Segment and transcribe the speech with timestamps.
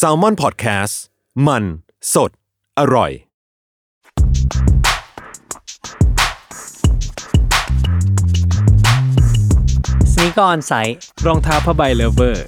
[0.00, 0.94] s a l m o n PODCAST
[1.46, 1.64] มัน
[2.14, 2.30] สด
[2.78, 3.10] อร่อย
[10.12, 10.96] Sneaker On Site
[11.26, 12.46] รองเท้าผ้าใบเลเวอร์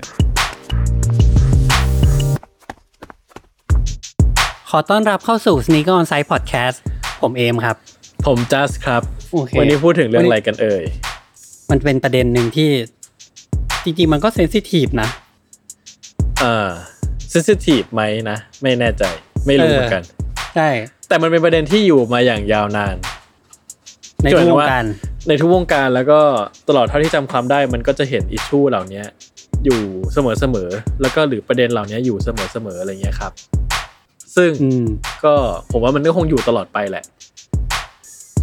[4.70, 6.76] ขอต้อนรับเข้าสู่ Sneaker On Site Podcast
[7.20, 7.76] ผมเอมครับ
[8.26, 9.02] ผมจัสครับ
[9.32, 10.82] โอเค วันนี้พูดถึงเรื่องอะไรกันเอ่ย
[11.70, 12.70] มันเป็นประเด็นหนึ่งที่
[13.84, 15.08] จริงๆ มันก็เซนซิทีฟนะ
[16.42, 16.70] อ่า
[17.30, 19.04] เซนซิทีฟไหมนะไม่แน่ใจ
[19.46, 20.02] ไม่รู้เออเหมือนกัน
[20.56, 20.68] ใช่
[21.08, 22.96] แต่มันเป็นประเด็นที่อยู่มาอย่างยาวนาน
[24.22, 24.84] ในจทุกวงว่าการ
[25.28, 26.20] ในทุกวงการแล้วก็
[26.68, 29.02] ตลอดเท่าที่จำความได้ มันก็จะเห็นอิชชูเหล่านี้
[29.64, 29.80] อยู่
[30.12, 33.32] เสมอๆแล้วก็หรือประเด็นเหล่านี้อยู่เสมอๆอะไรเงี้ยครับ
[34.36, 34.84] ซึ่งอืม
[35.24, 35.34] ก็
[35.70, 37.04] ผมว่ามันก็คงอยู่ตลอดไปแหละ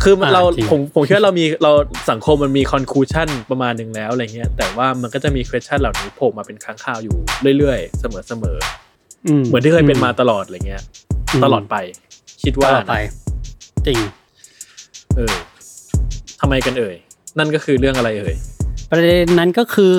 [0.04, 1.72] คือมันอ่าเราจริงผมผมคิดว่าเรามีเรา
[2.12, 7.16] สังคมมันมีคอนคลูชันประมาณหนึ่งแล้วอะไรเงี้ยแต่ว่ามันก็จะมี question เหล่านี้โผล่มาเป็นครั้งคราวอยู่
[7.58, 10.84] เรื่อยๆ เสมอๆอืมเหมือนที่เคยเป็นมาตลอดอะไรเงี้ย
[11.34, 11.76] อืมตลอดไป
[12.44, 12.96] คิดตว่าลอดไป
[13.88, 14.00] จริง
[15.16, 15.36] เออ
[16.42, 16.96] ทำไมกันเอ่ย
[17.38, 18.36] นั่นก็คือเรื่องอะไรเอ่ย
[18.90, 19.96] ประเด็นนั้นก็คือ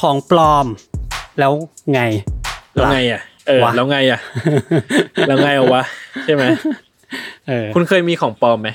[0.00, 0.66] ของปลอม
[1.38, 1.52] แล้ว
[1.92, 2.00] ไง
[2.74, 4.20] แล้วล่ะไงอะ เออวะแล้วไงอะ
[5.28, 5.82] แล้วไงเอาวะ
[6.24, 6.44] ใช่ไหม
[7.48, 8.68] เออคุณเคยมีของปลอมไหม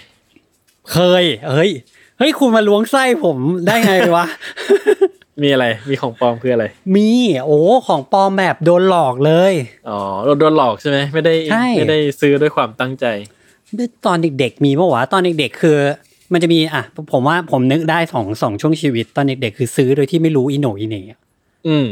[0.91, 1.71] เคย เฮ้ย
[2.17, 4.25] เฮ้ยคุณมาล้วงไส้ผมได้ไงวะ
[5.41, 7.09] มีอะไร มีของปลอมคืออะไร มี
[7.45, 9.53] โอ้ของปลอมแบบโดนหลอกเลย
[9.89, 13.05] อ๋อเราโดนหลอกใช่ไหมไม่ได้ใช่ไม่ได้ซื้อด้วยความตั้งใจ
[14.05, 15.77] ตอนเด็กๆ มีปะวะตอนเด็กๆ คือ
[16.33, 21.19] มันจะมีอะผมว่าผมนึกได้สองสองช่วงชีวิต ตอนเด็กๆ คือซื้อโดยที่ไม่รู้อีโหนอีเหน่อะ
[21.67, 21.87] อืม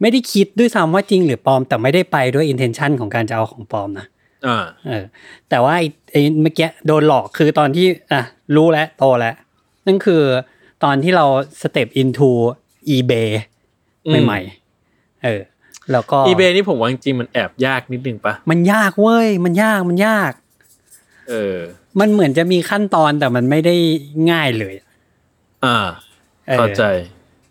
[0.00, 4.21] ไม่ได้คิดด้วยซ้ำว่าจริงหรือปลอมแต่ไม่ได้ไปด้วย intention ของการจะเอาของปลอมนะอ่า
[4.86, 5.04] เออ
[5.50, 8.22] แต่ว่าไอ้ไอ้เมื่อกี้โดนหลอกคือตอนที่อะ
[8.56, 9.34] รู้แล้วโตแล้ว
[9.86, 10.22] นั่นคือ
[10.84, 11.26] ตอนที่เรา
[11.62, 12.30] step into
[12.94, 13.30] eBay
[14.06, 15.40] อืมใหม่ๆเออ
[15.92, 20.32] แล้วก็อีเบนี่ผมว่าจริงๆมันแอบยากนิดนึงปะมันยากเว้ย มันยากมันยาก
[21.28, 21.58] เออ
[22.00, 23.76] มันเหมือนจะมีขั้นตอนแต่มันไม่ได้
[24.30, 24.74] ง่ายเลย
[25.64, 25.76] อ่า
[26.50, 26.84] ออเข้าใจ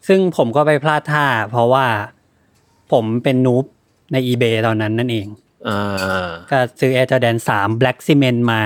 [0.08, 1.86] ซึ่งผมก็ไปพลาดท่า เพราะว่า
[2.92, 3.66] ผมเป็นนูบ
[4.12, 5.28] ใน eBay ตอนนั้นนั่นเอง
[5.68, 8.62] อ่าก็ซื้อ Air Jordan 3 Black Cement มา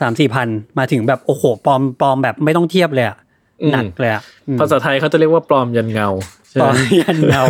[0.00, 0.48] สามสี่พัน
[0.78, 3.16] มาถึงแบบโอ้โหปลอมปลอมแบบไม่ต้องเทียบเลยอะ
[3.62, 6.08] อืมหนักเลยอะอืมภาษาไทยเขาจะเรียกว่าปลอมยันเงา
[6.50, 7.42] ใช่ปลไหอมมยันเงา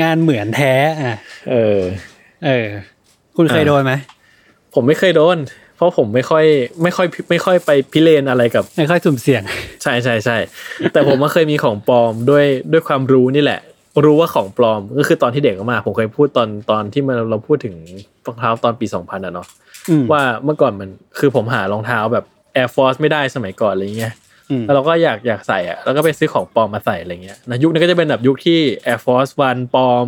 [0.00, 1.16] งานเหมือนแท้อะ
[1.50, 1.80] เออ
[2.46, 2.66] เออ
[3.36, 3.92] คุณเคยอ่าโดนไหม
[4.74, 5.38] ผมไม่เคยโดน
[5.76, 6.44] เพราะผมไม่ค่อย
[6.82, 9.42] ไม่ค่อยไม่ค่อยไปพิเรนอะไรกับ ไม่ค่อยสุ่มเสี่ยง
[9.82, 10.36] ใช่ใช่ใช่
[10.92, 13.60] แต่ผมก็เคยมีของปลอมด้วยด้วยความรู้นี่แหละ
[14.04, 17.74] รู้ว่าของปลอมก็คือตอนที่เด็กมากผมเคยพูดตอนตอนที่มันเราพูดถึง
[18.26, 19.46] รองเท้าตอนปีสองพันอะเนาะ
[19.88, 20.88] อืมว่าเมื่อก่อนมัน
[21.18, 22.24] คือผมหารองเท้าแบบ
[22.56, 24.14] Air Force ไม่ได้สมัยก่อนอะไรเงี้ย
[24.50, 28.60] อืมแล้วเราก็อยากอยากใส่อะแล้วก็ไปซื้อของปลอมมาใส่อะไรเงี้ยนะยุคนั้นก็จะเป็นแบบยุคที่
[28.92, 30.06] Air Force One ปลอม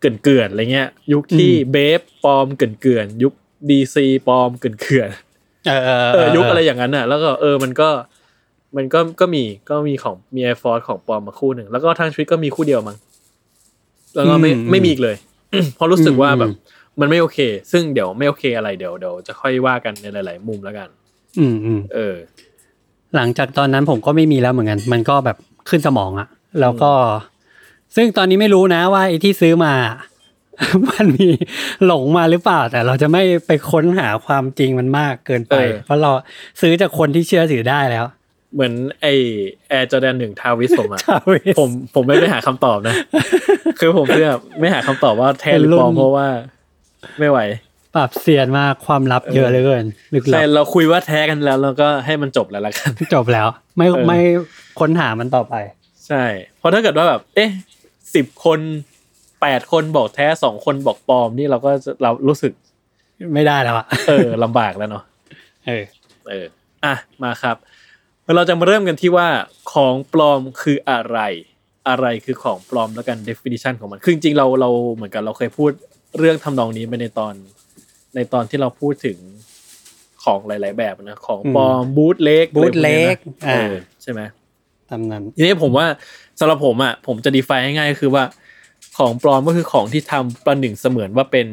[0.00, 3.32] เกินเกินๆอะไรเงี้ย ยุคที่เบฟปลอมเกินเกินๆยุค
[3.68, 3.96] DC
[4.28, 7.88] ปลอมเกินเกินๆเออเออเออยุคอะไรอย่างนั้นน่ะแล้วก็เออมันก็
[8.76, 12.96] มันก็ก็มีก็มีของมี Air Force ของปลอมมาคู่หนึ่ง แล้วก็ทางชีวิตก็มีคู่เดียวมั้ง
[14.14, 15.16] แล้วก็ไม่ไม่มีอีกเลย
[15.74, 16.50] เพราะรู้สึกว่าแบบ
[17.00, 17.38] มันไม่โอเค
[17.72, 20.88] ซึ่งเดี๋ยวไม่โอเคอะไรเดี๋ยวเดี๋ยวจะค่อยว่ากันในหลาย ๆ มุมแล้วกัน
[21.38, 22.16] อืมอืมเออ
[23.16, 25.36] หลังจากตอนนั้นผมก็ไม่มีแล้วเหมือนกัน มันก็แบบ
[25.68, 26.28] ขึ้นสมองอะ
[26.60, 26.92] แล้วก็
[27.96, 29.74] ซึ่งตอนนี้ไม่รู้นะว่าไอ้ที่ซื้อมา
[30.90, 31.28] มันมี
[31.86, 36.10] หลงมาหรือเปล่า แต่เราจะไม่ไปค้นหาความจริงมันมากเกินไปเออเพราะเรา
[36.60, 38.04] ซื้อจากคนที่เชื่อถือได้แล้ว
[38.54, 39.06] เหมือนไอ
[39.68, 42.94] แอร์จอแดนหนึ่งทาวิสผมอะ Travis ผมผมไม่ได้หาคำตอบนะ
[43.80, 46.28] คือผมเพื่อไม่หาคำตอบว่าแท้หรือปลอมเป็นรุ่นเพราะว่า
[47.18, 47.38] ไม่ไหว
[47.94, 49.84] ปรับเสียนมากความลับเยอะเหลยเกิน
[50.14, 54.18] ลึกลัใช่บเราคุยว่าแท้กันแล้วเราก็ให้มันจบแล้วละกันจบแล้ว ไม่เออไม่
[54.80, 55.54] ค้นหามันต่อไป
[56.06, 56.24] ใช่
[56.58, 57.50] เพราะถ้าเกิดว่าแบบ เอ๊ะ
[58.14, 58.60] สิบคน
[59.42, 62.52] แปดคนบอกแท้สองคนบอกปลอมนี่เราก็จะเรารู้สึก
[63.34, 65.02] ไม่ได้แล้วอะเออลำบากแล้วเนาะ
[65.66, 65.84] เออ
[66.28, 66.46] เออ
[66.84, 67.56] อะมาครับ
[68.34, 69.28] เราจะมาเริ่มกันที่ว่า
[69.72, 71.18] ของปลอมคืออะไร
[71.88, 75.70] อะไรคือของปลอมแล้วกัน definition ของมันคือจริงๆเราเราเหมือนกันเราเคยพูด
[76.18, 77.34] เรื่องทำนองนี้ไปในตอน
[78.14, 79.18] ในตอนที่เราพูดถึง
[80.24, 84.20] ของหลาย ๆ แบบนะของปลอมบูทเล็ก bootleg เออ่าอใช่ไหม
[84.90, 85.86] ตำนั้นทีนี้ผมว่า
[86.40, 88.24] สำหรับผมอะผมจะ define ง่ายๆก็คือว่า
[88.98, 91.46] ของปลอมก็คือของที่ทำประหนึ่งเสมือนว่าเป็น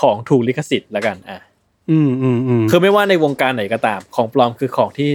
[0.00, 1.38] ของถูกลิขสิทธิ์ละกันอะ
[1.90, 5.10] อืมอืมอืมคือไม่ว่าในวงการไหนก็ตาม ของปลอมคือของที่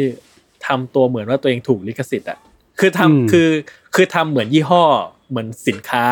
[0.67, 2.39] ทำตัวเหมือนว่าตัวเองถูกลิขสิทธิ์อะ
[2.79, 3.49] คือทำคือ
[3.95, 4.83] คือทำเหมือนยี่ห้อ
[5.29, 6.03] เหมือนสินค้า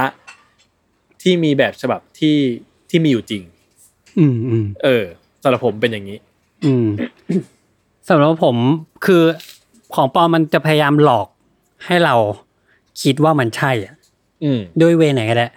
[1.21, 2.37] ที่มีแบบฉบับที่
[2.89, 3.43] ที่มีอยู่จริง
[4.19, 5.03] อืมอืมเออ
[5.43, 6.17] สำหรับผมเป็นอย่างนี้
[6.65, 6.87] อืม
[8.09, 8.55] สำหรับผม
[9.05, 9.23] คือ
[9.95, 11.27] ของปลอมมันจะพยายามหลอก
[11.85, 12.15] ให้เรา
[13.01, 13.95] คิดว่ามันใช่อะ
[14.43, 15.47] อืมด้วยเวไหนก็ได้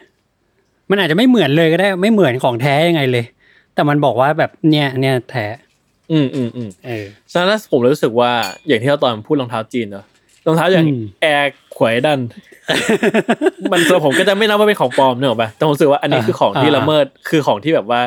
[0.91, 3.25] มันอาจจะไม่เหมือนเลยก็ได้ ไม่เหมือนของแท้ยังไงเลย
[3.81, 5.47] แต่มันบอกว่าแบบเนี่ยเนี่ยแท้
[6.13, 8.33] อืมอืมอืมเออฉะนั้นแล้วผมเลยรู้สึกว่า
[8.67, 10.05] อย่างที่เราตอนพูดรองเท้าจีนเนอะ
[10.47, 12.21] รองเท้าอย่างอืมแอร์ขวายดัน
[13.73, 18.01] มันสำหรับผมก็จะไม่นับว่าเป็นของปลอมเนอะป่ะแต่ผมรู้สึกว่าอันนี้คือของที่ละเมิดคือของที่แบบว่า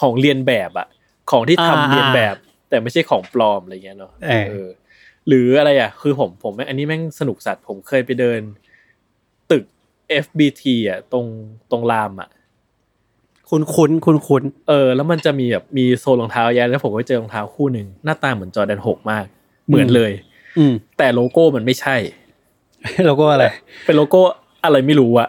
[0.00, 0.86] ของเรียนแบบอะ
[1.30, 2.36] ของที่ทำเรียนแบบ
[2.68, 4.68] แต่ไม่ใช่ของปลอมอะไรเงี้ยเนาะเออเออ
[5.28, 8.40] หรืออะไรอะ คือผมผมอันนี้แม่งสนุกสัตว์ผมเคยไปเดิน
[9.50, 9.64] ตึก
[10.24, 11.26] FBT อะ ตรง
[11.70, 12.28] ตรงรามอะ
[13.50, 19.24] คุ้นคุ้นคุ้นคุ้นเออแล้วมันจะมีแบบมีโซนรองเท้าแยะแล้วผมก็เจอรองเท้าคู่หนึ่งหน้าตาเหมือนจอแดนหกมาก
[19.68, 20.12] เหมือนเลย
[20.58, 21.96] อืมแต่โลโก้มันไม่ใช่
[23.06, 23.46] แล้วก็อะไร
[23.84, 24.20] เป็นโลโก้
[24.64, 25.28] อะไรไม่รู้อะ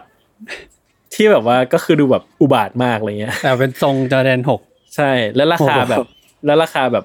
[1.14, 4.60] ที่แบบว่าก็คือดูแบบอุบาทมากอะไรเงี้ยแต่เป็นทรงจอแดนหก
[4.96, 6.06] ใช่ แล้วราคาโอ้โหแบบ
[6.46, 7.04] แล้วราคาแบบ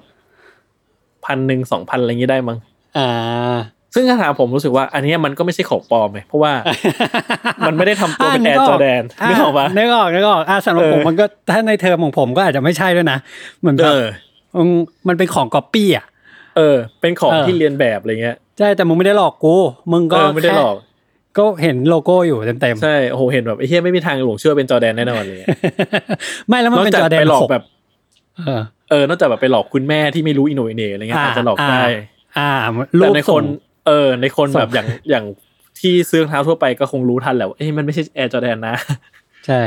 [1.24, 2.58] พันหนึ่งสองพันอะไรเงี้ยได้มั้ง
[2.98, 3.08] อ่า
[3.94, 6.52] ซึ่งถ้าถามผมรู้สึกว่าอันเนี้ยมันก็ไม่ใช่ของปลอมไงเพราะว่า
[7.66, 13.18] มันไม่ได้ทำตัวเป็นแอร์จอแดนนึกออกปะนึกออกนึกออกอะสำหรับเออผมมันก็ถ้าในเทอมของผมก็อาจจะไม่ใช่ด้วยนะ
[13.60, 13.88] เหมือนแบเอ
[14.56, 14.68] บอม
[15.08, 16.04] มันเป็นของก๊อปปี้อะ
[16.56, 19.54] เออ เป็นของเออที่เรียนแบบอะไรเงี้ยใช่แต่มึงไม่ได้หลอกกู
[19.92, 20.88] มึงเอก็อไม่ได้หลอกแค่
[21.38, 25.38] ก็เห็นโลโก้อยู่เต็มๆใช่โอ้โหเห็นแบบไอ้เฮียไม่มีทางหลงเชื่อเป็นจอแดนแน่นอนเลย
[26.48, 27.64] ไม่แล้วมันนอกเป็นจากจอแดนไปหลอกหกแบบ
[28.36, 31.82] เออเออนอกจากแบบไปหลอกคุณแม่ที่ไม่รู้อินโนอินเนอะไรเงี้ยอาจจะหลอกได้
[32.38, 33.44] อ่าแต่รูปในคส่นง
[33.88, 35.24] เออ ในคนส่งแบบอย่างอย่าง
[35.80, 38.74] ที่ซื้อรองเท้าทั่วไปก็คงรู้ทันแหละว่าเอ้ยมันไม่ใช่แอร์จอแดนนะ
[39.46, 39.60] ใช่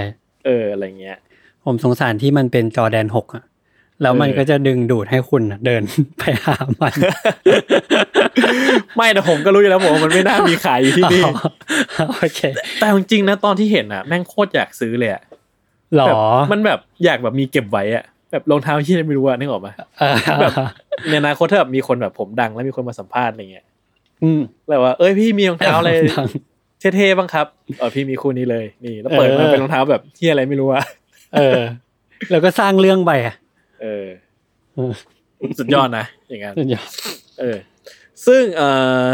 [0.46, 1.18] เอออะไรเงี้ย
[1.66, 3.44] ผมสงสารที่มันเป็นจอแดนหกอะ
[4.02, 5.82] แล้วมันเออก็จะดึงดูดให้คุณน่ะเดิน
[6.20, 6.94] ไปหามัน
[8.96, 11.34] ไม่แต่ผมก็รู้อยู่แล้วผมว่ามันไม่น่ามีขายอยู่ที่นี่อ๋อ
[12.20, 12.40] โอเค
[12.80, 15.24] แต่จริงๆนะตอนที่เห็นอะ แม่งโคตรอยากซื้อเลยอะ
[15.96, 16.16] หรอแบบ
[16.52, 20.52] มันแบบอยากแบบมีเก็บไว้อะแบบรองเท้าที่ไม่รู้อะนึกออกปะเออแบบ
[21.10, 23.66] ในอนาคตถ้าแบบมีคนแบบผมดังแล้วมีคนมาสัมภาษณ์อะไรเงี้ย
[24.24, 26.28] อืมแบบว่าเอ้ยพี่มีรองเท้าอะไรดัง
[26.96, 27.48] เท่ๆบ้างครับ
[27.80, 30.84] เออพี่มีคู่นี้เลย นี่ แล้วเปิดมาเออเป็นรองเท้าแบบที่อะไรไม่รู้อะ
[31.36, 31.60] เออ
[32.32, 33.36] แล้วก็สร้างเรื่องไปอะ
[33.82, 34.06] เออ
[34.76, 34.94] เออ
[35.60, 36.88] สุดยอดนะอย่างนั้นสุดยอด
[37.40, 37.58] เออ
[38.26, 38.62] ซึ่งเอ
[39.04, 39.06] อ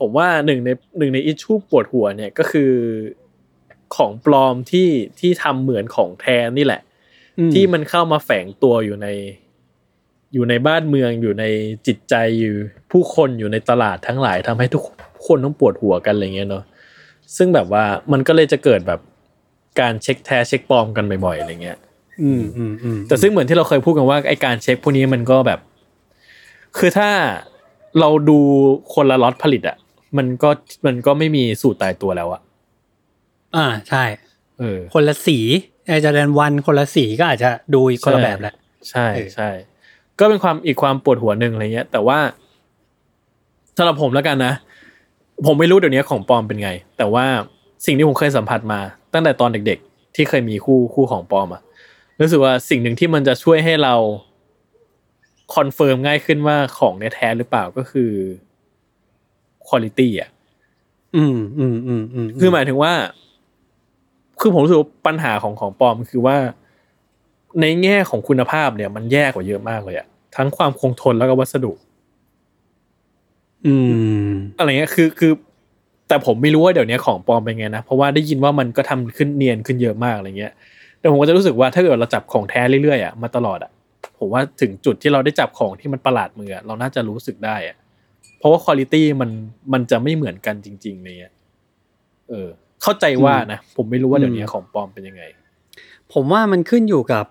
[0.00, 2.72] ผมว่าหนึ่งในหนึ่งในอิชชูปวดหัวเนี่ยก็คือ
[3.96, 4.88] ของปลอมที่
[5.20, 6.80] ที่ทำเหมือนของแท้นี่แหละ
[7.38, 9.08] อืมที่มันเข้ามาแฝงตัวอยู่ใน
[10.32, 11.44] อยู่ในบ้านเมืองอยู่ใน
[11.86, 12.54] จิตใจอยู่
[12.90, 14.82] ผู้คนอยู่ในตลาดทั้งหลายทำให้ทุก
[15.26, 16.64] คนต้องปวดหัวกันอะไรเงี้ยเนาะ
[17.36, 19.00] ซึ่งแบบว่ามันก็เลยจะเกิดแบบ
[19.80, 21.78] การเช็คแท้เช็คปลอมกันบ่อยๆอะไรเงี้ย
[22.22, 25.60] อืมอืมอืมแต่ซึ่งเหมือนที่เราเคยพูดกันว่าไอการเช็คพวกนี้มันก็แบบ
[26.78, 27.10] คือถ้า
[28.00, 28.38] เราดู
[28.94, 29.76] คนละล็อตผลิตอะ
[30.16, 30.50] มันก็
[30.86, 32.40] มันก็ไม่มีสูตรตายตัวแล้วอะ
[33.56, 34.04] อ่าใช่
[34.58, 35.38] เออคนละสี
[35.86, 38.54] ไอ Jordan One คนละสีก็อาจจะดูอีกคนละแบบแหละ
[38.90, 39.48] ใช่เออใช่
[40.22, 42.18] ก็เป็นความอีกความปวดหัวหนึ่งอะไรเงี้ย แต่ว่า
[43.76, 44.52] สำหรับผมแล้วกันนะ
[45.46, 47.26] ผมไม่รู้เดี๋ยวนี้ของปลอมเป็นไง แต่ว่า
[47.86, 48.80] สิ่งที่ผมเคยสัมผัสมา
[49.12, 51.62] ตั้งแต่ตอนเด็ก ๆ ที่เคยมีคู่คู่ของปลอมอะ
[52.20, 53.94] รู้สึกว่าสิ่งหนึ่งที่มันจะช่วยให้เรา
[55.54, 58.10] confirm ง่ายขึ้นว่าของเนี่ยแท้หรือเปล่าก็คือ
[59.68, 60.30] คุณภาพอะ
[61.16, 62.92] อืมอืมอืมอืมคือหมายถึงว่า
[64.40, 66.36] คือผมรู้สึกว่าปัญหาของของปลอมคือว่า
[67.60, 71.72] ในแง่ของคุณภาพเนี่ย มันแย่กว่าเยอะมากเลยอะ ทั้งความคงทนแล้วก็วัสดุ
[73.66, 73.74] อื
[74.24, 75.32] ม อะไรเงี้ยคือคือ
[76.08, 80.52] แต่ผมไม่รู้ว่าเดี๋ยวนี้ของปลอมเป็นไงนะเพราะว่าได้ยินว่ามันก็ทำขึ้นเนียนขึ้นเยอะมากอะไรเงี้ย
[80.98, 83.70] แต่ผมก็จะรู้สึกว่าถ้าเกิดเราจับของแท้เรื่อยๆอะมาตลอดอะ
[84.18, 87.76] ผมว่าถึงจุดที่เราได้จับของที่มันประหลาดมืออะเราน่าจะรู้สึกได้อะ
[88.38, 89.30] เพราะว่าคุณภาพมัน
[89.72, 91.32] มันจะไม่เหมือนกันจริง ๆ เนี่ย
[92.30, 92.48] เออ
[92.82, 95.22] เข้าใจว่านะผมไม่รู้ว่าเดี๋ยวนี้ของปลอมเป็นยังไง
[96.12, 97.26] ผมว่ามันขึ้นอยู่กับ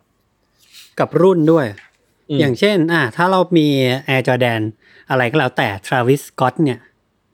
[0.99, 1.90] กับรุ่นด้วยม
[2.39, 3.67] อย่างเช่น อะถ้าเรามี
[4.09, 4.61] Air Jordan
[5.09, 6.79] อะไรก็แล้วแต่ Travis Scott เนี่ย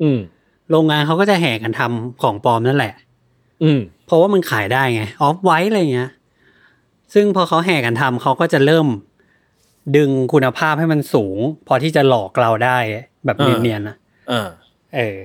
[0.02, 0.20] อืม
[0.72, 2.94] โรงงานเขาก็จะแห่กันทำของปลอมนั่นแหละ
[3.64, 6.10] อืม เพราะว่ามันขายได้ไง ออฟไว้อะไรเงี้ย
[7.14, 8.88] ซึ่งพอเขาแห่กันทำเขาก็จะเริ่ม
[9.98, 11.38] ดึงคุณภาพให้มันสูง
[11.68, 12.78] พอที่จะหลอกเราได้
[13.26, 13.96] แบบอ่าเนียนๆนะ
[14.32, 14.48] อ่า
[14.96, 15.18] เออ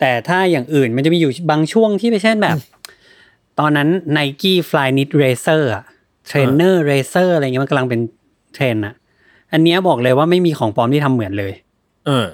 [0.00, 2.56] แต่ถ้าอย่างอื่นมันจะมีอยู่บางช่วงที่ไปเช่นแบบ
[3.58, 5.84] ตอนนั้น Nike Flyknit Racer อะ
[6.28, 8.00] Trainer Racer อะไรเงี้ยมันกำลังเป็น
[8.54, 8.94] เทรนด์อะ
[9.52, 11.52] อันเนี้ยบอกเลยว่าไม่มีของปลอมที่ทำเหมือนเลย
[12.06, 12.26] เออ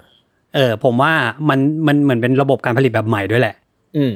[0.55, 1.13] เออ ผมว่า
[1.49, 3.55] มันมันเหมือนเป็นระบบการผลิตแบบใหม่ด้วยแหละ
[3.97, 4.13] อืม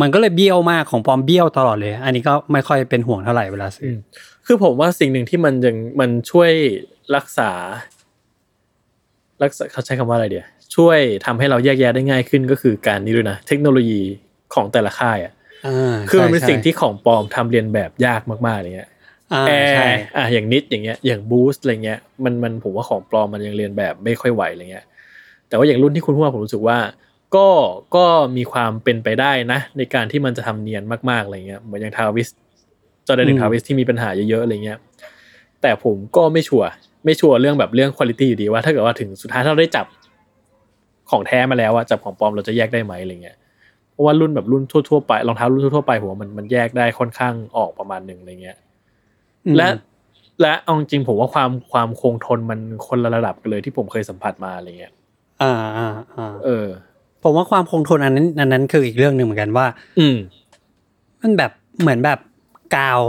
[0.00, 3.98] มันก็เลยเบี้ยวมากของปลอมเบี้ยวตลอดเลย อันนี้ก็ไม่ค่อยเป็นห่วงเท่าไหร่เวลาซื้ออม
[4.46, 6.50] คือผมว่าสิ่งหนึ่งที่มันยังมันช่วย
[7.16, 7.50] รักษา
[9.42, 14.00] รักษาเขาใช้คำว่าอะไรเดียวช่วยทำให้เราแยกแยะได้ง่ายขึ้นก็คือการนี้ด้วยนะเทคโนโลยี
[14.54, 15.32] ของแต่ละค่ายอะ
[15.66, 18.99] อ่าคือมันเป็นใช่สิ่งที่ของปลอมทำเรียนแบบยากมากๆอะไรเงี้ยอ่า
[19.46, 24.86] แอใช่ร์อะอย่างนิดอย่างเงี้ยอย่างบูสต์อะไรเงี้ยมันมันผมว่าของปลอมมันยังเรียนแบบไม่ค่อยไหวอะไรเงี้ย
[25.48, 26.78] แต่ว่าอย่างรุ่นที่คุณพูดมาผมรู้สึกว่า
[27.36, 27.48] ก็
[27.96, 28.04] ก็
[28.36, 32.28] มีความเป็นไปได้นะ ในการที่มันจะทำเนียนมากๆอะไรเงี้ยเหมือนอย่างทาวิส
[33.06, 34.78] จอร์แดนหนึ่งทาวิสที่มีปัญหาเยอะๆอะไรเงี้ย
[35.62, 36.68] แต่ผมก็ไม่ชัวร์
[37.04, 39.86] ไม่ชัวร์เรื่องแบบเรื่องคุณภาพอยู่ดีว่าถ้าเกิดว่าถึงสุดท้ายถ้าเราได้จับ
[41.10, 43.36] ของแท้มาแล้วอะจับของปลอมเราจะแยกได้ไหมอะไรเงี้ย
[43.92, 48.69] เพราะว่ารุ่นแบบรุ่นทั่วๆไปรองเท้ารุ่นทั่วๆไปผมว่ามันมันแยกได้ค่อนข้างออกประมาณหนึ่งอะไรเงี้ยอืม
[49.56, 49.68] และ
[50.42, 54.92] และเอาจริงๆผมว่าความความคงทนมันคนละระดับกันเลยที่ผมเคยสัมผัสมาอะไรเงี้ย
[55.42, 56.66] อ่าอ่าอ่าเออ
[57.22, 59.66] ผมว่าความคงทนอันนั้นอันนั้นคืออีกเรื่องหนึ่งเหมือนกันว่า
[59.98, 60.16] อืม
[61.20, 62.18] มันแบบเหมือนแบบ
[62.76, 63.00] กาว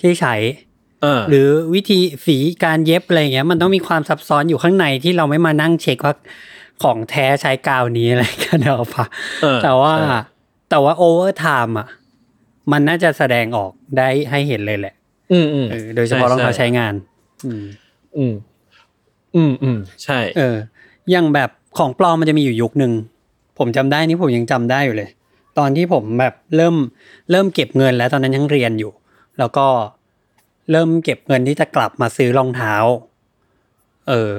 [0.00, 0.34] ที่ใช้
[1.02, 6.14] เออหรือวิธีสีการเย็บอะไรเงี้ย มันต้องมีความซับซ้อนอยู่ข้างในที่เราไม่มานั่งเช็คว่า
[6.82, 9.06] ของแท้ใช้กาวนี้อะไรกันเอาปะ
[9.42, 10.18] เออแต่ว่าใช่
[10.70, 11.88] แต่ว่า over time อะ
[12.72, 14.94] มันน่าจะแสดงออกได้ให้เห็นเลยแหละ
[15.32, 16.94] อืมอืมเออโดยเฉพาะรองเท้าใช้งาน
[17.46, 17.64] อืม
[18.16, 18.34] อืม
[19.36, 20.56] อืมอืมใช่ เออ
[21.10, 22.92] อย่างแบบของปลอมมันจะมีอยู่ยุคหนึ่ง
[23.58, 25.08] ผมจำได้นี่ผมยังจำได้อยู่เลย
[25.58, 26.74] ตอนที่ผมแบบเริ่ม
[27.30, 28.92] เริ่มเก็บเงินแล้วตอนนั้นยังเรียนอยู่
[29.38, 29.66] แล้วก็
[30.70, 32.74] เริ่มเก็บเงินที่จะกลับมาซื้อรองเท้า
[34.08, 34.32] เออ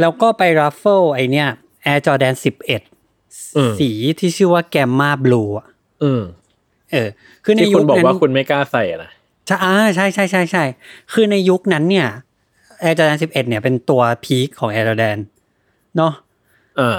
[0.00, 1.48] แล้วก็ไป raffle ไอเนี้ย
[1.92, 5.66] Air Jordan อืม11 สีที่ชื่อว่า Gamma Blue อะ
[6.02, 6.22] อืม
[6.92, 7.08] เออ
[7.44, 10.64] คือในที่ยุคุคณบอกนั้นว่าคุณไม่กล้าใส่อะนะใช่อ่าใช่ใช่ใช่ใช่
[11.12, 12.08] คือในยุคนั้นเนี่ย
[12.82, 15.18] Air Jordan 11เนี่ยเป็นตัวพีคของ Air Jordan
[15.96, 16.12] เนาะ
[16.76, 16.98] เออ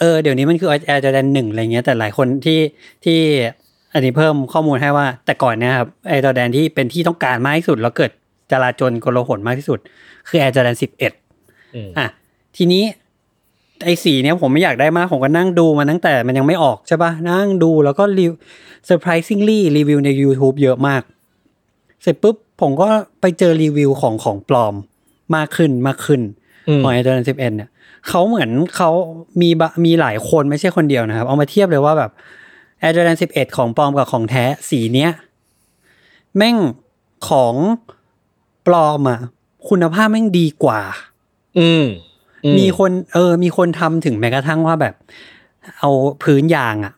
[0.00, 2.60] เออเดี๋ยวนี้มันคือ Air Jordan 1อะไรเงี้ยแต่หลายคนที่
[3.04, 3.18] ที่
[3.94, 8.10] อันนี้เพิ่มข้อมูลให้ว่า แต่ก่อนเนี่ยครับ Air Jordan ที่เป็นที่ต้องการมากที่สุด แล้วเกิด
[8.52, 9.78] จราจนกลาหนมากที่สุด
[10.28, 10.76] คือ Air Jordan
[11.24, 12.06] 11อืมอะ
[12.56, 12.84] ทีนี้
[13.84, 18.32] ไอ้สีเนี้ยผมไม่อยากได้มาก ผมก็นั่งดูมาตั้งแต่มันยังไม่ออกใช่ปะนั่งดูแล้วก็รีว
[18.88, 21.02] surprisingly รีวิวใน YouTube เยอะมาก
[22.02, 22.88] เสร็จปุ๊บผมก็
[23.20, 24.74] ไปเจอรีวิวของของปลอม
[25.36, 26.20] มากขึ้นมากขึ้น
[26.68, 27.70] อืมของ Air Jordan 11 เนี่ย
[28.08, 28.90] เขาเหมือนเขา
[29.40, 32.10] มีบะมีหลายคนไม่ใช่คนเดียวนะครับ เอามาเทียบเลยว่าแบบ
[32.82, 35.10] Air Jordan 11 ของปลอมกับของแท้สีเนี้ย
[36.36, 36.56] แม่ง
[37.28, 37.54] ของ
[38.66, 39.20] ปลอมอะ
[39.68, 40.80] คุณภาพแม่งดีกว่า
[41.58, 41.84] อืม
[42.44, 44.94] อืมีคน เออ มีคนทำถึงแม้กระทั่งว่าแบบ
[45.78, 45.90] เอา
[46.22, 46.94] พื้นยางอะ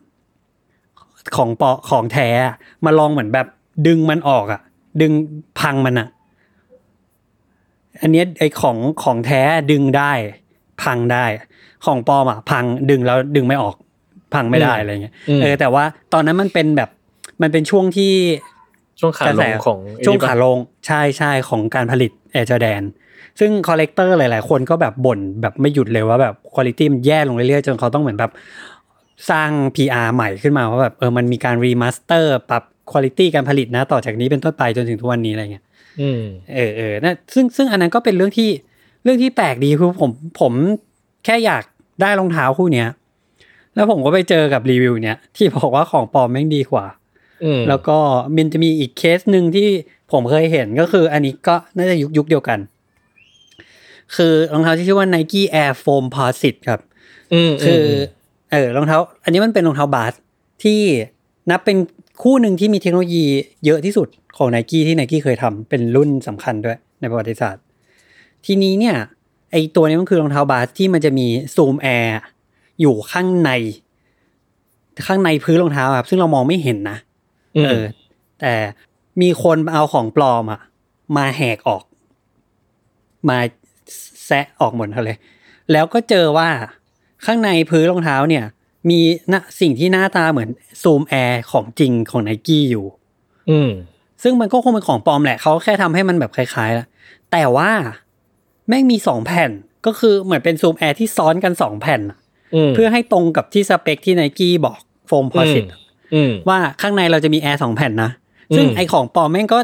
[1.35, 3.47] ของปอของแท้อะมาลองเหมือนแบบ
[3.87, 4.61] ดึงมันออกอะ
[5.01, 5.11] ดึง
[5.59, 6.07] พังมันอะ
[8.01, 9.41] อันเนี้ยไอของของแท้
[9.71, 10.11] ดึงได้
[10.83, 11.25] พังได้
[11.85, 13.75] ของปลอมอะพังดึงแล้วดึงไม่ออก
[14.33, 16.89] พังไม่ได้อะไรเงี้ยอืมเออแต่ว่าตอนนั้นมันเป็นแบบ
[17.41, 18.13] มันเป็นช่วงที่
[18.99, 22.81] ช่วงขาลงของไอ้ช่วงนี่ปะขาลงใช่ใช่ของการผลิต Air Jordan
[23.39, 28.31] ซึ่ง collector หลาย ๆ คนก็แบบบ่นแบบไม่หยุดเลยว่าแบบคุณภาพมันแย่ลงเรื่อย ๆ จนเขาต้องเหมือนแบบ
[29.29, 35.65] สร้าง PR ใหม่ขึ้นมาว่าแบบเออมันมีการ remaster ปรับ คุณภาพการผลิตนะ ต่อจากนี้เป็นต้นไปจนถึงทุกวันนี้อะไรเงี้ย
[36.01, 36.21] อืม
[36.55, 38.49] เออเออนะซึ่งซึ่งอันนั้นก็เป็นเรื่องที่
[39.03, 40.53] เรื่องที่แปลกดีคือผมผม
[41.25, 41.63] แค่อยาก
[42.01, 42.87] ได้รองเท้าคู่เนี้ย
[43.75, 46.85] แล้วผมก็ไปเจอกับรีวิวเนี้ยที่บอกว่าของปลอมแม่งดีกว่า
[47.43, 47.97] อืมแล้วก็
[48.35, 49.67] มันจะมีอีกเคสหนึ่งที่
[50.11, 52.59] ผมเคยเห็นก็คือ อันนี้ก็น่าจะยุคยุคเดียวกัน
[54.15, 56.79] คือรองเท้าที่ชื่อว่า Nike Air Foamposite ครับ
[57.33, 57.91] อืมคืออ
[58.51, 60.13] เออรองเท้า อันนี้มันเป็นรองเท้าบาส
[60.63, 60.79] ที่
[61.49, 61.77] นับเป็น
[62.21, 63.25] คู่หนึ่งที่มีเทคโนโลยี
[63.65, 64.07] เยอะที่สุด
[64.37, 67.63] ของ n นกี้ที่ n นกี้เคยทำเป็นรุ่นสำคัญด้วยในประวัติศาสตร์
[68.45, 68.95] ทีนี้เนี่ย
[69.51, 72.19] ไอตัวนี้มันคือรองเท้าบาสที่มันจะมีซูมแอร์
[72.81, 73.51] อยู่ข้างใน
[75.05, 76.97] ข้างในพื้นรองเท้าครับซึ่งเรามองไม่เห็นนะ
[77.57, 77.83] อืมเออ
[78.39, 78.53] แต่
[79.21, 80.61] มีคนเอาของปลอมอะ
[81.17, 81.83] มาแหกออก
[83.29, 83.37] มา
[84.25, 85.17] แซะออกหมดเลย
[85.71, 86.49] แล้วก็เจอว่า
[87.25, 88.45] ข้างในพื้นรองเท้าเนี่ย
[88.89, 88.99] มี
[89.33, 90.49] นะสิ่งที่หน้าตาเหมือน
[90.83, 92.85] Zoom Air ของจริงของไนกี้อยู่
[93.49, 93.71] อืม
[94.23, 96.85] ซึ่งมันก็คงเป็นของปลอมแหละเขาแค่ทำให้มันแบบคล้ายๆละ
[97.31, 97.71] แต่ว่า
[98.67, 99.51] แม่งมีสองแผ่น
[99.85, 102.17] ก็คือเหมือนเป็น Zoom Air ที่ซ้อนกันสองแผ่นอะ
[102.55, 104.77] อืมเพื่อให้ตรงกับที่สเปคที่ไนกี้บอก
[105.07, 105.65] Foamposite
[106.13, 108.11] อืมว่าข้างในเราจะมีแอร์สองแผ่นนะ
[108.55, 109.59] ซึ่งอืมไอของปลอมแม่งก็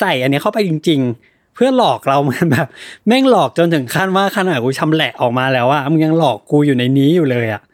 [0.00, 2.68] ใส่อันนี้เข้าไปจริง ๆ เพื่อหลอกเราเหมือนแบบ
[3.08, 7.73] แม่งหลอกจนถึงขั้นว่าขนาดกูชำแหละออกมาแล้วว่ามึงยังหลอกกูอยู่ในนี้อยู่เลยอะอืม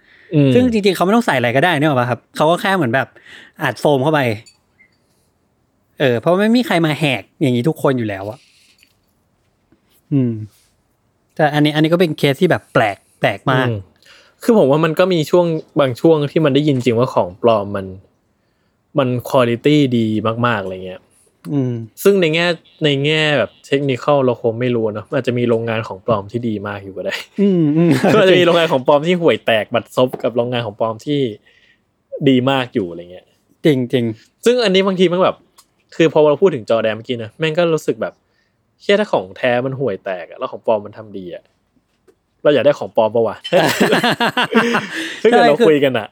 [0.55, 3.09] ซึ่งจริงๆเขาไม่ต้องใส่อะไรก็ได้เนี่ยหรอกปะครับเขาก็แค่เหมือนแบบ
[3.63, 4.21] อัดโฟมเข้าไป
[6.01, 8.39] เออ เพราะไม่มีใครมาแหกอย่างนี้ทุกคนอยู่แล้วอะ
[10.13, 10.33] อืม
[11.35, 13.75] แต่อันนี้ อันนี้ก็เป็นเคสที่แบบแปลกแปลกมากอื
[14.43, 15.47] คือผมว่ามันก็มีช่วง
[15.81, 17.87] บางช่วงที่มันได้ยินจริงว่าของปลอมมัน
[18.99, 20.07] มันคุณภาพดี
[20.47, 21.01] มากๆอะไรเงี้ย
[21.53, 21.73] อืม
[22.03, 22.47] ซึ่งในแง่
[22.85, 31.21] ในแง่แบบ เทคนิคเราคงไม่รู้เนอะมันอาจจะมีโรงงานของปลอมที่ดีมากอยู่ก็ได้อืมอืมก็อาจจะมีโรงงานของปลอมที่ห่วยแตกบัดซบกับโรงงานของปลอมที่
[32.29, 33.27] ดีมากอยู่อะไรเงี้ย
[33.65, 34.05] จริงจริง
[34.45, 35.37] ซึ่งอันนี้บางทีมันแบบ
[35.97, 38.15] คือพอเราพูดถึงจอแดนเมื่อกี้นะแม่งก็รู้สึกแบบ
[38.83, 41.43] เชื่อถ้าของแท้มันห่วยแตกอะแล้วของปลอมมันทำดีอะ
[42.43, 43.37] เราอยากได้ของปลอมปะวะ
[45.23, 46.09] ซึ่งเดี๋ยวเราคุยกันอะ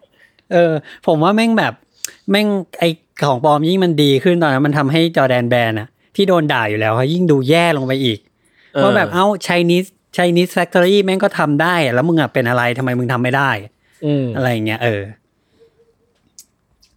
[0.53, 0.73] เออ
[1.07, 1.75] ผมว่าแม่งแบบ
[2.31, 2.47] แม่ง
[2.79, 2.85] ไอ
[3.27, 8.19] ของปลอมยิ่งมันดีขึ้นตอนนั้นมันทำให้จอแดนแบนอะ ที่โดนด่าอยู่แล้วเขายิ่งดูแย่ลงไปอีก
[8.83, 13.51] ว่าแบบเอ้าไชนีสไชนีสแฟคทอรี่แม่งก็ทำได้อะแล้วมึงอะเป็นอะไรทำไมมึงทำไม่ได้
[14.05, 15.03] อืมอะไรอย่างเงี้ยเออ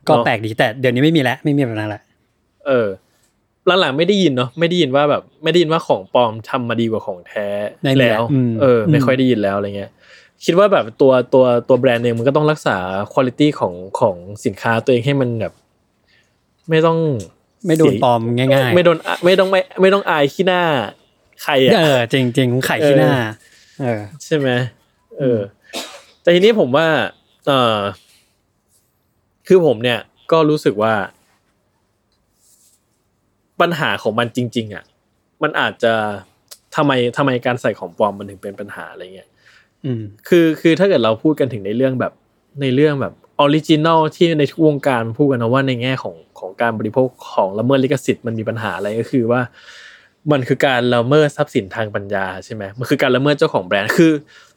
[0.07, 2.01] ก็เนอะแปลกดีแต่เดี๋ยวนี้ไม่มีแล้วไม่มีแบบนั้นละ
[2.67, 2.87] เออ
[3.79, 7.47] หลังๆไม่ได้ยินเนาะไม่ได้ยินว่าแบบ ไม่ได้ยินว่าของปลอมทำมาดีกว่าของแท้
[7.99, 8.21] แล้ว
[8.61, 9.91] เออ ไม่ค่อยได้ยินแล้วอะไรเงี้ย
[10.45, 12.77] คิดว่าแบบตัวตัวตัวแบรนด์เองมันก็ต้องรักษา
[13.13, 15.53] คุณภาพของของสินค้าตัวเองให้มันแบบ
[16.69, 16.97] ไม่ต้อง
[17.67, 20.63] ไม่โดนปลอมง่าย ๆ ไม่โดนอะไม่ต้องไม่ไม่ต้องอายขี้หน้า
[21.43, 23.11] ใครเออะอจริงจริงๆไข่ที่หน้า
[23.81, 24.49] เออ ใช่ไหม
[25.19, 25.39] เออ
[26.21, 26.87] แต่ทีนี้ผมว่า
[27.47, 27.79] เออ
[29.47, 29.99] คือผมเนี่ย
[30.31, 30.93] ก็รู้สึกว่า
[33.61, 34.83] ปัญหาของมันจริง ๆ อะ
[35.43, 35.93] มันอาจจะ
[36.75, 39.29] ทำไมทำไมการใส่ของปลอมมันถึงเป็นปัญหาอะไรเงี้ย
[39.85, 42.13] อืม คือคือถ้าเกิดเราพูดกันถึงในเรื่องแบบ
[42.61, 46.30] ในเรื่องแบบ original ที่ในทุกวงการพูดกันนะว่าในแง่ของของ
[46.61, 49.41] การบริโภคของละเมิดลิขสิทธิ์มันมีปัญหาอะไรก็คือว่า
[50.31, 54.11] มันคือการละเมิดทรัพย์สินทางปัญญาใช่ไหมมันคือการละเมิดเจ้าของแบรนด์คือ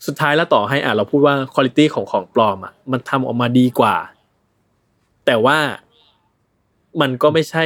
[0.07, 3.97] สุดท้ายแล้วต่อให้อะเราพูดว่าคุณภาพของของปลอมอะมันทำออกมาดีกว่า
[5.27, 5.59] แต่ว่า
[7.01, 7.65] มันก็ไม่ใช่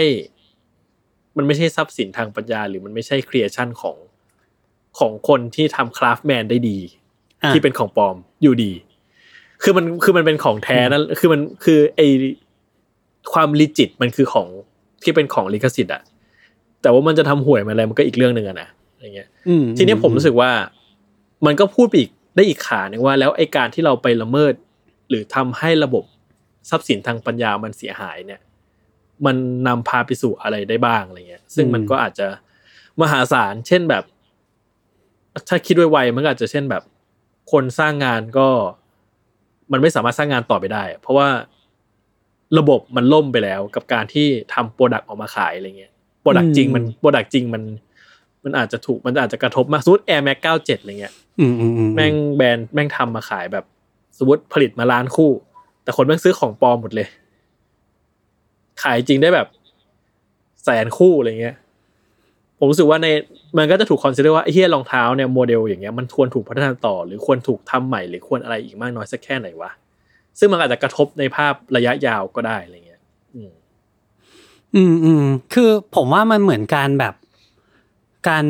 [1.37, 3.97] มันไม่ใช่ทรัพย์สินทางปัญญา หรือมันไม่ใช่ครีเอชันของ
[4.99, 6.78] ของคนที่ทำคราฟแมนได้ดี
[7.42, 8.73] อะที่เป็นของปลอมอยู่ดี
[9.62, 12.00] คือมันคือมันเป็นของแท้นั่นคือมันคือไอ
[13.32, 14.49] ความลิจิตมันคือของ
[15.02, 16.02] ที่เป็นของลิขสิทธิ์อะ
[16.83, 18.68] แต่ว่ามันจะทำห่วยมันอะไรมันก็อีกเรื่องหนึ่งอะนะ
[19.00, 20.50] อย่างเงี้ยอืมทีนี้ผมรู้สึกว่า
[21.46, 24.55] มันก็พูดไปอีกได้อีกขาหนึ่งว่า แล้วไอการที่เราไปละเมิด
[25.09, 26.05] หรือทำให้ระบบ
[26.70, 28.40] ทรัพย์สินทางปัญญามันเสียหายเนี่ย
[29.26, 32.26] มันนำพาไปสู่อะไรได้บ้างอะไรเงี้ย ซึ่งมันก็อาจจะ
[33.00, 34.05] มหาศาลเช่นแบบ
[35.48, 36.83] ถ้าคิดไวๆมันก็อาจจะเช่นแบบ
[37.52, 38.48] คนสร้างงานก็
[39.72, 41.29] มันไม่สามารถสร้างงานต่อไปได้ เพราะว่า
[42.58, 47.62] ระบบมันล่มไปแล้ว กับการที่ทำ product ออกมาขายอะไรเงี้ย product จริงมัน product จริงมัน
[48.44, 53.64] มันอาจจะถูกมันอาจจะกระทบมากสมมติ Air Max 97อะไรเงี้ยอืมอืมอืมแม่งแบรนด์แม่งทำมาขายแบบ
[54.18, 55.30] สมมติผลิตมาล้านคู่
[55.82, 57.08] แต่คนแม่งซื้อของปลอมหมดเลย
[58.82, 59.48] ขายจริงได้แบบ
[60.64, 61.56] แสนคู่อะไรเงี้ย
[62.58, 63.06] ผมรู้สึกว่าใน
[63.58, 69.70] มันก็จะถูกคอนซิเดอร์ว่าไอ้เหี้ยรองเท้าเนี่ยโมเดลอย่างเงี้ยมันควรถูกพัฒนาต่อ หรือควรถูกทำใหม่หรือควรอะไรอีกมากน้อยสักแค่ไหนวะ
[70.38, 73.03] ซึ่งมันอาจจะกระทบในภาพระยะยาวก็ได้อะไรเงี้ย
[73.35, 73.51] อืม
[74.74, 75.24] อืมอืม
[75.55, 77.14] คือผมว่ามันเหมือนการแบบ
[78.29, 78.44] การ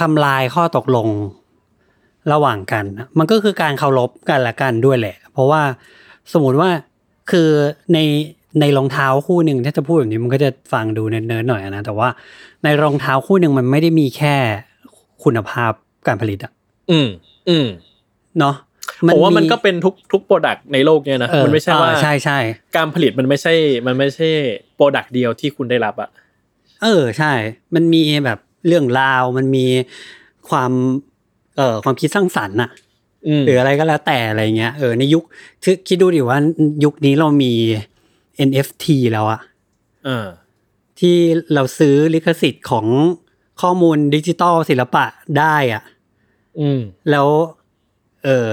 [0.00, 1.08] ทำลายข้อตกลง
[2.32, 5.62] ระหว่างกันนะมันก็คือการเคารพกันละกันด้วยแหละ เพราะว่า
[6.32, 6.70] สมมติว่า
[7.30, 7.48] คือ
[7.94, 7.98] ใน
[8.60, 12.08] ในรองเท้าคู่หนึ่งถ้าจะพูดแบบนี้มันก็จะฟังดูเนิร์ดๆหน่อยนะแต่ว่า
[12.64, 14.34] ในรองเท้าคู่หนึ่งมันไม่ได้มีแค่
[15.24, 15.72] คุณภาพ
[16.06, 16.52] การผลิตอะ
[16.90, 17.08] อืม
[17.48, 17.66] อืม
[18.38, 18.54] เนาะ
[19.12, 22.38] ผมว่ามันก็เป็นทุกทุก product ในโลกเนี่ยนะเออมันไม่ใช่ว่าอ่ใช่ใช่
[22.76, 23.54] การผลิตมันไม่ใช่
[23.86, 24.28] มันไม่ใช่
[24.74, 26.10] product เดียวที่คุณได้รับอะ
[26.82, 27.32] เออใช่
[27.74, 29.66] มันมีแบบเรื่องราวมันมี
[30.50, 30.72] ความ
[31.56, 32.70] เอ่อความคิดสร้างสรรค์อะ
[33.26, 35.24] อืมหรืออะไรก็แล้วแต่อะไรเงี้ยเออในยุค
[35.64, 36.38] คือคิดดูดิว่า
[36.84, 37.52] ยุคนี้เรามี
[38.48, 39.40] NFT แล้วอะ
[40.08, 40.26] อ่า
[40.98, 41.16] ที่
[41.54, 42.86] เราซื้อลิขสิทธิ์ของ
[43.60, 45.04] ข้อมูลดิจิตอลศิลปะ
[45.38, 45.82] ได้อะ
[46.60, 47.26] อืมแล้ว
[48.24, 48.48] เออ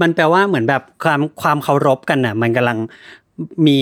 [0.00, 2.78] มันแปลว่าเหมือนแบบความความเคารพกันน่ะ มันกำลัง
[3.66, 3.80] มี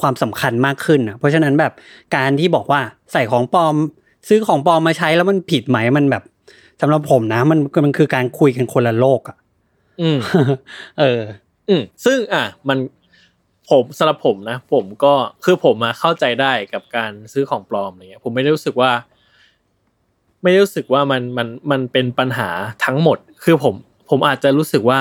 [0.00, 1.72] ความสำคัญมากขึ้นอะ เพราะฉะนั้นแบบ
[2.16, 2.80] การที่บอกว่า
[3.12, 3.74] ใส่ของปลอม
[4.28, 6.22] ซื้อของปลอมมาใช้แล้วมันผิดไหมมันแบบ
[6.80, 9.36] สำหรับผมนะ มันมันคือการคุยกันคนละโลกอะ
[10.00, 10.18] อืม
[11.00, 11.20] เออ
[11.68, 12.78] อืมซึ่งอะมัน
[13.70, 15.12] ผมสำหรับผมนะ ผมก็
[15.44, 18.90] คือผมมาเข้าใจได้กับการซื้อของปลอมอะไรเงี้ย ผมไม่ได้รู้สึกว่า
[20.42, 22.48] ไม่ได้รู้สึกว่ามันมันมันเป็นปัญหา
[22.84, 23.74] ทั้งหมด คือผม
[24.10, 25.00] ผมอาจจะรู้สึกว่า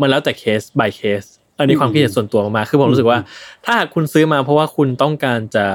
[0.00, 1.22] มันแล้วแต่เคส by เคส
[1.58, 3.18] อันนี้ความคิดเห็นส่วนตัวมากๆคือผมรู้สึกว่า
[3.64, 5.66] ถ้าหากคุณซื้อมาเพราะว่าคุณต้องการจะ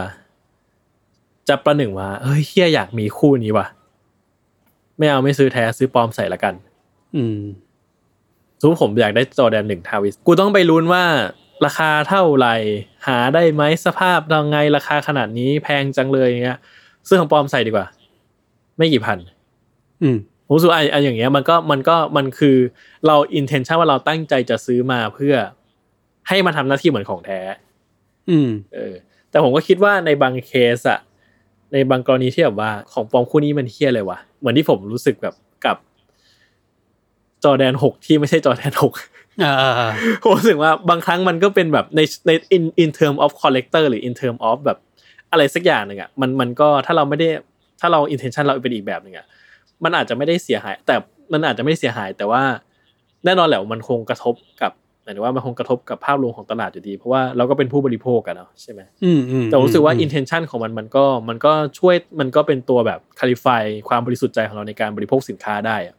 [1.49, 3.67] จะประหนึ่งว่าเฮ้ยเฮียอยากมีคู่นี้ว่ะ
[4.97, 6.53] ไม่เอาไม่ซื้อแท้ซื้อปลอมใส่ละกัน
[7.15, 7.39] อืม
[8.59, 11.03] สมมติผมอยากได้จอแดนหนึ่งทาวิส กูต้องไปลุ้นว่า
[11.65, 12.55] ราคาเท่าไหร่
[13.07, 16.59] หาได้ไหมสภาพยังไงราคาขนาดนี้แพงจังเลยอย่างเงี้ย
[17.07, 17.87] ซื้อของปลอมใส่ดีกว่า
[18.77, 19.17] ไม่กี่พัน
[20.01, 20.17] อืม
[20.51, 22.57] ผผมรู้สึกว่าไอ้ไอ้อย่างเงี้ยมันก็มันก็มันคือ
[23.07, 25.35] เรา intention ว่าเราตั้งใจจะซื้อมาเพื่อ
[26.27, 27.39] ให้มันทำหน้าที่เหมือนของแท้
[28.29, 28.93] อืม เออ
[29.29, 30.99] แต่ผมก็คิดว่าในบางเคสอะ
[31.73, 35.35] ในบางกรณีที่แบบว่าของปลอมคู่นี้มันเฮี้ยเลยวะเหมือนที่ผมรู้สึกแบบ
[35.65, 35.77] กับ
[37.43, 38.93] จอแดนหกที่ไม่ใช่จอแดนหก
[39.41, 39.91] เออเออเออ
[40.23, 44.77] ผมรู้สึกว่าบางครั้งมันก็เป็นแบบในใน in in term of collector หรือ in term of แบบ
[45.31, 47.29] อะไรสักอย่างหนึ่งอะมันมันก็ถ้าเราไม่ได้
[47.79, 49.25] ถ้าเรา intention เราเป็นอีกแบบหนึ่งอะ
[49.83, 50.95] มันอาจจะไม่ได้เสียหาย แต่
[51.33, 52.43] มันอาจจะไม่ได้เสียหาย แต่ว่า
[53.25, 54.71] แน่นอนแหละมันคงกระทบกับ
[55.03, 65.95] หมายถึงว่ามันคงกระทบกับภาพรวมของตลาดอยู่ดี เพราะว่าเราก็เป็นผู้บริโภคกันเนาะใช่ไหมอืมอืมแต่ผมรู้สึกว่าอืม intention ของมันมันก็มันก็ช่วยมันก็เป็นตัวแบบ clarify ความบริสุทธิ์ใจของเราในการบริโภคสินค้าได้อะ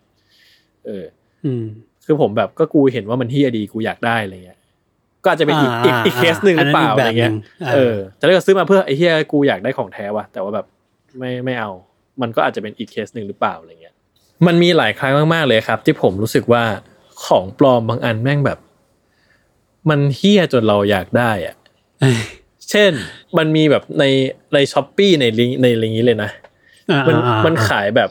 [0.86, 1.04] เออ
[1.44, 1.64] อืม
[2.06, 4.58] คือผมแบบก็กูเห็นว่ามันเฮียดีกูอยากได้อะไรเงี้ย
[5.24, 10.66] ก็อาจจะเป็นอีกอีกอ่าอีกเคสหนึ่งหอัรืนอนั้นเปล่าอีกอะไรเงี้ยแบบหนึ่งเอเอออแต่ถ้าเกิดซื้อมาเพื่อไอ้เหี้ยกูอยากได้ของแท้ว่ะแต่ว่าแบบ
[11.18, 11.70] ไม่ไม่เอา
[12.20, 13.94] มันก็อาจจะเป็นอีกเคสหนึ่งหรือเปล่าอะไรเงี้ย
[14.46, 16.64] มันมีหลายครั้งมากๆเลยครับ ที่ผมรู้สึกว่า
[17.24, 18.58] ของปลอมบางอันแม่งแบบ
[19.90, 21.56] มันเหี้ยจนเราอยากได้อะ
[22.00, 22.20] เอ้ย
[22.70, 22.92] เช่น
[23.38, 24.04] มันมีแบบใน
[24.54, 26.30] ใน Shopee ในลิงก์ในลิงก์นี้เลยนะ
[26.90, 28.10] อ่ามันอ่ามันขายแบบ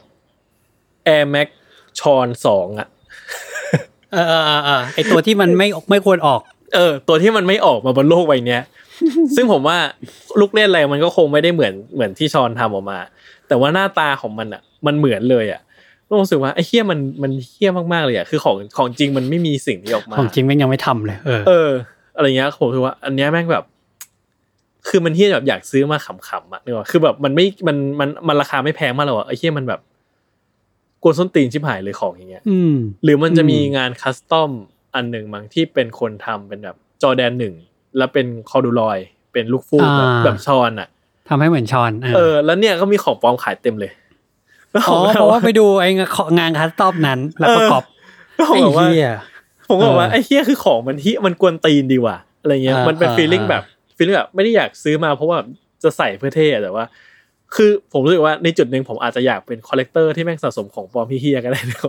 [1.07, 1.47] Air Max
[1.99, 2.87] Sean สองอะ
[4.13, 6.41] เออเออเออเออไอตัวที่มันไม่ไม่ควรออก
[6.75, 8.63] เออ ตัวที่มันไม่ออกมาบนโลกใบเนี้ย
[9.35, 9.77] ซึ่งผมว่า
[10.39, 12.99] ลูกเล่นอะไรมันก็คงไม่ได้เหมือนเหมือนที่ชอนทำออกมา
[13.51, 15.61] แต่ว่าหน้าตาของมันอะ มันเหมือนเลยอะ
[16.07, 21.69] ก็รู้สึกว่าไอ้เฮี้ยมันมันเฮี้ยมากๆเลยอะคือของของจริงมันไม่มีสิ่งที่ออกมาของจริงแม่งยังไม่ทำเลย เออ เออ
[22.15, 23.63] อะไรเงี้ยผมรู้สึกว่า อันเนี้ยแม่งแบบ
[24.87, 29.79] คือมันเฮี้ยแบบอยากซื้อมาขำๆอะนึกว่าคือแบบมันไม่มันมันมันราคาไม่แพงมากหรอกอะไอ้เฮี้ยมันแบบ
[31.03, 34.51] กวนส้นตีนชิบหายเลยของอย่างเงี้ยอืมหรือมันจะมีอืมงาน custom
[34.95, 37.55] อันหนึ่งมั้งที่เป็นคนทำเป็นแบบจอแดนหนึ่ง
[37.97, 38.97] แล้วเป็น corduroy
[39.33, 40.89] เป็นลูกฟูกแบบแบบ Sean อะ
[41.31, 43.91] ทำให้เหมือน Sean เออ แล้วเนี่ยก็มีของปลอมขายเต็มเลย
[44.71, 45.89] แล้วผอ๋อมเพราะว่าไปดูไอ้
[46.39, 47.83] งาน custom นั้น แล้วประกอบ
[48.35, 49.11] แล้วผมไอ้บอกว่าเหี้ย
[49.69, 53.63] ผมก็บอกว่าเออไอ้เหี้ยคือของมันที่มันกวนตีนดีว่ะอะไรเงี้ยอ่ามันเป็นอ่า feeling อ่าแบบ
[53.97, 55.37] feeling แบบไม่ได้อยากซื้อมาเพราะว่า
[55.83, 56.83] จะใส่เพื่อเท่อะแต่ว่า
[57.55, 61.79] คือผมรู้สึกว่าในจุดหนึ่งผมอาจจะอยากเป็น collector ที่แม่งสะสมของปลอมเหี้ยๆก็ได้นะ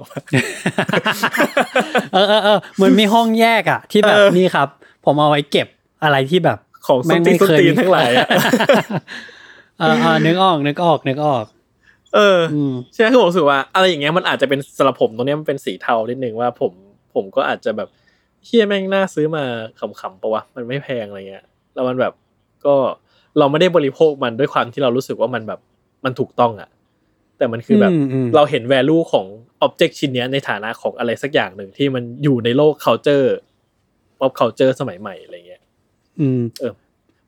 [2.13, 4.69] เออเออเออเหมือนมีห้องแยกอะ ที่แบบเออนี่ครับ
[5.05, 5.69] ผมเอาไว้เก็บ
[6.03, 8.11] อะไรที่แบบของส้นตีนส้นตีนทั้งหลาย
[9.83, 11.45] อะเออเออนึกออกนึกออกนึกออก
[12.15, 16.73] เอออืมใช่ไหมคือผมรู้สึกว่า อะไรอย่างเงี้ยมันอาจจะเป็นสำหรับผมตรงเนี้ยมันเป็นสีเทานิดนึงว่าผม
[17.15, 17.89] ผมก็อาจจะแบบ
[18.45, 19.45] เหี้ยแม่งน่าซื้อมา
[20.01, 22.13] ขำๆปะวะมันไม่แพงอะไรเงี้ยแล้วมันแบบ
[22.65, 22.75] ก็
[23.39, 25.61] เราไม่ได้บริโภคมันด้วยความที่เรารู้สึกว่ามันแบบ
[26.05, 26.69] มันถูกต้องอะ
[27.39, 29.27] แต่มันคือแบบอืมอืมเราเห็น value ของ
[29.67, 33.29] object ชิ้นเนี้ยในฐานะของอะไรสักอย่างหนึ่งที่มันอยู่ในโลก culture
[34.19, 35.63] pop culture สมัยใหม่อะไรเงี้ย
[36.21, 36.63] อืมเ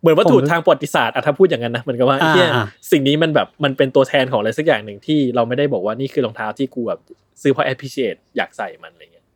[0.05, 7.01] หมือนวัตถุผมทางประวัติศาสตร์อะถ้าพูดอย่างนั้นนะเหมือนกับว่าอ่าเหียอ่าสิ่งนี้มันแบบมันเป็นตัวแทนของอะไรสักอย่างหนึ่งที่เราไม่ได้บอกว่านี่คือรองเท้าที่กูแบบ
[7.43, 9.27] ซื้อเพราะ appreciate อยากใส่มันอะไรเงี้ย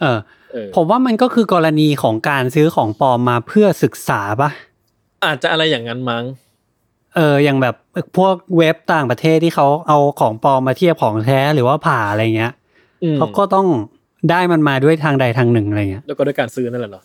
[0.00, 0.18] เออ
[0.52, 4.50] เออผมว่ามันก็คือกรณีของการซื้อของปลอมมาเพื่อศึกษาปะ
[5.24, 6.24] อาจจะอะไรอย่างนั้นมั้ง
[7.16, 7.74] เอออย่างแบบ
[8.16, 12.52] พวกเว็บต่างประเทศที่เขาเอาของปลอมมาเทียบของแท้หรือว่าผ่าอะไรเงี้ย
[13.02, 13.66] อืมเขาก็ต้อง
[14.30, 17.04] ได้มันมาด้วยทางใดทางหนึ่งอะไรเงี้ยแล้วก็ด้วยการซื้อนั่นแหละเนาะ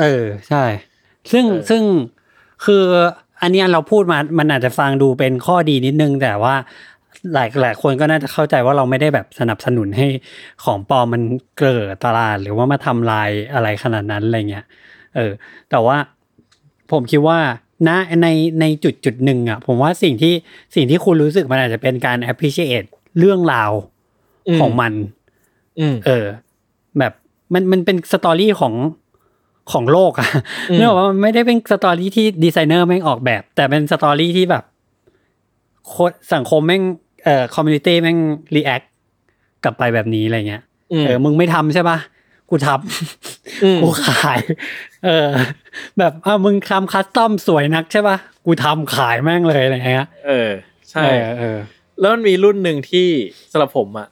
[0.00, 0.64] เออใช่
[1.32, 1.82] ซึ่งเออซึ่ง
[2.64, 2.84] คือ
[3.42, 6.54] อันเนี้ยเราพูดมามันอาจจะฟังดูเป็นข้อดีนิดนึง แต่ว่า
[7.34, 10.06] หลายหลายคนก็น่าจะเข้าใจว่าเราไม่ได้แบบสนับสนุนให้
[10.64, 11.22] ของปลอมมัน
[11.56, 14.64] เกลื่อนตลาด หรือว่ามาทำลายอะไรขนาดนั้นอะไรเงี้ย
[15.14, 15.32] เออ
[15.70, 15.96] แต่ว่า
[16.90, 17.38] ผมคิดว่า
[17.88, 17.90] ณ
[18.22, 18.28] ใน
[18.60, 20.34] ในจุดจุดหนึ่งอะ ผมว่าสิ่งที่
[20.74, 23.72] สิ่งที่คุณรู้สึกมันอาจจะเป็นการ appreciate เรื่องราว
[24.60, 24.92] ของมัน
[25.80, 26.26] อืมเออ
[26.98, 27.12] แบบ
[27.52, 28.74] มันมันเป็น story ของ
[29.72, 30.28] ของโลกอะ
[30.70, 34.64] อืมเนื่องว่ามันไม่ได้เป็น story ที่ดีไซเนอร์แม่งออกแบบ แต่เป็น story ที่แบบ
[35.86, 35.94] โค
[36.34, 36.82] สังคมแม่ง
[37.24, 38.18] เอ่อ community แม่ง
[38.54, 38.82] react
[39.64, 41.98] กลับไปแบบนี้อะไรเงี้ยอืมเออมึงไม่ทำใช่ปะ
[42.50, 44.40] อืมกูทำกูขาย
[45.04, 45.28] เออ
[45.98, 50.50] แบบอะมึงทำ custom สวยนักใช่ปะกูทำขายแม่งเลยอะไรเงี้ยเออ
[50.90, 51.58] ใช่เออเออ
[52.00, 53.06] แล้วมันมีรุ่นหนึ่งที่
[53.52, 54.08] สำหรับผมอะ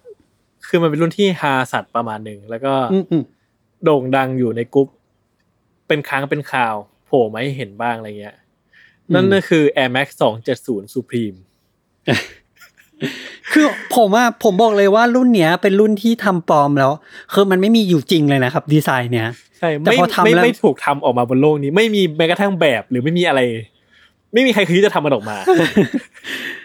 [0.69, 3.25] คือมันเป็นรุ่นที่ฮาสัตว์ประมาณหนึ่งแล้วก็อืมอืม
[3.85, 4.89] โด่งดังอยู่ในกรุ๊ป
[5.91, 6.75] เป็นครั้งเป็นคราว
[7.07, 8.37] โผล่มาให้เห็นบ้างอะไรเงี้ย
[9.15, 10.09] นั่นก็คือ Air Max
[10.53, 11.37] 270 Supreme
[13.53, 16.93] คือผมว่าผมบอกเลยว่ารุ่นเนี้ยเป็นรุ่นที่ทำปลอมแล้ว
[17.33, 23.41] คือมันไม่มีอยู่จริงเลยนะครับ ดีไซน์เนี้ยใช่แต่ไม่พอทำไม่แล้วไม่ถูกทำออกมาบนโลกนี้ ไม่มีแม้กระทั่งแบบหรือไม่มีอะไร
[24.33, 25.37] ไม่มีใครคิดจะทำมันออกมา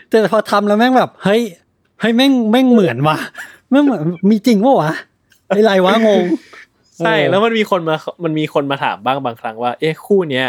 [0.09, 1.41] แต่พอทำแล้วแม่งแบบเฮ้ย
[1.99, 3.17] เฮ้ยแม่งแม่งเหมือนว่ะ
[3.69, 4.91] แม่งเหมือนมีจริงปะวะ
[5.47, 6.23] ไอ้ไรวะงง
[6.97, 10.47] ใช่เออแล้วมันมีคนมา มันมีคนมาถามบ้างบางครั้งว่า เอ๊ะคู่เนี้ย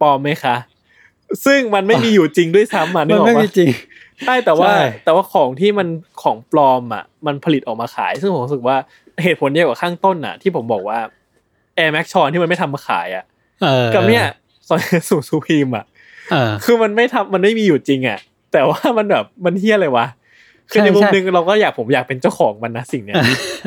[0.00, 0.56] ปลอมไหมคะ
[1.44, 3.68] ซึ่งมันไม่มีอยู่จริงด้วยซ้ำอะนึมักนออกไม่ปะมีจริง
[4.26, 5.88] ใช่แต่ว่าใช่แต่ว่าของที่มัน
[6.22, 8.76] ของปลอมอะ มันผลิตออกมาขาย ซึ่งผมรู้สึกว่า
[9.22, 10.98] เหตุผลเดียวกับข้างต้นอะ ที่ผมบอกว่า
[11.78, 13.24] Air Max ชอนที่มันไม่ทำมาขายอะ
[13.62, 14.24] เออกับเนี่ย
[14.68, 15.84] ซอยสูซูพีมอะ
[16.32, 18.18] เออคือมันไม่ทำมันไม่มีอยู่จริงอะ
[18.52, 20.06] แต่ว่ามันแบบมันเฮี้ยอะไรวะ
[20.70, 23.16] คือใช่ในมุมใช่หนึงเราก็อยากผมอยากเป็นเจ้าของมันนะสิ่งเนี้ย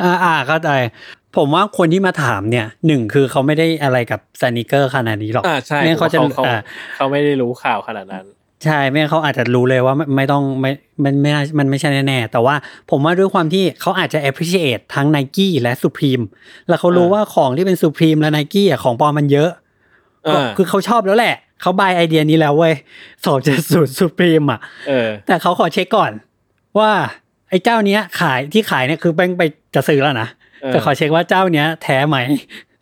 [0.03, 0.69] อ่าอ่าเข้าใจ
[1.37, 6.59] ผมว่าคนที่มาถามเนี่ยหนึ่งคือเขาไม่ได้อะไรกับสนิเกอร์ขนาดนี้หรอกอ่าใช่ไม่งั้นเขาจะเขาอ่า
[6.95, 8.25] เขาไม่ได้รู้ข่าวขนาดนั้น
[8.65, 10.71] ใช่ไม่งั้นเขาอาจจะรู้เลยว่าไม่ไม่ต้องไม่
[11.03, 12.55] มันไม่น่ามันไม่ใช่แน่ ๆ แต่ว่า
[12.89, 16.23] ผมว่าด้วยความที่เขาอาจจะ appreciate ทั้ง n i กี้และ Supreme
[16.67, 19.51] แล้วเขารู้อ่าว่าของที่เป็น Supreme และ n i กี้อะของปลอมมันเยอะ
[20.33, 22.75] ก็อ่าคือเขาชอบแล้วแหละเขาบายไอเดียนี้แล้วเว้ย
[23.25, 26.11] สองเจ็ดศูนย์ Supreme อะเออแต่เขาขอเช็คก่อน
[26.79, 26.91] ว่า
[27.49, 29.41] ไอ้เจ้าเนี้ยขายที่ขายเนี่ยคือแม่งไป
[29.75, 32.17] จะซื้อแล้วนะเออ แต่ขอเช็คว่าเจ้าเนี้ยแท้ไหม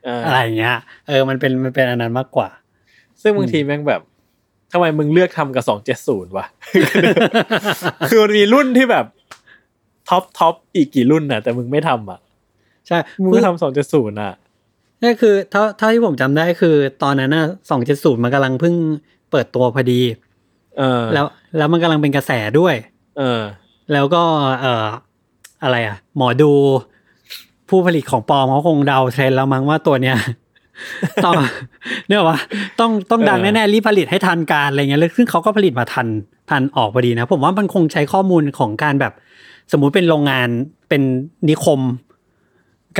[0.05, 0.75] เออออะไรอย่างเงี้ย
[1.07, 2.49] เออมันเป็นมันเป็นอันนั้นมากกว่า
[3.21, 4.01] ซึ่งบางทีแม่งแบบ
[4.71, 6.45] ทำไมมึงเลือกทำกับสองเจ็ดศูนย์วะ
[8.09, 9.05] คือมันมีรุ่นที่แบบ
[10.09, 12.19] top top อีกกี่รุ่นน่ะ แต่มึงไม่ทำอะ
[12.87, 14.33] ใช่ มึงก็ทำสองเจ็ดศูนย์อะ
[15.01, 18.75] นี่คือเท่าเท่าที่ผมจำได้คือ ตอนนั้นน่ะสองเจ็ดศูนย์มันกำลังเพิ่ง
[19.31, 20.01] เปิดตัวพอดี
[20.77, 21.25] เออ แล้ว
[21.57, 22.75] แล้วมันกำลังเป็นกระแสด้วย
[23.17, 23.41] เออ
[23.93, 24.23] แล้วก็
[24.61, 24.87] เอ่อ
[25.63, 26.51] อะไรอะ หมอดู
[27.71, 30.17] ผู้ผลิตของปลอมเขาคงเดาเทรนด์แล้วมั้งว่าตัวเนี้ย
[31.25, 31.35] ต้อง
[32.07, 32.39] เนี่ยว่า
[32.79, 36.07] ต้องต้องดังเออแน่ๆรีบผลิตให้ทันการอะไรเงี้ยแล้วซึ่งเขาก็ผลิตมาทัน
[36.49, 39.13] ทันออกพอดีนะ ผมว่ามันคงใช้ข้อมูลของการแบบ
[39.71, 40.47] สมมุติเป็นโรงงาน
[40.89, 41.01] เป็น
[41.49, 41.79] นิคม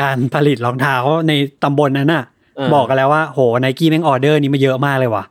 [0.02, 0.96] การผลิตรองเท้า
[1.28, 1.32] ใน
[1.64, 2.24] ตำบลนั้นน่ะ
[2.56, 5.24] เออบอกกันแล้วว่าโหไนกี้แม่งออเดอร์นี้มาเยอะมากเลยว่ะ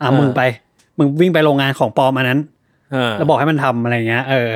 [0.00, 0.40] อะเออมึงไป
[0.98, 2.40] มึงวิ่งไปโรงงานของปลอมอันนั้น
[2.92, 4.50] เออแล้วบอกให้มันทำอะไรเงี้ย เออ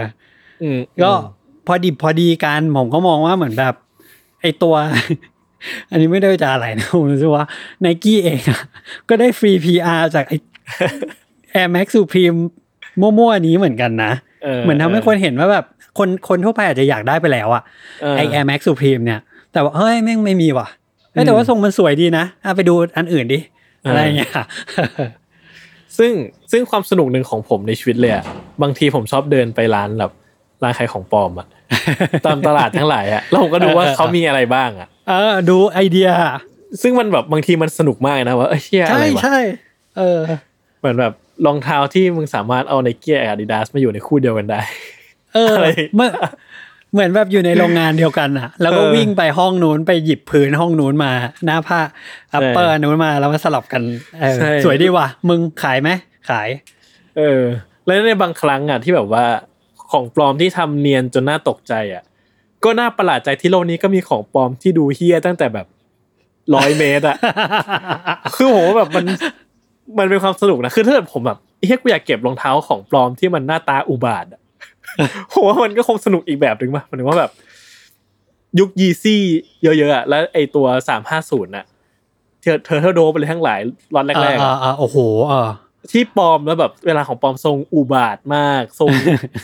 [0.62, 1.10] อืมก็
[1.66, 3.74] พอดิบพอดีกันผมก็มองว่าเหมือนแบบ
[4.40, 4.74] ไอตัว
[5.90, 7.44] อันนี้ไม่ได้จะอะไรนะผมรู้สึกว่า
[7.80, 8.60] ไนกี้เองอะ
[9.08, 10.32] ก็ได้ฟรี PR จากไอ
[11.60, 12.38] Air Max Supreme
[13.00, 14.12] มั่วๆนี้เหมือนกันนะ
[14.62, 15.64] เหมือนทำให้คนเห็นว่าแบบ
[15.98, 17.62] คนคนทั่วไปอาจจะอยากได้ไปแล้วอะ
[18.02, 19.20] เออไอ Air Max Supreme เนี่ย
[19.52, 20.68] แต่ว่าเฮ้ยแม่งไม่มีว่ะ
[21.12, 23.38] เฮ้ยแต่ว่าทรงมันสวยดีนะเอาไปดูอันอื่นดิ
[23.82, 24.32] เออออะไรอย่างเงี้ย
[25.98, 26.12] ซึ่ง
[26.52, 28.24] ซึ่งความสนุกหนึ่งของผมในชีวิตเลยอะ
[28.62, 30.12] บางทีผมชอบเดินไปร้านแบบ
[30.62, 31.46] ร้านขายของปลอมอะ
[32.26, 36.08] ตามตลาดทั้งหลายอะแล้วผมก็ดูว่าเออเออเขามีอะไรบ้างอะเออดูไอเดีย
[36.82, 39.38] ซึ่งมันแบบบางทีมันสนุกมากนะว่าเอ้ยเชี่ยอะใช่ไรวะใช่
[39.98, 40.20] เออ
[40.80, 41.12] เหมือนแบบ
[41.46, 44.60] รองเท้าที่มึงสามารถเอา Nike Adidas มาอยู่ในคู่เดียวกันได้
[45.34, 46.10] เอออะไรเมื่อ
[46.92, 51.12] เหมือนแบบอยู่ในโรงงานเดียวกันอะแล้วก็เออวิ่งไปห้องนู้นไปหยิบพื้นห้องนู้นมา
[51.46, 51.80] หน้าผ้า
[52.34, 53.82] upper นู้นมาแล้วมาสลับกัน
[54.20, 55.90] เออใช่สวยดีว่ะมึงขายไหม
[56.30, 56.48] ขาย
[57.18, 57.42] เออ
[57.86, 59.24] แล้วในบางครั้งอะที่แบบว่า
[59.92, 62.02] ของปลอมที่ทำเนียนจนน่าตกใจอะ
[62.64, 65.66] ก็น่าประหลาดใจที่โลกนี้ก็มีของปลอมที่ดูเหี้ยตั้งแต่แบบ
[66.54, 67.16] ร้อยเมตรอะ
[68.36, 69.04] คือผมว่าแบบมัน
[69.98, 74.40] มันเป็นความสนุกนะคือถ้าเกิดผมแบบเฮี้ยกูอยากเก็บรองเท้าของปลอมที่มันหน้าตาอุบาทอะ
[75.32, 77.30] ผมว่ามันก็คงสนุกอีกแบบหนึ่งป่ะหมันถึงว่าแบบ
[78.58, 79.22] ยุคยีซี่
[79.62, 81.64] เยอะๆอะแล้วไอตัวสามห้าศูนย์อะ
[82.42, 83.60] เธอเธอเธอโดไปเลยทั้งหลาย
[83.94, 84.96] รอนแรกๆอ่าอะอ่าโอ้โห
[85.28, 85.48] เออ
[85.92, 88.90] ที่ปลอมแล้วแบบเวลาของปลอมทรงอุบาทมาก ทรง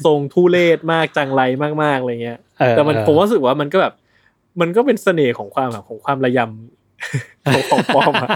[0.06, 1.42] ทรงทุเลศมากจังไร
[1.82, 3.92] มากๆอะไรเงี้ยเออแต่มันเออผมรู้สึกว่ามันก็แบบ
[4.60, 8.28] มันก็เป็นเสน่ห์ของความแบบของความระยำของของปลอมอะ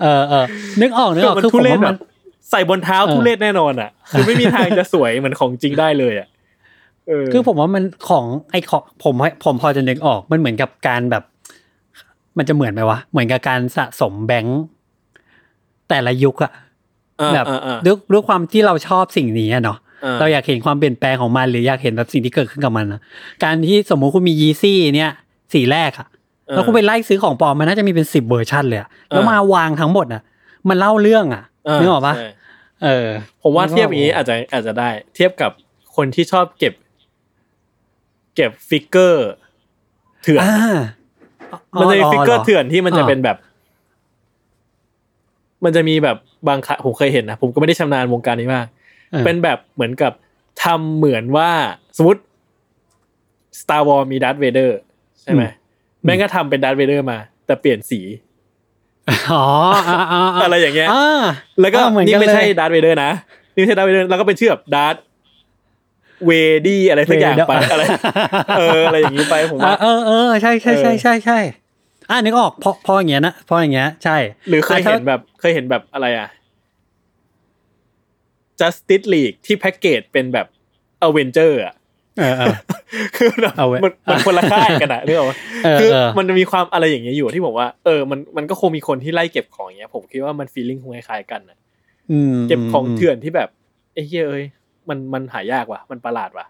[0.00, 0.44] เออเออ
[0.80, 1.98] นึกออกนึกออกมันคือผทุมเรศว่าแบมันบ
[2.50, 6.28] ใส่บนเท้าเออทุเรศแน่นอนอะ คือไม่มีทางจะสวยเหมือนของจริงได้เลยอะ
[7.08, 11.24] เออคือผมว่ามันของไอของผมผมพอจะนึกออกมันเหมือนกับการแบบ
[12.38, 14.60] มันจะเหมือนไหมวะเหมือนกับการสะสมแบงค์
[15.88, 16.62] แต่ละยุคอะอ่า
[17.34, 23.00] แบบอ่าอ่าด้วยด้วยความที่เราชอบสิ่งนี้อะเนาะอ่าเราอยากเห็นความเปลี่ยนแปลงของมัน หรืออยากเห็นแบบสิ่งที่เกิดขึ้นกับมันนะ
[23.44, 25.10] การที่สมมุติคุณมี Yeezy เนี่ย
[25.52, 26.08] สีแรกอะ
[26.54, 30.22] แล้วคุณไปไล่ซื้อของปลอมมันน่าจะมีเป็นสิบเวอร์ชันเลยอะแล้วมาวางทั้งหมดอะ
[30.68, 32.28] มันเล่าเรื่องอะนึกออกปะใช่
[32.84, 33.08] เออ
[33.42, 35.50] ผมว่าเทียบอย่างนี้อาจจะอาจจะได้ เทียบกับ
[35.96, 36.74] คนที่ชอบเก็บ
[38.34, 39.28] เก็บ figure
[40.22, 40.78] เถื่อนอ่า
[41.80, 43.36] มันจะมี figure เถื่อนที่มันจะอ่าเป็นแบบ
[45.64, 46.16] มันจะมีแบบ
[46.48, 48.66] บางครั้งผมเคยเห็นนะผมก็ไม่ได้ชำนาญวงการนี้มาก
[49.14, 50.12] ออเป็นแบบเหมือนกับ
[50.64, 51.50] ทำเหมือนว่า
[51.96, 52.20] สมมติ
[53.60, 54.78] Star Wars มีดัตเวเดอร์
[55.20, 55.42] ใช่ไหม
[56.04, 58.00] แม่งก็ทำเป็นดัตเวเดอร์มา แต่เปลี่ยนสี
[59.32, 59.44] อ๋อ
[59.74, 61.22] อ่าอ่าอะไรอย่างเงี้ยอ่า
[61.60, 63.10] แล้วก็อ่าเหมือนนี่กันไม่ใช่เลยดัตเวเดอร์นะ
[63.54, 64.96] นี่ไม่ใช่ดัตเวเดอร์แล้วก็เป็นชื่อแบบดัต
[66.26, 66.32] เว
[66.66, 67.84] ดี้อะไรสักอย่างไป Vader อะไร
[68.58, 71.38] เอออะไรอย่างนี้ไปผมว่าอ่าเออเออใช่ใช่ใช่เออใช่ใช่
[72.10, 74.16] อ่านึกออกพอพออย่างเงี้ยนะพออย่างเงี้ยใช่
[74.48, 76.28] หรือเคยเห็นอะถ้าแบบเคยเห็นแบบอะไรอะ
[78.60, 80.46] Justice League ที่แพ็กเกจเป็นแบบ
[81.06, 81.74] Avenger อะ
[82.18, 82.54] เออเออ
[83.16, 91.58] คือแบบเอาเว้ยมันมันคนละค่ายกันอะนึกออกปะเออคือเออมันจะมีความอะไรอย่างเงี้ยอยู่ที่ผมว่าเออมันมันก็คงมีคนที่ไล่เก็บของอย่างเงี้ย ผมคิดว่ามันฟีลลิ่งคงคล้ายๆกันอะ
[92.10, 93.48] อืมเก็บของเถื่อนที่แบบ
[93.94, 94.44] ไอ้เหี้ยเอ้ย
[94.88, 96.46] มันมันหายากว่ะ มันประหลาดว่ะ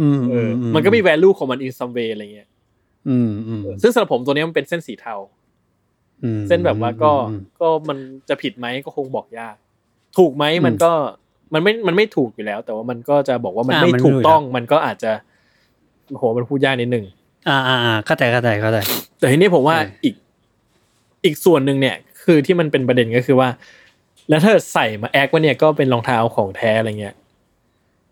[0.00, 2.48] อืมเอออ มันก็มี value ของมัน in some way อะไรเงี้ย
[3.08, 5.14] อืมอืมซึ่งสำหรับผมตัวเนี้ยมันเป็นเส้นสีเทา
[6.22, 9.56] อืมเส้นแบบว่าก็อืมก็มันจะผิดไหมก็คงบอกยาก
[10.18, 10.92] ถูกไหมมันก็
[11.54, 15.12] มันไม่มันไม่ถูกอยู่แล้ว แต่ว่ามันก็จะบอกว่ามันอ่าไม่มันไม่ถูกถูกต้อง มันก็อาจจะ
[16.08, 17.04] โหมันพูดยากนิดนึง
[17.48, 18.78] อ่าอ่าอ่าเข้าใจเข้าใจเข้าใจ
[19.18, 20.14] แต่ทีนี้ผมว่าใช่อีก
[21.24, 23.48] อีกส่วนหนึ่งเนี่ย คือที่มันเป็นประเด็นก็คือว่า
[24.28, 27.14] แล้วถ้าใส่มาแอคว่าเนี่ยก็เป็นรองเท้าของแท้อะไรเงี้ย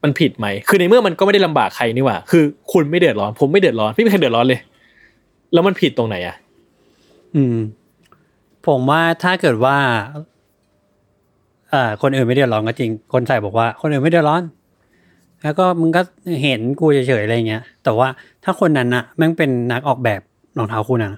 [0.03, 4.61] มันผิดไหม คือในเมื่อมันก็ไม่ได้ลำบากใครนี่หว่า คือคุณไม่เดือดร้อน ผมไม่เดือดร้อนไม่มีใครเดือดร้อนเลย
[5.55, 6.37] แล้วมันผิดตรงไหนอะ
[7.35, 7.57] อืม
[8.67, 9.77] ผมว่าถ้าเกิดว่า
[11.73, 14.43] อ่าคนอื่นไม่เดือดร้อนก็จริง คนใส่บอกว่า คนอื่นไม่เดือดร้อน
[15.43, 16.03] แล้วก็มึงก็
[16.43, 18.09] เห็นกูเฉยๆอะไรเงี้ย แต่ว่า
[18.45, 20.21] ถ้าคนนั้นน่ะแม่งเป็นนักออกแบบ
[20.59, 21.13] รองเท้าคู่นะ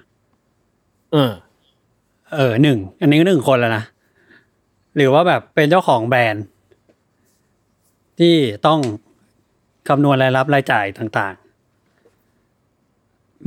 [1.13, 1.31] เออ
[2.35, 3.83] เออหนึ่ง อันนี้ก็หนึ่งคนแล้วนะ
[4.95, 6.45] หรือว่าแบบเป็นเจ้าของแบรนด์
[8.19, 8.79] ที่ต้อง
[9.87, 11.46] คำนวณรายรับรายจ่ายต่างๆ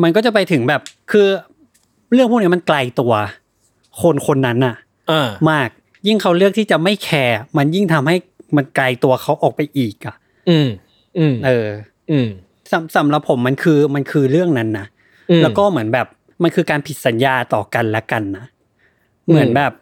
[0.02, 1.26] มันก็จะไปถึงแบบคือ
[2.12, 3.12] เรื่องพวกนี้มันไกลตัว
[4.02, 4.74] คนคนนั้นน่ะ
[5.10, 5.68] อ่ามาก
[6.06, 8.16] ยิ่งเขาเลือกที่จะไม่แคร์มันยิ่งทำให้
[8.56, 10.14] มันไกลตัวเขาออกไปอีกอะ
[10.50, 10.68] อืม
[11.18, 11.68] อืม เออ
[12.10, 12.28] อืม
[12.70, 14.86] สำสำหรับผมมันคือมันคือเรื่องนั้นนะ
[15.30, 16.06] อืมแล้วก็เหมือนแบบ
[16.42, 18.44] มันคือการผิดสัญญาต่อกันและกันนะ
[19.26, 19.72] เหมือนแบบ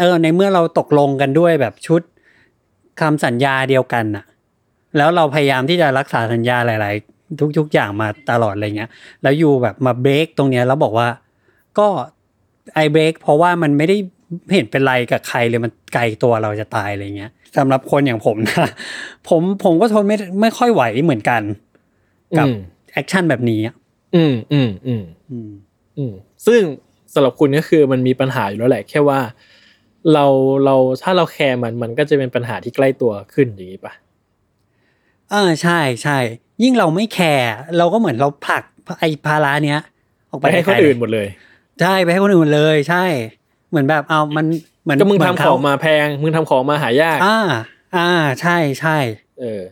[0.00, 2.02] เออ ในเมื่อเราตกลงกันด้วยแบบชุด
[3.00, 4.24] คำสัญญาเดียวกันน่ะ
[4.96, 7.13] แล้วเราพยายามที่จะรักษาสัญญาหลายๆ
[7.58, 8.90] ทุกๆอย่างมาตลอดอะไรเงี้ย
[9.22, 11.08] แล้ว you แบบมาเบรกตรงเนี้ยแล้วบอกว่า
[11.78, 11.86] ก็
[12.74, 13.96] I break เพราะว่ามันไม่ได้
[14.52, 18.68] เห็นเป็นไรกับใครเลยมันไกลตัวเราจะตายอะไรเงี้ยสำหรับคนอย่างผมนะ
[19.28, 21.42] ผมผมก็ทนไม่ไม่ค่อยไหวเหมือนกัน
[22.38, 22.56] กับอืม
[22.92, 23.74] action แบบนี้อะ
[24.16, 25.50] อืมอืมอืมอืม
[25.96, 26.12] อืม
[26.46, 26.60] ซึ่ง
[27.14, 29.20] สำหรับคุณก็คือมันมีปัญหาอยู่แล้วแหละ แค่ว่า
[30.12, 30.26] เรา
[30.64, 33.92] เราถ้าเราแคร์มันมันก็จะเป็นปัญหาที่ใกล้ตัวขึ้นอย่างนี้ปะ
[35.32, 36.18] อ่าใช่ใช่
[36.62, 38.62] ยิ่งเราไม่แคร์เราก็เหมือนเราผลัก
[39.00, 39.80] ไอ้ภาระเนี้ย
[40.30, 41.26] ออกไปไปให้คนอื่นหมดเลย
[41.80, 43.04] ใช่ไปให้คนอื่นเลย ใช่
[43.70, 44.46] เหมือนแบบเอามัน
[44.82, 47.38] เหมือนก็มึงเหทำนขเของมาแพง มึงทำของมาหายาก อ่า
[47.96, 48.08] อ่า
[48.40, 48.96] ใช่ใช่
[49.40, 49.62] เออ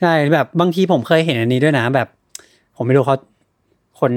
[0.00, 2.08] ใช่แบบบางทีผมเคยเห็นอันนี้ด้วยนะแบบ
[2.76, 3.16] ผมไม่รู้เขา
[4.00, 4.10] คน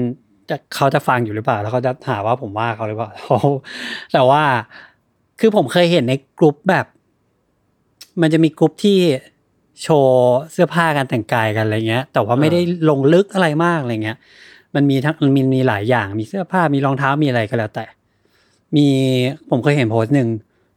[0.50, 3.38] จะเขาจะฟังอยู่หรือเปล่า แล้วเขาจะหาว่าผมว่าเขาหรือเปล่าเขา
[4.12, 4.42] แต่ว่า
[5.40, 6.86] คือผมเคยเห็นในกลุ่มแบบ
[8.20, 8.98] มันจะมีกลุ่มที่
[9.82, 14.18] โชว์เสื้อผ้าการแต่งกายกันอะไรเงี้ย แต่ว่าไม่ได้ลงลึกอะไรมากอะไรเงี้ย
[14.74, 17.84] มันมีทั้งมันมีมีหลายอย่างมีเสื้อผ้ามีรองเท้ามีอะไรก็แล้วแต่
[18.76, 18.86] มี
[19.50, 20.28] ผมเคยเห็นโพสต์หนึ่ง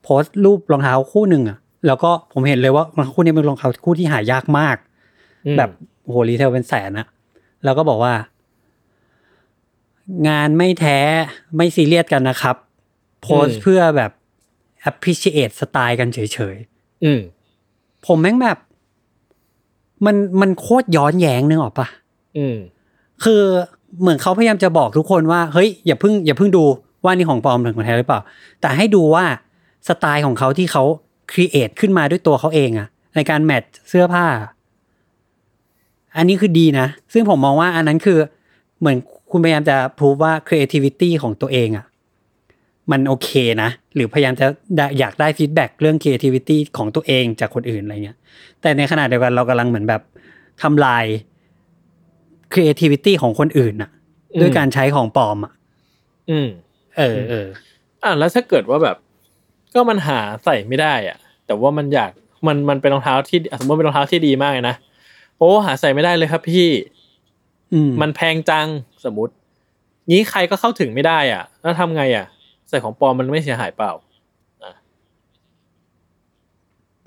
[0.03, 4.77] โพสต์รูปรองเท้าคู่หนึ่งอะแล้วก็ผมเห็นเลยว่ารองเท้าคู่นี้เป็นรองเท้าคู่ที่หายากมาก
[5.45, 5.69] อืมแบบ
[6.03, 7.07] โอ้โหรีเทลเป็นแสนอะ
[7.63, 8.13] แล้วก็บอกว่า
[10.27, 10.97] งานไม่แท้
[11.55, 12.55] ไม่ซีเรียสกันนะครับ
[13.23, 14.11] โพสต์เพื่อแบบ
[14.89, 16.19] appreciate สไตล์กันเฉ
[16.53, 16.55] ย
[17.03, 18.57] อืมๆผมแม่งแบบ
[20.05, 21.87] มันมันโคตรย้อนแย้งนึกออกปะ
[22.37, 22.57] อืม
[23.23, 23.41] คือ
[24.01, 26.63] เหมือนเขาพยายามจะบอกทุกคนว่าเฮ้ยอย่าเพิ่งอย่าเพิ่งดู
[27.03, 28.19] ว่านี่ของปลอมหรือของแท้หรือเปล่า
[28.61, 29.25] แต่ให้ดูว่า
[29.87, 30.83] สไตล์ของเขาที่เขา
[31.31, 34.25] ครีเอทขึ้นมาด้วยตัวเขาเองอะในการแมทเสื้อผ้า
[36.17, 38.19] อันนี้คือดีนะ ซึ่งผมมองว่าอันนั้นคือ
[38.79, 38.97] เหมือน
[39.31, 41.85] คุณพยายามจะพูดว่า creativity ของตัวเองอะ
[42.91, 43.29] มันโอเค
[43.61, 44.45] นะ หรือพยายามจะ
[44.77, 48.17] ได้อยากได้ฟีดแบ็เรื่อง creativity ของตัวเองจากคนอื่นอะไรเงี้ย
[48.61, 50.01] แต่ในขณะเดียวกันเรากำลังเหมือนแบบ
[50.61, 51.05] ทำลาย
[52.53, 53.89] creativity ของคนอื่นอะ
[54.33, 55.53] อืมด้วยการใช้ของปลอมอะ
[56.29, 56.47] อืม
[56.97, 57.47] เออเออ
[58.03, 58.97] อะแล้วถ้าเกิดว่าแบบ
[59.73, 62.11] ก็มันหาใส่ไม่ได้อะ แต่ว่ามันอยาก
[62.47, 64.75] มันมันเป็นรองเท้าที่สมมติเป็นรองเท้าที่ดีมากเลยนะ
[65.37, 66.69] โอ้หาใส่ไม่ได้เลยครับพี่
[67.73, 68.67] อืมมันแพงจัง
[69.05, 69.33] สมมติ
[70.09, 72.25] งี้ใครก็เข้าถึงไม่ได้อะ แล้วทำไงอะ
[72.71, 73.91] ใส่ของปลอมมันไม่เสียหายเปล่า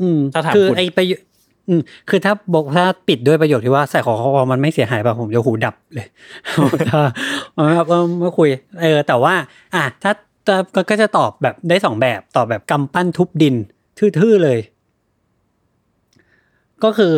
[0.00, 1.26] อืมถ้าถามคือคุณไอประโยชน์
[1.68, 6.06] อืมคือถ้าบอกถ้าปิดด้วยประโยคที่ว่าใส่ของเขามันไม่เสียหายป่ะผมจะหูดับเลย
[6.90, 7.00] ถ้า
[7.54, 8.48] เออไม่คุย
[8.82, 9.34] เออ แต่ว่า
[9.74, 10.12] อะถ้า
[10.48, 13.54] จะก็ก็จะตอบแบบได้สองแบบตอบแบบกำปั้นทุบดิน
[13.98, 14.58] ทื่อๆเลย
[16.84, 17.12] ก็คือ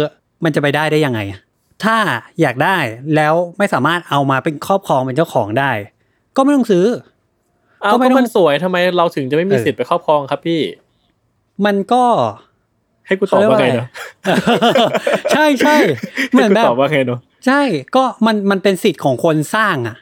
[0.45, 1.41] มันจะไปได้ได้ยังไงอะ
[1.85, 1.97] ถ้า
[2.41, 2.77] อยากได้
[3.15, 5.71] แล้วไม่สามารถเอามาเป็นครอบครองเป็นเจ้าของได้
[6.37, 7.16] ก็ไม่ต้องซื้อเอา
[7.83, 10.61] ก็ก็ไม่ต้องมันสวยทำไมเราถึงจะไม่มีเออสิทธิ์ไปครอบครองครับพี่
[11.67, 12.05] มันก็
[13.07, 13.89] ให้กูตอบว่าไงเนาะ
[15.33, 15.77] ใช่ใช่
[16.31, 17.61] เหมือนให้แบบกูตอบว่าไงเนาะใช่
[17.97, 19.97] ก็มันมันเป็นสิทธิ์ของคนสร้างอะ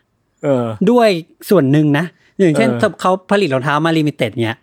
[0.45, 1.09] เออด้วย
[1.51, 2.05] ส่วนหนึ่งนะ
[2.39, 4.59] อย่างเช่นเออถ้าเขาผลิตรองเท้ามา limited เนี้ย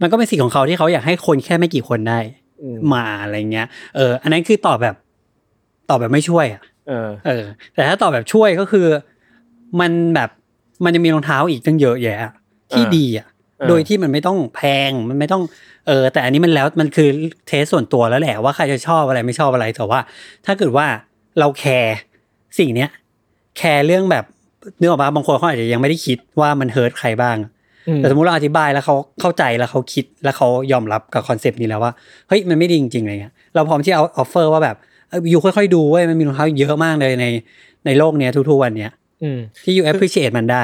[0.00, 2.18] มันก็เป็นสิทธิ์ของเขาที่เขาอยากให้คนแค่ไม่กี่คนได้
[2.62, 4.96] อืมมาอะไรเงี้ย เออ อันนั้นคือตอบแบบ
[5.90, 7.44] ตอบแบบไม่ช่วยอะเออ เออ
[7.74, 8.86] แต่ถ้าตอบแบบช่วยก็คือ
[9.80, 10.30] มันแบบ
[10.84, 12.32] มันจะมีรองเท้าอีกตั้งเยอะแยะอะ
[12.72, 13.26] ที่อ่าดีอะ
[13.58, 15.42] เออโดยที่มันไม่ต้องแพงมันไม่ต้อง
[15.86, 17.08] เออแต่อันนี้มันแล้วมันคือ
[17.48, 20.00] taste ส่วนตัวแล้วแหละว่าใครจะชอบอะไรไม่ชอบอะไรแต่ว่า
[20.46, 20.86] ถ้าเกิดว่า
[21.38, 21.96] เรา care
[22.58, 22.90] สิ่งเนี้ย
[23.58, 24.24] care เรื่องแบบ
[24.80, 27.36] นึกออกปะบางคนเขาอาจจะยังไม่ได้คิดว่ามัน hurt ใครบ้าง
[27.88, 31.92] อืมแต่สมมติเราอธิบายแล้วเขาเข้าใจแล้วเขาคิดแล้วเขายอมรับกับ concept นี้แล้วว่า
[32.28, 34.76] เฮ้ยมันไม่ดีจริงๆอะไรเงี้ยเราพร้อมที่เอา offer ว่าแบบ
[35.08, 37.26] เออ you ค่อยๆดูเว้ยมันมีรองเท้าเยอะมากเลยใน
[37.86, 38.92] ในโลกเนี้ยทุกๆวันเนี้ย
[39.22, 40.62] อืมที่ยู appreciate มันได้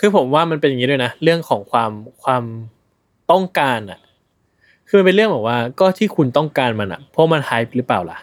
[0.00, 1.90] คือผมว่ามันเป็นอย่างนี้ด้วยนะ เรื่องของความ
[2.22, 2.44] ความ
[3.30, 4.00] ต้องการอะ
[4.88, 8.18] คือมันเป็นเรื่องแบบว่าก็ที่คุณต้องการมันอะ เพราะมันไฮป์หรือเปล่าล่ะ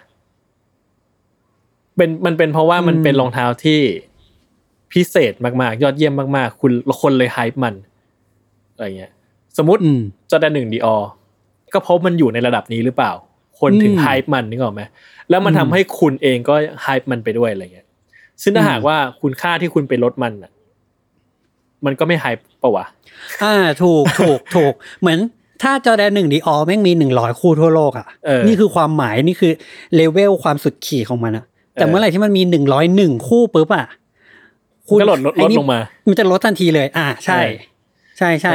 [1.95, 3.79] เป็นมันเป็นเพราะว่ามันอืมเป็นรองเท้าที่
[4.91, 6.71] พิเศษมากๆ ยอดเยี่ยมมากๆ คุณ
[7.01, 7.75] คนเลยไฮป์มัน
[8.73, 9.11] อะไรเงี้ย
[9.57, 10.01] สมมติอืม
[10.31, 10.95] จอแดนหนึ่งดีออ
[11.73, 13.11] ก็เพราะมันอยู่ในระดับนี้หรือเปล่า
[13.59, 14.81] คนถึงอืมไฮป์มันนึกออกไหม
[15.29, 17.87] แล้วมันอืมทำให้คุณเองก็ hype มันไปด้วยอะไรเงี้ย
[18.41, 20.51] ซึ่งถ้าอืมหากว่าคุณค่าที่คุณไปลดมันอะ
[21.85, 22.85] มันก็ไม่ hype ปะวะ
[23.43, 25.19] อ่าถูกถูกถูกเหมือน
[25.63, 29.51] ถ้าจอแดนหนึ่ง Dior แม่งมีหนึ่งร้อยคู่ทั่วโลกอะเออนี่คือความหมายนี่คือ
[29.95, 33.87] เลเวลความสุดขีดของมันอะ แต่เออเมื่อไหร่ที่มันมีหนึ่งร้อยหนึ่งคู่ปุ๊บอะ
[34.89, 37.39] คุณก็ลดลดไอ้ลดนี่ลงมา มันจะลดทันทีเลย อ่าใช่
[38.17, 38.53] ใช่ใช่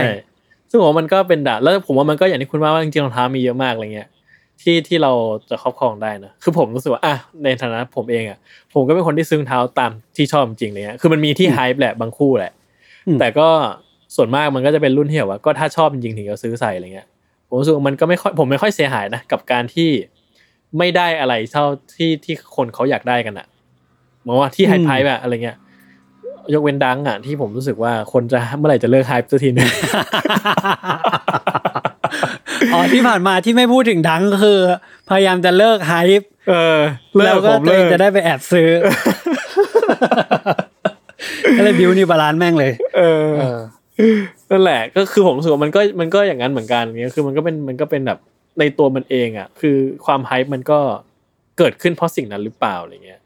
[0.70, 4.08] ซึ่งผมว่ามันก็เป็นด่าแล้วผมว่ามันก็อย่างที่คุณว่าว่าจริงๆรองเท้ามีเยอะมากอะไรเงี้ย
[4.62, 5.12] ที่ที่เรา
[5.50, 7.14] จะครอบครองได้นะคือผมรู้สึกว่าอะ
[7.44, 8.38] ในฐานะผมเองอะ
[8.72, 12.61] ผมก็เป็นคนที่ซื้อรองเท้าตามที่ชอบจริงๆเลยเนี่ยคือมันมีที่ไฮป์แหละบางคู่แหละอืม
[13.20, 13.48] แต่ก็
[14.16, 17.08] ส่วนมากมันก็จะเป็นรุ่นที่แบบว่าก็ถ้าชอบจริงๆถึงจะซื้อใส่อะไรเงี้ย
[17.48, 19.90] ผมรู้สึกว่ามันก็ไม่ค่อยผมไม่ค่อยเสียหายนะกับการที่
[20.78, 21.64] ไม่ได้อะไรเท่า
[21.96, 23.46] ที่ที่คนเขาอยากได้กันอะ
[24.20, 25.56] เหมือนว่าที่ไฮอืมไพแบบอะไรเงี้ย
[26.54, 29.68] ยกเว้นดังอะที่ผมรู้สึกว่าคนจะเมื่อไหร่จะเลิกไฮป์สักทีนึง
[32.72, 34.58] อ๋อที่ผ่านมาที่ไม่พูดถึงดังก็คือ
[35.08, 36.78] พยายามจะเลิกไฮป์เออ
[37.16, 38.68] เลิแล้วกก็ผมตัวเลิเองกจะได้ไปแอบซื้อ
[41.58, 43.30] ก็เลยบิวนี่บาลานซ์แม่งเลย เออ
[44.50, 48.18] นั่นแหละก็คือผมรู้สึกว่ามันก็มันก็อย่างนั้นเหมือนกันเงี้ยคือมันก็เป็นมันก็เป็นแบบ
[48.58, 50.78] ในตัวมันเองอะ คือความไฮป์มันก็
[51.58, 53.20] เกิดขึ้นเพราะสิ่งนั้นหรือเปล่าอะไรเงี้ย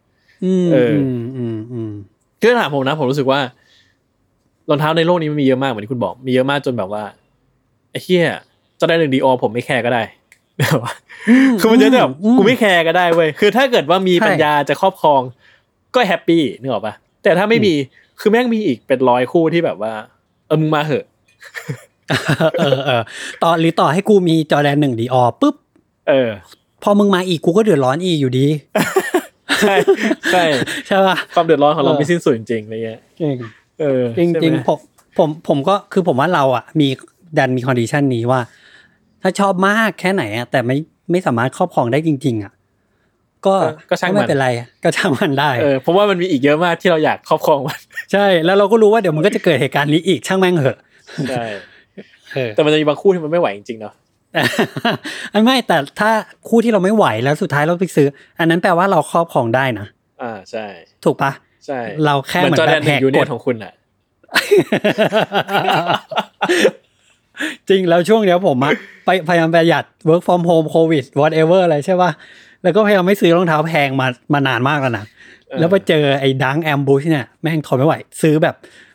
[0.45, 1.93] อืมเอออืมอืมอืม
[2.41, 3.41] คือถ้าถามผมนะ ผมรู้สึกว่า
[4.71, 7.03] รองเท้าในโลกนี้มันมีเยอะมากเหมือนที่คุณบอก มีเยอะมากจนแบบว่า
[7.91, 8.25] ไอ้เหี้ย
[8.81, 10.03] จะได้หนึ่ง Dior ผมไม่ care ก็ได้
[10.59, 10.95] แบบว่า
[11.61, 15.21] คือมันจะแบบกูไม่ care ก็ได้เว้ยคือถ้าเกิดว่ามีใช่ปัญญาจะครอบครอง
[15.95, 16.95] ก็ happy นึกออกปะ
[17.27, 17.75] แต่ถ้าไม่มี
[18.21, 19.93] คือแม่งมีอีกเป็นร้อยคู่ที่แบบว่า
[20.47, 21.05] เออมึงมาเหอะ
[22.59, 23.03] เออเออ
[23.43, 25.55] ต่อหรือต่อให้กูมีจอแดนหนึ่ง Dior ปุ๊บ
[26.09, 26.31] เออ
[26.83, 28.47] พอมึงมาอีกกูก็เดือดร้อนอีกอยู่ดี
[29.61, 29.75] ใช่
[30.33, 30.45] ใช่
[30.87, 33.37] ใช่ป่ะความเดือดร้อนของเราเออไม่สิ้นสุดจริงๆอะไรเงี้ยจริง
[33.81, 34.79] เออจริงใช่จริงไหมผม
[35.19, 36.89] ผมผมก็คือผมว่าเราอะ มี
[37.39, 38.41] ดันมี condition นี้ว่า
[39.23, 40.77] ถ้าชอบมากแค่ไหนอะแต่ไม่
[41.11, 42.53] ไม่สามารถครอบครองได้จริง ๆ อะ
[43.47, 43.55] ก็
[43.91, 44.49] ก็ช่างมันไม่เป็นไร
[44.85, 47.81] ก็ช่างมันได้เออเพราะว่ามันมีอีกเยอะมากที่เราอยากครอบครองมัน
[48.13, 50.79] ใช่ แล้วเราก็รู้ว่าเดี๋ยวมันก็จะเกิดเหตุการณ์นี้อีกช่างแม่งเหอะ
[51.31, 51.45] ใช่
[52.35, 53.95] เออแต่มันจะมีบางคู่ที่มันไม่ไหวจริงๆเนาะ
[55.33, 56.11] อันไม่แต่ถ้า
[56.49, 59.87] คู่ที่เราไม่ไหวแล้วสุดท้ายเราไปซื้อ อันนั้นแปลว่าเราครอบครองได้นะ
[60.23, 60.65] อ่าใช่
[61.05, 61.33] ถูกปะ
[61.67, 63.73] ใช่ เราแค่เหมือนเหมืจออนแดแบบนหนึ่แหงกยูเนีกยฎนของคุณอะ
[67.69, 68.73] จริงแล้วช่วงเนี้ยผมอะ
[69.05, 72.11] ไปพยายามประหยัด work from home covid whatever อะไรใช่ป่ะ
[72.63, 75.05] แล้วก็พยายามไม่ซื้อรองเท้าแพงมามานานมากแล้วนะ
[75.49, 78.55] เออแล้วไปเจอไอ้ดังแอมบูชเนี่ยแม่งทนไม่ไหว ซื้อแบบ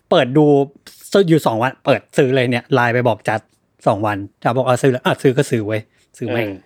[0.09, 0.45] เปิดดู
[1.29, 3.39] อยู่สองวัน เปิดซื้อเลยเนี่ยไลน์ไปบอกจัด
[3.87, 5.81] สองวันจัดบอกเอาซื้อแล้วอะซื้อก็ซื้อเว้ย
[6.17, 6.59] ซื้อแม่งเออ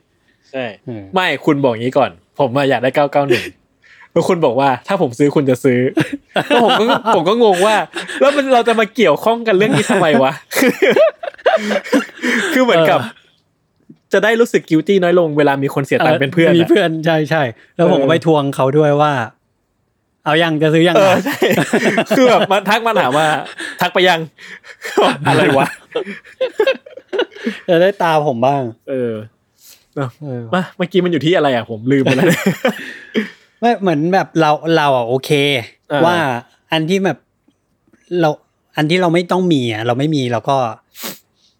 [0.52, 3.44] ใช่อืมไม่คุณบอกงี้ก่อน ผมอะอยากได้เก้าเก้าหนึ่ง
[4.12, 5.80] แล้วคุณบอกว่าถ้าผมซื้อคุณจะซื้อ
[6.48, 6.84] แล้วผมก็
[7.16, 7.76] ผมก็งงว่า
[8.22, 10.72] แล้วมันเราจะมาเกี่ยวข้องกันเรื่องนี้ทำไมวะ คือ
[12.54, 13.00] คือเหมือนกับ
[14.14, 17.44] จะได้รู้สึกกิ i ตี้น้อยลงเวลามีคนเสียตังค์เป็นเพื่อนมีอะเพื่อนใช่ใช่
[17.76, 19.14] แล้วผมเออก็ไปทวงเขาด้วยว่า
[20.26, 21.38] เอายังจะซื้อยังเออนะใช่
[22.18, 23.28] คือแบบมาทักมาถามว่า
[23.82, 24.20] ทักไปยัง
[25.28, 25.68] อะไรวะ
[27.68, 29.14] จะได้ตาผมบ้างเออ
[29.96, 32.26] เนอะเออมาเมื่อกี้มันอยู่ที่อะไรอะผมลืมไปแล้ว
[33.60, 35.30] ไม่เหมือนแบบเราเราอะโอเค
[35.90, 36.16] เออว่า
[36.72, 37.18] อันที่แบบ
[38.22, 38.30] เรา
[38.76, 40.58] อันที่เราไม่ต้องมีอะเราไม่มีเราก็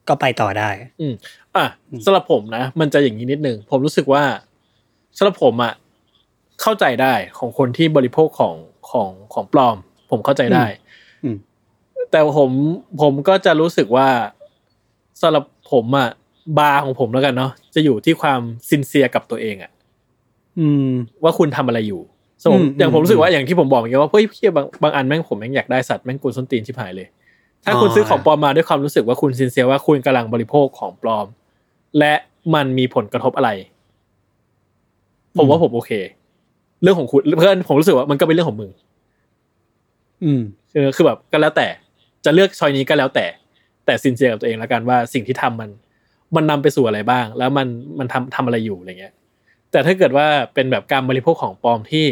[0.08, 0.70] ก็ไปต่อได้
[1.02, 1.14] อืม
[1.58, 1.68] อะ
[2.06, 4.24] สำหรับผมนะ มันจะอย่างนี้นิดนึง ผมรู้สึกว่า
[5.18, 5.74] สำหรับผมอะ
[6.62, 8.56] เข้าใจได้ของคนที่บริโภคของ
[8.90, 9.78] ของของปลอม
[10.12, 10.66] ผมเข้าใจได้
[11.24, 11.38] อืม
[12.12, 12.52] แต่ผม
[13.02, 14.08] ผมก็จะรู้สึกว่า
[15.22, 16.10] สำหรับผมอะ
[16.60, 19.72] บาร์ของผมแล้วกันเนาะจะอยู่ที่ความซินเซียกับตัวเองอะ
[20.60, 20.90] อืม
[21.24, 22.02] ว่าคุณทำอะไรอยู่
[22.44, 27.08] สมมติอืมอย่างผมรู้สึกว่าอืมอย่างที่ผมบอกเมื่อกี้ว่าเฮ้ยพี่บางบางอันแม่งผมแม่งอยากได้สัตว์แม่งกูส้นตีนชิบหายเลย
[27.64, 31.26] ถ้าอ๋อคุณซื้อของปลอมมาด้วยความรู้สึกว่าคุณซินเซียว่าคุณกำลังบริโภคของปลอม
[32.00, 32.14] และ
[32.54, 33.50] มันมีผลกระทบอะไร
[35.38, 35.92] ผมว่าผมโอเค
[36.84, 38.72] เรื่องของคุณเพื่อนผมรู้สึกว่ามันก็เป็นเรื่องของมึง
[40.24, 40.42] อืม
[40.72, 41.68] คือคือแบบก็แล้วแต่
[42.26, 43.26] จะเลือกชอยนี้ก็แล้วแต่
[43.86, 45.70] แต่ซินเซียกับตัวเองแล้วกันว่าสิ่งที่ทำมัน
[46.36, 47.68] มันนำไปสู่อะไรบ้าง แล้วมัน
[48.00, 49.14] มันทำทำอะไรอยู่อะไรเงี้ย
[49.72, 52.08] แต่ถ้าเกิดว่าเป็นแบบการบริโภคของปลอมที่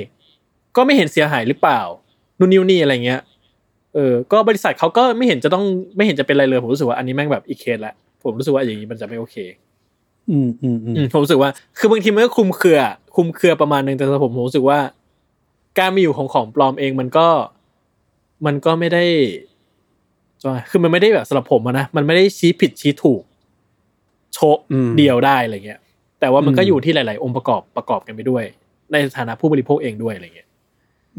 [0.75, 1.81] ก็ไม่เห็นเสียหายหรือเปล่า
[2.39, 3.21] นู่นนี่นี่อะไรเงี้ย
[3.93, 5.65] เออก็บริษัทเขาก็ไม่เห็นจะต้อง
[5.97, 9.35] ไม่เห็นจะเป็นอะไรเลยผมรู้สึกว่าอันนี้แม่งแบบอีกเคสละผมรู้สึกว่าอย่างนี้มันจะไม่โอเค
[10.31, 12.79] อืมอืมอืมอืมผมรู้สึกว่า คือบางทีมันก็คลุมเครือ
[13.15, 14.79] คลุมเครือประมาณนึงแต่สำหรับผมผมรู้สึกว่า
[15.79, 17.27] การมีอยู่ของของปลอมเองมันก็
[18.45, 19.03] มันก็ไม่ได้
[20.41, 23.21] จะว่าคือมันไม่ได้แบบสำหรับผมอะนะมันไม่ได้ชี้ผิดชี้ถูก
[24.33, 24.57] โชะ
[24.97, 25.79] เดียวได้อะไรเงี้ย
[26.19, 28.43] แต่ว่ามันก็อยู่ที่หลาย ๆ องค์ประกอบประกอบกันไปด้วย
[28.91, 30.49] ในฐานะผู้บริโภคเองด้วยอะไรเงี้ย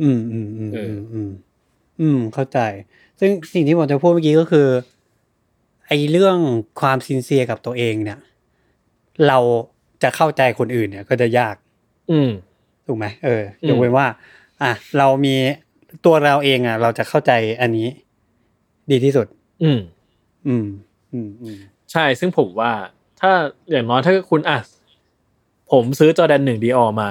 [0.00, 1.30] อืมอืมอืมเออือมอืม
[2.00, 2.58] อืมเข้าใจ
[3.20, 4.68] ซึ่งสิ่งที่ผมจะพูดเมื่อกี้ก็คือ
[5.86, 6.36] ไอ้เรื่อง
[6.80, 8.18] ความซินเซียกับตัวเองเนี่ย
[9.28, 9.38] เรา
[10.02, 11.54] จะเข้าใจคนอื่นเนี่ยก็จะยาก
[12.10, 12.30] อืม
[12.86, 14.06] ถูกไหมเอออืมยกเว้นว่า
[14.62, 15.34] อะเรามี
[16.04, 17.88] ตัวเราเองอะ เราจะเข้าใจอันนี้
[18.90, 19.26] ดีที่สุด
[19.62, 19.80] อืม
[20.48, 20.66] อืม
[21.12, 21.58] อืมอืม
[21.92, 22.72] ใช่ ซึ่งผมว่า
[23.20, 23.30] ถ้า
[23.70, 24.58] อย่างน้อยถ้าคุณอะ
[25.72, 27.10] ผมซื้อจอแดนหนึ่งดีออมา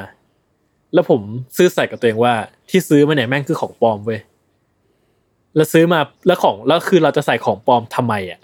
[0.94, 1.22] แล้วผม
[1.58, 2.34] ซื้อใส่กับตัวเองว่า
[2.70, 4.20] ที่ซื้อมาเนี่ยแม่งคือของปลอมเว้ย
[5.56, 8.40] แล้วซื้อมาแล้วของแล้วคือเราจะใส่ของปลอมทำไมอะ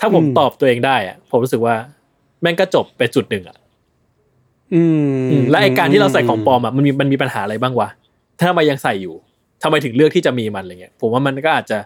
[0.00, 1.76] ถ้าผมอืมตอบตัวเองได้อะ ผมรู้สึกว่า
[2.44, 3.56] แม่งก็จบไปจุดหนึ่งอะ
[4.74, 4.82] อื
[5.30, 7.88] มและไอการที่เราใส่ของปลอมอะมันมีมันมีปัญหาอะไรบ้างวะ
[8.38, 9.14] ถ้าทำไมยังใส่อยู่
[9.62, 11.78] ทำไมถึงเลือกที่จะมีมันอะไรเงี้ยผมว่ามันก็อาจจะ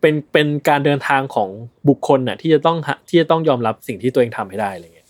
[0.00, 1.48] เป็นเป็นการเดินทางของ
[1.88, 5.08] บุคคลน่ะ ที่จะต้องหาที่จะต้องยอมรับสิ่งที่ตัวเองทำให้ได้อะไรเงี้ย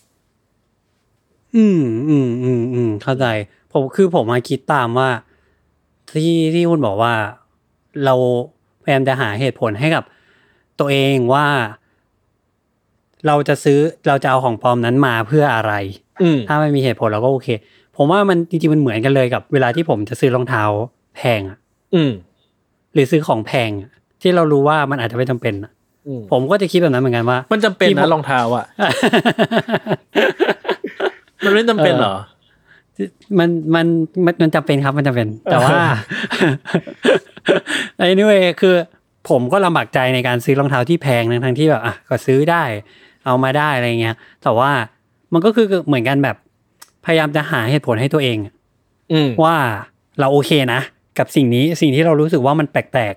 [1.56, 3.26] อืมอืมอืมอืมเข้าใจ
[3.72, 5.08] ผมคือผมมาคิดตามว่า
[6.10, 7.14] ที่ที่คุณบอกว่า
[8.04, 8.14] เรา
[8.82, 10.04] พยายามจะหาเหตุผลให้กับ
[10.80, 11.46] ตัวเองว่า
[13.26, 15.72] เราจะซื้อเราจะเอาของปลอมนั้นมาเพื่ออะไร
[16.22, 17.48] อืมถ้าไม่มีเหตุผลเราก็โอเค
[17.96, 20.64] ผมว่ามันจริงๆมันเหมือนกันเลยกับ เวลาที่ผมจะซื้อรองเท้า
[21.16, 21.58] แพงอะ
[21.94, 22.12] อืม
[22.94, 23.90] หรือซื้อของแพงอะ
[24.22, 25.72] ที่เรารู้ว่ามันอาจจะไม่จำเป็นอะ
[26.06, 28.66] อืมผมก็จะคิดแบบนั้นเหมือนกันว่า มันจำเป็นที่ผนะมรองเท้าอะ
[31.44, 32.16] มันไม่จำเป็นเหรอ
[33.38, 33.86] มันมัน
[34.26, 35.78] มันมันจำเป็นครับมันจำเป็น แต่ว่า
[38.12, 38.74] anyway คือ
[39.28, 42.64] ผมก็ลำบากใจในการซื้อรองเท้าที่แพงทั้งๆที่แบบอะก็ซื้อได้
[43.26, 44.70] เอามาได้อะไรเงี้ย แต่ว่า
[45.32, 46.36] มันก็คือเหมือนกันแบบ
[47.04, 48.38] พยายามจะหาเหตุผลให้ตัวเอง
[49.12, 49.56] อืมว่า
[50.20, 50.80] เราโอเคนะ
[51.18, 53.14] กับสิ่งนี้สิ่งที่เรารู้สึกว่ามันแปลก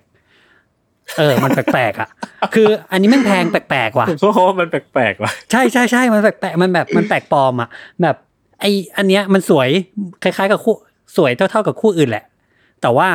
[0.57, 2.09] ๆเออ มันแปลกๆอะ
[2.55, 7.69] คืออันนี้แม่งแพงแปลกๆว่ะผมก็ว่ามันแปลกๆว่ะใช่ใช่ใช่มันแปลกๆมันแบบมันแปลกปลอมอะ
[8.01, 8.15] แบบ
[8.59, 8.65] ไอ
[8.97, 9.69] อันเนี้ยมันสวย
[10.23, 10.75] คล้าย ๆ กับคู่
[11.17, 12.23] สวยเท่าๆกับคู่อื่นแหละ
[12.81, 13.09] แต่ว่า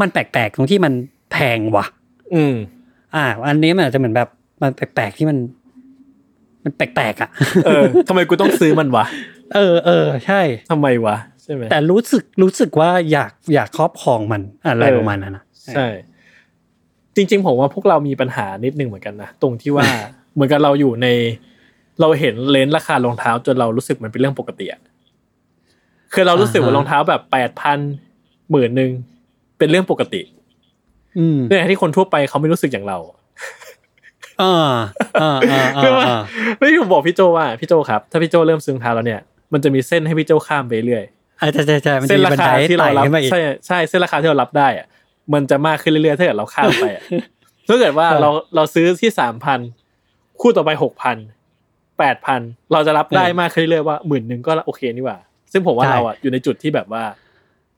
[0.00, 0.92] มันแปลกๆตรงที่มัน
[1.32, 1.86] แพงว่ะ
[2.34, 2.54] อืม
[3.14, 4.28] อ่า อันนี้มันอาจจะเหมือนแบบ
[4.62, 5.36] มันแปลกๆที่มัน
[6.66, 7.30] มันแปลกๆอะ
[7.66, 9.04] เออทำไมกูต้องซื้อมันวะ
[9.54, 10.40] เออเออใช่
[10.70, 15.44] ทำไมวะใช่ไหมแต่รู้สึกรู้สึกว่าอยากอยากครอบครองมันอะไรเออประมาณนั้นนะ
[15.74, 15.86] ใช่
[17.16, 19.86] จริง ๆ ผมว่าพวกเรามีปัญหานิดนึงเหมือนกันนะตรงที่ว่า
[20.34, 21.06] เหมือนกับเราอยู่ใน
[22.00, 24.80] เราเห็นเลนส์ราคารองเท้า จนเรารู้สึกมันเป็นเรื่องปกติอะ
[26.12, 27.78] คือเรารู้สึกว่ารองเท้าแบบแปดพัน
[28.50, 28.90] หมื่นหนึ่ง
[29.58, 30.22] เป็นเรื่องปกติ
[31.18, 32.98] อืมเนี่ยที่คนทั่วไปเขาไม่รู้สึกอย่างเรา
[34.42, 34.54] อ่า
[35.22, 36.20] อ่าอ่าอ่าคือว่าอ่า
[36.58, 39.20] ไม่ผมบอกพี่โจว่าพี่โจครับ ถ้าพี่โจเริ่มซื้อรองเท้าแล้วเนี่ย
[39.52, 41.04] มันจะมีเส้นให้พี่โจข้ามไปเรื่อย
[41.40, 44.86] อ่าใช่ใช่ใช่มันเส้จะนมีราบันคาไดที่เราไต่รับขึ้นมาอีกใช่ใช่เส้นราคาที่เรารับได้อะ
[45.34, 47.02] มันจะมากขึ้นเรื่อยๆถ้าเกิดเราข้ามไปอะ
[47.68, 49.60] ถ้าเกิดว่าเออเราเราซื้อที่สามพัน
[50.40, 51.16] คู่ต่อไปหกพัน
[51.98, 52.40] แปดพัน
[52.72, 55.18] เราจะรับได้เออมากขึ้นเรื่อยๆว่าหมื่นหนึ่งก็โอเคนี่หว่า
[55.52, 57.02] ซึ่งผมว่าใช่เราอะอยู่ในจุดที่แบบว่า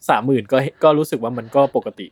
[0.08, 2.06] สามหมื่นก็ก็รู้สึกว่ามันก็ปกติ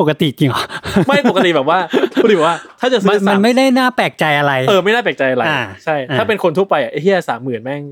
[0.00, 0.62] ปกติจริงเหรอ
[1.08, 1.78] ไม่ปกติแบบว่า
[2.14, 7.82] ปกติว่า ถ้าจะซื้มันอมัสานมไม่ได้น่าแปลกใจอะไร เออไม่น่าแปลกใจอะไรอ่าใช่อ่าถ้าเป็นคนทั่วไปอะไอ้เฮียสามหมื่นแม่ง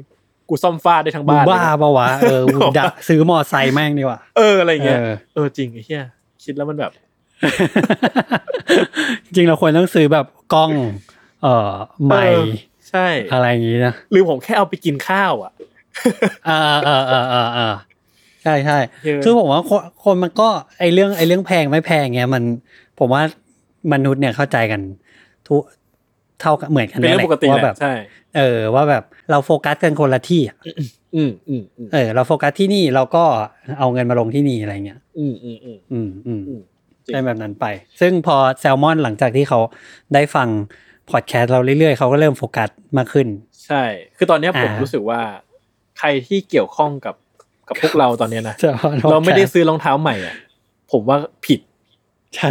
[0.49, 6.05] กูซ่อมฟ้าได้ทั้งมึงบ้านเลยบ้านะปะวะเออมึงดะซื้อมอไซค์แม่งดีกว่าเอออะไรเงี้ยเออเออจริงไอ้เฮีย
[6.45, 6.93] คิดแล้วมันแบบ
[9.25, 10.71] จริงเราควรต้องซื้อแบบกล้อง
[11.43, 11.73] เอ่อ
[12.07, 12.53] ไมเออค์
[12.91, 15.53] ใช่ อะไรอย่างงี้นะหรือผมแค่เอาไปกินข้าวอะ
[16.47, 17.75] เออเออเออเออเออ
[18.45, 22.43] ใช่ใช่เออคือผมว่าคนคนมันก็ไอเรื่องไอเรื่องแพงไม่แพงเงี้ยมัน
[22.99, 23.23] ผมว่า
[23.93, 24.81] มนุษย์เนี่ยเข้าใจกัน
[25.49, 25.63] ทุก
[26.41, 27.93] เท่ากันเหมือนกันเป็นเรื่องปกติว่าแหแบละบใช่
[28.37, 30.57] เออ ว่าแบบเราโฟกัสกันคนละที่อะ
[31.17, 33.25] อืมอืมอืมเออ เราโฟกัสที่นี่เราก็
[33.79, 36.61] เอาเงินมาลงที่นี่อะไรเงี้ยอืมอืมอืมอืมอืมอืม
[37.07, 37.67] จริงได้แบบนั้นไป
[38.01, 39.61] ซึ่งพอแซลมอนหลังจากที่เขา
[40.15, 40.49] ได้ฟัง
[41.11, 43.29] พอดแคสต์เราเรื่อยๆเขาก็เริ่มโฟกัสมากขึ้น
[43.67, 43.83] ใช่
[44.17, 45.21] คือตอนเนี้ยผมอ่ารู้รู้สึกว่า
[45.99, 47.15] ใครที่เกี่ยวข้องกับ
[47.69, 50.35] กับพวกเราตอนเนี้ยนะ Salmon เราไม่ได้ Podcast ซื้อรองเท้าใหม่อะ
[50.93, 51.61] ผมว่าผิด
[52.37, 52.51] ใช่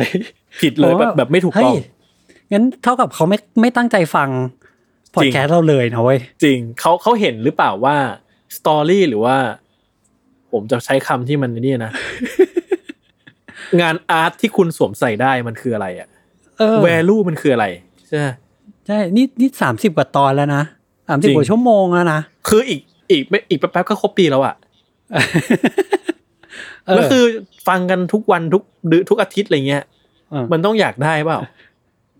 [0.61, 4.29] ผิดเลยผมแบว่าบแบบไม่ถูกต้องเฮ้ยงั้นเท่ากับเขาไม่ไม่ตั้งใจฟัง
[5.15, 7.95] พอดแคสต์เราเลยนะเว้ยจริงเขาเขาเห็นหรือเปล่าว่า
[8.57, 9.37] story หรือว่า
[10.51, 11.91] ผมจะใช้คำที่มันนี่นะ
[13.81, 16.07] งานอาร์ตที่คุณสวมใส่ได้มันคืออะไรอะ
[16.57, 17.65] เออ value มันคืออะไร
[18.07, 18.25] ใช่ไหม
[18.87, 20.63] ใช่นี่นี่สามสิบกว่าตอนแล้วนะ
[21.09, 24.62] สามจสิบริงกว่าชั่วโมงแล้วนะ คืออีกอีกไม่อีกแป๊บๆก็ครบปีแล้วอะเออ
[26.93, 27.23] แล้วคือ
[27.67, 29.83] ฟังกันทุกวันทุกเดือนทุกอาทิตย์อะไรเงี้ย
[30.31, 31.39] เออมันต้องอยากได้เปล่า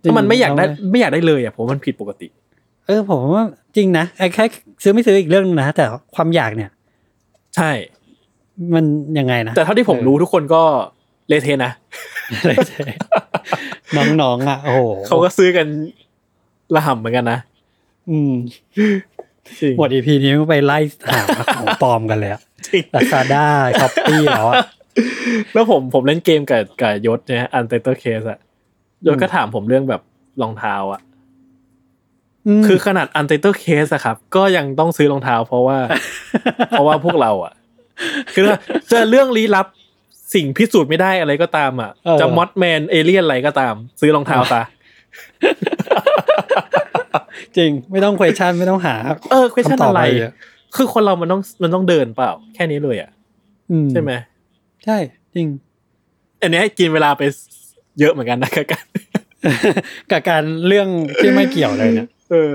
[0.02, 2.28] จริงถ้ามันไม่อยากได้เอาไว้ไม่อยากได้เลยอะผมว่ามันผิดปกติ
[2.88, 4.44] เออ ผมว่าจริงนะไอ้แค่
[4.84, 5.86] ซื้อไม่ซื้ออีกเรื่องนึงนะแต่
[6.16, 6.70] ความอยากเนี่ย
[7.56, 7.72] ใช่
[8.76, 8.86] มัน
[9.20, 10.62] ยังไงนะแต่เท่าที่ผมรู้ทุกคนก็
[11.28, 11.72] เละเทะนะ
[12.36, 12.84] อะไรใช่
[14.22, 15.68] น้องๆอะโอ้โหเขาก็ซื้อกัน
[16.76, 17.40] ระห่ำเหมือนกันนะ
[18.10, 18.34] อืม
[19.60, 21.20] จริงหมด EP นี้ก็ไปไล่หา
[21.56, 24.56] ของปลอมกันเลยอะจ ริง Lazada Shopee แล้วอะ
[25.54, 28.40] แล้วผมผมเล่นเกมกับกับยศเนี่ย Untitled Case อะ
[29.06, 30.02] ยศก็ถามผมเรื่องแบบ
[30.42, 31.02] รองเท้าอะ
[32.60, 35.78] มคือขนาด Untitled Case อะครับ ก็ยังต้องซื้อรองเท้า เพราะว่า
[36.70, 37.54] เพราะว่าพวกเราอะ
[38.36, 38.48] คือ
[38.90, 39.68] เจอเรื่องลี้ลับ
[40.34, 44.62] สิ่งพิสูจน์ไม่ได้อะไรก็ตามอะจะ Mothman เอเลี่ยนอะไรก็ตาม ซื้อรองเท้าซะ
[47.58, 48.96] จริง ไม่ต้อง question ไม่ต้องหา
[49.32, 50.34] เออ question คำตอบอะไรอะไรอะ
[50.76, 53.12] คือคนเรามันต้องมันต้องเดินเปล่า แค่นี้เลยอะ
[53.72, 54.12] อืใช่ไหม
[54.86, 54.98] ใช่
[55.36, 55.48] จริง
[56.42, 57.22] อันเนี้ยกินเวลาไป
[58.00, 58.86] เยอะเหมือนกันนะกับการ
[60.12, 62.52] กับการเรื่องที่ไม่เกี่ยวเลยเนี่ยเออ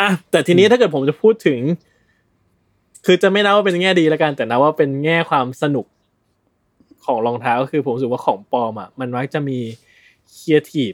[0.00, 1.60] อะแต่ทีนี้ถ้าเกิดผมจะพูดถึง
[3.06, 5.86] คือจะไม่นับว่าเป็นแง่ดีแล้วกัน แต่นับว่าเป็นแง่ความสนุก
[7.04, 9.58] ของรองเท้าก็คือผมรู้สึกว่าของปลอมอะมันมักจะมี
[10.34, 10.92] ครีเอทีฟ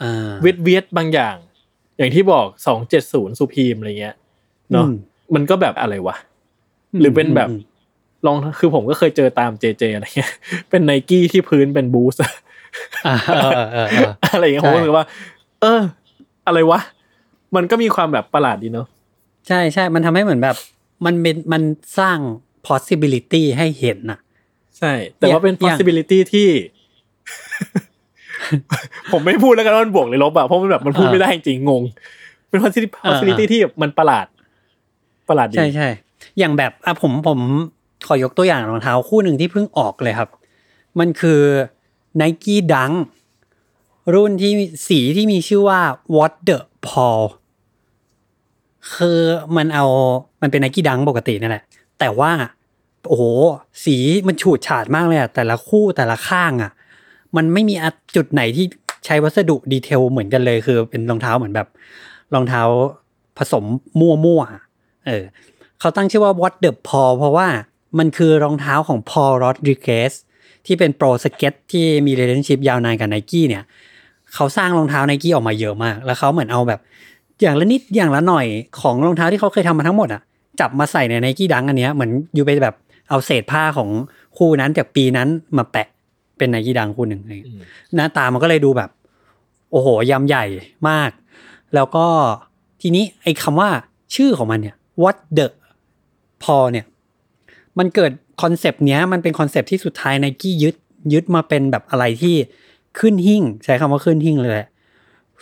[0.00, 1.36] อ่าเวทเวทบางอย่าง
[1.98, 4.16] อย่างที่บอกสองเจ็ดศูนย์สุพีมอะไรเงี้ย
[4.72, 4.92] เนาะอื
[5.30, 6.16] มมันก็แบบอะไรวะ
[7.00, 7.48] หรือเป็นแบบ
[8.26, 10.32] ลองคือผมก็เคยเจอตามเจเจอะไรเงี้ย
[10.70, 12.16] เป็นไนกี้ที่พื้นเป็นบูส
[13.06, 15.06] อ่าเออเออเออเอออะไรอย่างเงี้ยผมใช่ก็รู้สึกว่า
[15.62, 15.80] เออ
[16.46, 16.80] อะไรวะ
[17.56, 18.86] มันก็มีความแบบประหลาดดีเนาะ
[19.48, 20.56] ใช่ใช่มันทำให้เหมือนแบบ
[21.06, 21.62] มันเป็นมัน
[21.98, 22.18] สร้าง
[22.68, 24.18] possibility ให้เห็นน่ะ
[24.78, 26.48] ใช่ แต่ว่าเป็นอย่าง possibility ที่
[29.12, 31.82] ผมไม่พูดแล้วกันว่ามันบวกหรือลบอะเพราะมันแบบมันพูดอ่าไม่ได้จริงๆงง
[32.48, 34.26] เป็น possibility อ่า possibility ที่มันประหลาด
[35.28, 35.88] ประหลาดดี ใช่ใช่
[36.38, 37.40] อย่างแบบอะผมผม
[38.06, 40.30] ขอยกตัวอย่างรองเท้าคู่หนึ่งที่เพิ่งออกเลยครับ
[40.98, 41.40] มันคือ
[42.20, 42.94] Nike Dunk
[44.14, 44.52] รุ่นที่
[44.88, 45.80] สีที่มีชื่อว่า
[46.16, 47.24] What the Paul
[48.94, 49.20] คือ
[49.56, 49.84] มันเอา
[50.42, 51.64] มันเป็น Nike Dunk ปกตินั่นแหละ
[51.98, 52.32] แต่ว่า
[53.08, 53.24] โอ้โห
[53.84, 53.96] สี
[54.26, 56.70] มันฉูดฉาดมากเลยอะแต่ละคู่แต่ละข้างอะ
[57.36, 57.74] มันไม่มี
[58.16, 58.66] จุดไหนที่
[59.04, 61.68] ใช้วัสดุดีเทลเหมือนกันเลย คือเป็นรองเท้าเหมือนแบบ
[62.34, 62.62] รองเท้า
[63.38, 63.64] ผสม
[64.00, 64.65] มั่วๆ
[65.06, 65.24] เออ
[65.80, 67.48] เขาตั้งชื่อว่า What the Paul เพราะว่า
[67.98, 70.12] มันคือรองเท้าของ Paul Rodriguez
[70.66, 73.62] ที่เป็นโปรสเก็ตที่มี relationship ยาวนานกับ Nike เนี่ย
[74.34, 76.80] เขาสร้างรองเท้า Nike ออกมาเยอะมาก แล้วเขาเหมือนเอาแบบ
[77.42, 78.46] อย่างละนิดอย่างละหน่อย
[78.80, 80.22] ของรองเท้าที่เขาเคยทำมาทั้งหมดอะ
[80.60, 82.74] จับมาใส่ใน Nike ดังอันเนี้ยเหมือนอยู่ไปแบบ
[83.08, 83.88] เอาเศษผ้าของ
[84.36, 85.88] คู่นั้นจากปีนั้นมาแปะ
[86.38, 87.58] เป็น Nike ดังคู่หนึ่งอะไรอย่างเงี้ย
[87.94, 88.90] หน้าตามันก็เลยดูแบบ
[89.70, 90.44] โอ้โหยำใหญ่
[90.88, 91.10] มาก
[91.74, 92.06] แล้วก็
[92.82, 93.68] ทีนี้ไอ้คำว่า
[94.14, 95.46] ชื่อของมันเนี่ย what the
[96.42, 96.86] พอเนี่ย
[97.78, 100.76] มันเกิดคอนเซปต์เนี้ยมันเป็นคอนเซปต์ที่สุดท้ายไนกี้ยึด
[101.12, 102.34] ยึดมาเป็นแบบอะไรที่
[102.98, 104.58] ขึ้นหิ้ง ใช้คำว่าขึ้นหิ้งเลย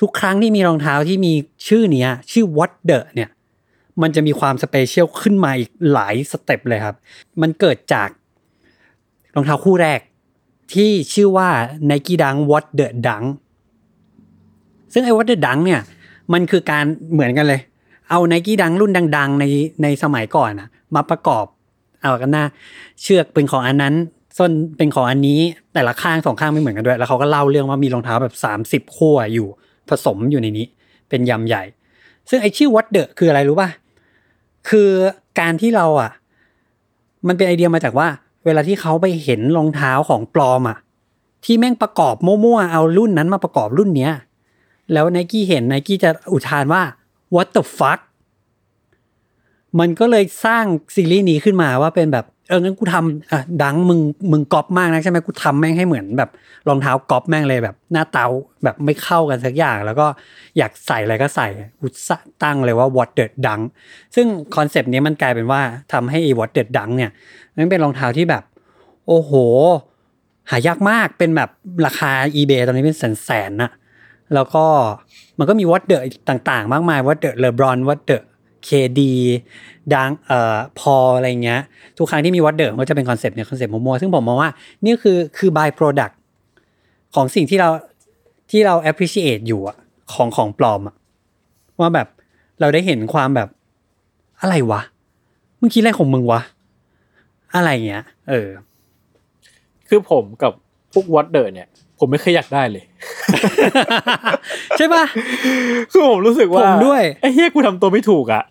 [0.01, 1.33] ทุกครั้งที่มีรองเท้าที่มี
[1.69, 3.31] ชื่อเนี้ย ชื่อ what the เนี่ย
[4.03, 6.97] มันจะมีความ special ขึ้นมาอีกหลาย step เลยครับ
[7.43, 8.09] มันเกิดจาก
[9.35, 10.01] รองเท้าคู่แรก
[10.75, 11.49] ที่ชื่อว่า
[11.91, 13.27] Nike Dunk What the Dunk
[14.93, 15.81] ซึ่งไอ้ What the Dunk เนี่ย
[16.33, 17.61] มันคือการเหมือนกันเลย
[18.11, 19.45] เอา Nike Dunk รุ่นดัง ๆ ใน
[19.83, 21.47] ในสมัยก่อนอะมาประกอบ
[22.03, 22.45] เอากันหน้า
[23.03, 23.95] เชือกเป็นของอันนั้น
[24.39, 25.41] ส้นเป็นของอันนี้
[25.75, 29.49] แต่ละข้างสองข้างไม่เหมือนกันด้วย แล้วเขาก็เล่าเรื่องว่ามีรองเท้าแบบสามสิบคู่อยู่
[29.89, 30.67] ผสมอยู่ในนี้
[31.09, 31.63] เป็นยำใหญ่
[32.29, 33.69] ซึ่งไอชื่อ What the คืออะไรรู้ป่ะ
[34.69, 34.91] คือ
[35.41, 36.11] การที่เราอะ
[37.29, 38.09] มันเป็นไอเดียมาจากว่า
[38.45, 40.79] เวลาที่เขาไปเห็นรองเท้าของปลอมอะ
[41.45, 44.13] ที่แม่งประกอบมั่วๆเอารุ่นนั้นมาประกอบรุ่นเนี้ย
[44.93, 46.83] แล้วไนกี้เห็นไนกี้จะอุทานว่า
[47.35, 48.01] what the fuck
[49.80, 50.64] มันก็เลยสร้าง
[50.95, 54.01] ซีรีส์นี้ขึ้นมาว่าเป็นแบบเอองั้นกูทำอะดังมึง
[54.32, 56.30] มึงก๊อปมากนะใช่ไหมกูทำแม่งให้เหมือนแบบ
[56.68, 58.26] รองเท้าก๊อปแม่งเลยแบบ หน้าตา
[58.64, 60.07] แบบไม่เข้ากันสักอย่าง แล้วก็
[60.59, 61.49] อยากใส่อะไรก็ใส่
[61.80, 61.87] กู
[62.43, 63.61] ตั้งเลยว่า what the ดัง
[64.14, 64.26] ซึ่ง
[64.57, 65.61] คอนเซปต์นี้มันกลายเป็นว่า
[65.93, 67.11] ทำให้ไอ้ what the ดังเนี่ย
[67.57, 68.43] มันเป็นรองเท้าที่แบบ
[69.09, 69.32] โอ้โห
[70.51, 71.51] หายากมากเป็นแบบ
[71.87, 73.70] ราคา eBay ตอนนี้เป็นแสนแสนๆนะ
[74.35, 74.64] แล้วก็
[75.39, 79.14] มันก็มี What The ต่างๆ มากมาย What The LeBron What The KD
[79.95, 81.61] ดังเอ่อพออะไรเงี้ย
[81.99, 84.51] ทุกครั้งที่มี What The มันจะเป็นคอนเซปต์เนี่ยคอนเซปต์มั่วๆซึ่งผมมองว่า
[84.85, 86.14] นี่คือคือ by product
[87.14, 87.68] ของสิ่งที่เรา
[88.51, 89.76] ที่เรา appreciate อยู่อะ
[90.12, 90.97] ของของปลอมอะ
[91.80, 92.09] ว่าแบบ
[92.61, 93.49] เราได้เห็นความแบบ
[94.41, 94.80] อะไรวะ
[95.61, 96.41] มึงคิดอะไรของมึงวะ
[97.55, 98.49] อะไรเงี้ย เออ
[99.89, 100.53] คือผมกับ
[100.93, 101.68] พวก What The เนี่ย
[101.99, 102.84] ผมไม่เคยอยากได้เลย
[104.76, 105.05] ใช่ปะ
[105.92, 108.42] คือผมรู้สึกว่าผมด้วยไอ้เฮียกูทำตัวไม่ถูกอะ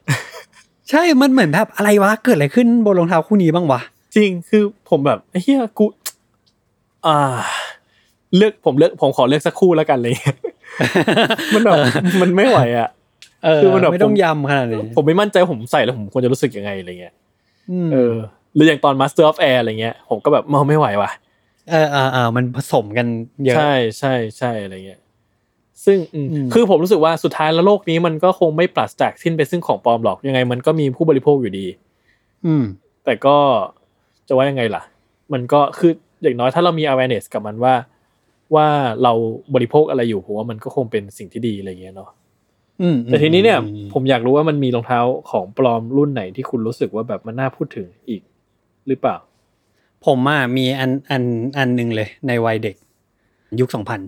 [0.90, 3.82] ใช่มันเหมือนแบบอะไรวะเกิดอะไรขึ้นบนรองเท้าคู่นี้บ้างวะ
[4.16, 5.86] จริงคือผมแบบไอ้เฮียกู
[7.06, 7.18] อ่า
[8.38, 10.14] เลือกผมเลือกผมขอเลือกสักคู่แล้วกันเลย
[11.54, 11.76] มันแบบ
[12.22, 12.90] มันไม่ไหวอะ
[13.46, 17.14] เออคือมันแบบไม่ต้องผมยำขนาดนี้ผมไม่มั่นใจว่าผมใส่แล้วผมควรจะรู้สึกยังไงอะไรเงี้ย
[17.86, 18.16] มเออ
[18.56, 21.12] หรืออย่างตอน Master of Air อะไรเงี้ย ผมก็แบบมไม่ไหวว่ะ
[21.70, 23.08] เออเออเออมันผสมกัน
[23.46, 25.02] เยอะใช่ใช่ใช่อะไรเงี้ย
[25.86, 31.66] ซึ่งอืมอืมคือผมรู้สึกว่าสุดท้ายแล้วโลกนี้มันก็คงไม่ปราศจากสิ้นไปซึ่งของปลอมหรอกยังไง มันก็มีผู้บริโภคอยู่ดี
[32.46, 32.64] อืม
[33.06, 33.38] แต่ก็
[34.28, 34.84] จะว่ายังไงล่ะ
[35.34, 35.92] มันก็คือ
[36.22, 37.76] อย่างน้อยถ้าเรามี awareness กับมันว่า
[38.56, 38.68] ว่า
[39.04, 39.14] เรา
[39.56, 42.10] บริโภคอะไรอยู่ผมว่ามันก็คงเป็นสิ่งที่ดีอะไรเงี้ยเนาะ
[42.82, 45.00] อืมแต่ทีนี้เนี่ยอืมผมอยากรู้ว่ามันมีรองเท้า
[45.32, 48.22] ของปลอมรุ่นไหนที่คุณรู้สึกว่าแบบมันน่าพูดถึงอีก
[48.88, 49.18] หรือเปล่า
[50.06, 51.24] ผมอะมีอันอัน
[51.58, 52.76] อันหนึ่งเลยในวัยเด็ก
[53.60, 54.02] ยุคสองพัน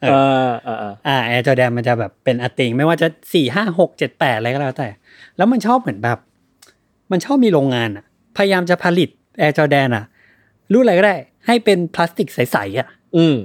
[0.00, 4.88] เอออ่าอ่าอ่าอ่า Air Jordan มันจะแบบเป็นอัติงไม่ว่าจะสี่ห้าหกเจ็ดแปดอะไรก็แล้วแต่
[5.36, 6.18] แล้วมันชอบเหมือนแบบ
[7.10, 8.04] มันชอบมีโรงงานอะ
[8.36, 10.04] พยายามจะผลิต Air Jordan อะ
[10.72, 13.36] รุ่นอะไรก็ได้ ให้เป็นพลาสติกใสๆอะ อืม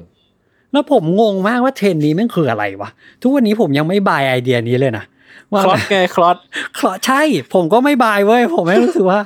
[0.72, 2.89] แล้วผมงงมากว่าเทรนด์นี้แม่งคืออะไรวะ
[3.22, 5.06] ทุกวันนี้ผมยังไม่ buy ไอเดียนี้เลยนะ
[5.51, 6.38] ว่าคลอสไงคลอส
[6.78, 7.22] คลอใช่
[7.54, 9.20] ผมก็ไม่บายเว้ยผมไม่รู้สึกว่า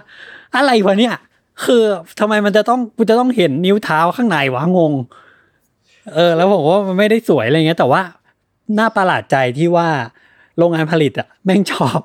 [0.55, 1.15] อะไรวะเนี่ย
[1.63, 1.83] คือ
[2.19, 4.93] ทำไมมันจะต้องกูจะต้องเห็นนิ้วเท้าข้างในวะงง
[6.13, 8.01] เออ แล้วผมว่ามันไม่ได้สวยอะไรเงี้ย แต่ว่า
[8.79, 9.87] น่าประหลาดใจที่ว่า
[10.57, 11.99] โรงงานผลิตอะแม่งชอบ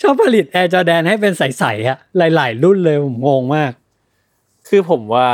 [0.00, 1.98] ชอบผลิตแอร์จอแดนให้เป็นใสๆอะ
[2.34, 3.72] หลาย ๆ รุ่นเลยผมงงมาก
[4.68, 5.28] คือผมว่า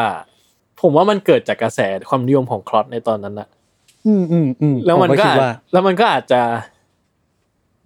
[0.80, 3.48] ผมว่ามันเกิดจากกระแสความนิยมของคลอสในตอนนั้นนะ
[4.06, 6.40] อืมอืมอืมแล้วมันผก็คิดอาจว่าแล้วมันก็อาจจะ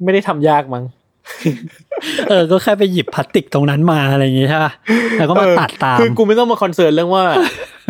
[0.03, 0.85] ไม่ได้ทำยากมั้ง
[2.29, 4.73] เออ ก็แค่ไปหยิบพลาสติกตรงนั้นมาอะไรอย่างงี้ใช่ป่ะ
[5.19, 7.23] แล้วก็มาเออตัดตาม คือกูไม่ต้องมา concern เรื่องว่า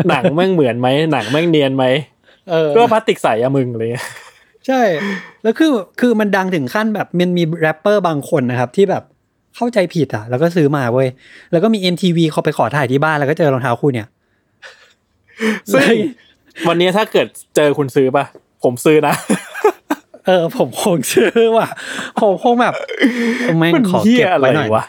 [0.08, 1.84] หนังแม่งเหมือนไหมหนังแม่งเนียนไหม
[2.50, 4.06] เออก็พลาสติกใสอะมึงอะไรเงี้ย
[4.66, 4.80] ใช่
[5.42, 5.70] แล้วคือ
[6.00, 9.02] คือมันดังถึงขั้นแบบมันมีแรปเปอร์บางคนนะครับ ที่แบบ
[9.56, 11.08] เข้าใจผิดอะ แล้วก็ซื้อมาเว้ย
[11.52, 14.08] แล้วก็มี MTV เขาไปขอถ่ายที่บ้านแล้วก็เจอรองเท้าคู่เนี่ย
[15.72, 15.92] ซึ่ง
[16.68, 17.26] วันนี้ถ้าเกิด
[17.56, 18.24] เจอคุณซื้อป่ะ
[18.64, 19.14] ผมซื้อนะ
[20.26, 21.68] เออ ผมคงซื้อว่ะ
[22.20, 22.74] ผมคงแบบ
[23.58, 24.84] แม่งมันขอเฮีเก็ยบอะไรไว้หน่อยวะ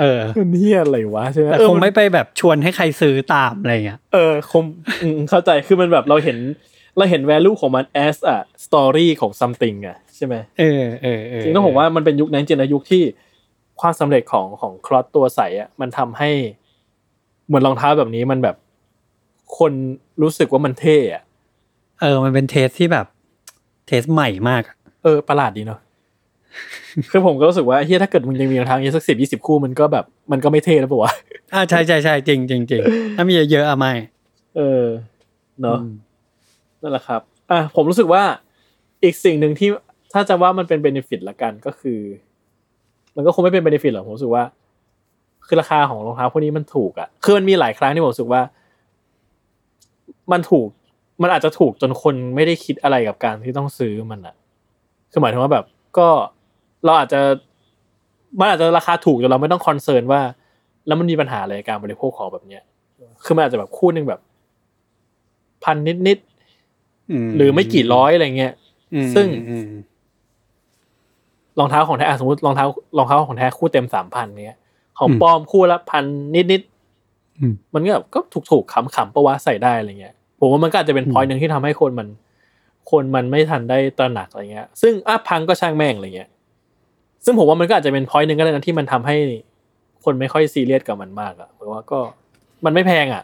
[0.00, 4.62] เออมันเฮียอะไรวะใช่ไหมแต่เออคงนไม่ไปแบบชวนให้ใครซื้อตามอะไรเงี้ยเออคง
[5.02, 6.38] อืมเข้าใจคือมันแบบเราเห็น
[6.96, 13.02] เราเห็น value ของมัน as a story ของ something อะใช่ไหมเออเออเออจริงๆต้องผมว่ามันเป็นยุคนั้นจริงนะยุคที่
[13.80, 16.30] ความสำเร็จของของคลอสตัวใสอะมันทำให้
[17.46, 18.56] เหมือนรองเท้าแบบนี้มันแบบ
[19.58, 19.72] คน
[20.22, 21.22] รู้สึกว่ามันเท่อะ
[22.00, 23.06] เออ มันเป็น taste ที่แบบ
[23.86, 25.80] taste ใหม่มากอะ เออประหลาดดีเนาะ
[27.10, 31.12] คือผมก็รู้สึกว่าเหี้ยถ้าเกิดมึงยังมีรองเท้าอย่างนี้สักสิบยี่สิบคู่มันก็แบบมันก็ไม่เท่แล้วปะวะ
[31.52, 32.80] อ่าใช่ใช่ใช่จริงจริงจริง
[33.16, 33.92] ถ้ามีเยอะๆอะไม่
[34.56, 34.84] เออ
[35.62, 35.92] เนาะอืม
[36.82, 37.20] นั่นแหละครับ
[37.50, 38.22] อะผมรู้สึกว่า
[39.04, 39.68] อีกสิ่งหนึ่งที่
[40.12, 42.00] ถ้าจะว่ามันเป็น benefit ละกันก็คือ
[43.16, 44.44] มันก็คงไม่เป็น benefit หรอกผมรู้สึกว่า
[45.46, 48.42] คือราคาของรองเท้าพวกนี้มันถูกอะคือมันมีหลายครั้งที่ผมรู้สึกว่า
[50.32, 50.66] มันถูก
[51.22, 54.34] มันอาจจะถูกจนคนไม่ได้คิดอะไรกับการที่ต้องซื้อมันอะ
[55.10, 55.64] คือหมายถึงว่าแบบ
[55.98, 56.08] ก็
[56.84, 57.20] เราอาจจะ
[58.38, 60.20] มันอาจจะราคาถูกจนเราไม่ต้อง concern ว่า
[60.86, 62.62] แล้วมันมีปัญหาอะไรกับการบริโภคของแบบเนี้ย
[63.24, 64.20] คือมันอาจจะแบบคู่หนึ่งแบบ
[65.64, 68.52] พันนิดนิดๆหรือไม่กี่ร้อยอะไรเงี้ย
[68.94, 69.70] อืมซึ่งอืม
[71.58, 72.66] รองเท้าของแท้อะสมมติรองเท้า
[72.98, 74.58] รองเท้าของแท้คู่เต็มสามพันเนี้ย
[74.98, 76.04] ของอืมปลอมคู่ละพัน
[76.34, 82.08] นิดนิดๆอืมมันก็แบบก็ถูกถูกๆขำขำๆประวะใส่ได้อะไรเงี้ยผมว่ามันก็อาจจะเป็นอืมพอยต์หนึ่งที่ทำให้คนมัน
[82.90, 86.30] คนมันไม่ทันได้ตระหนักอะไรเงี้ย ซึ่งอะพังก็ช่างแม่งอะไรเงี้ย
[87.24, 89.16] ซึ่งผมว่ามันก็อาจจะเป็นพอยต์หนึ่งก็ได้นะที่มันทำให้
[90.04, 91.98] คนไม่ค่อยซีเรียสกับมันมากอะเพราะว่าก็
[92.64, 93.22] มันไม่แพงอะ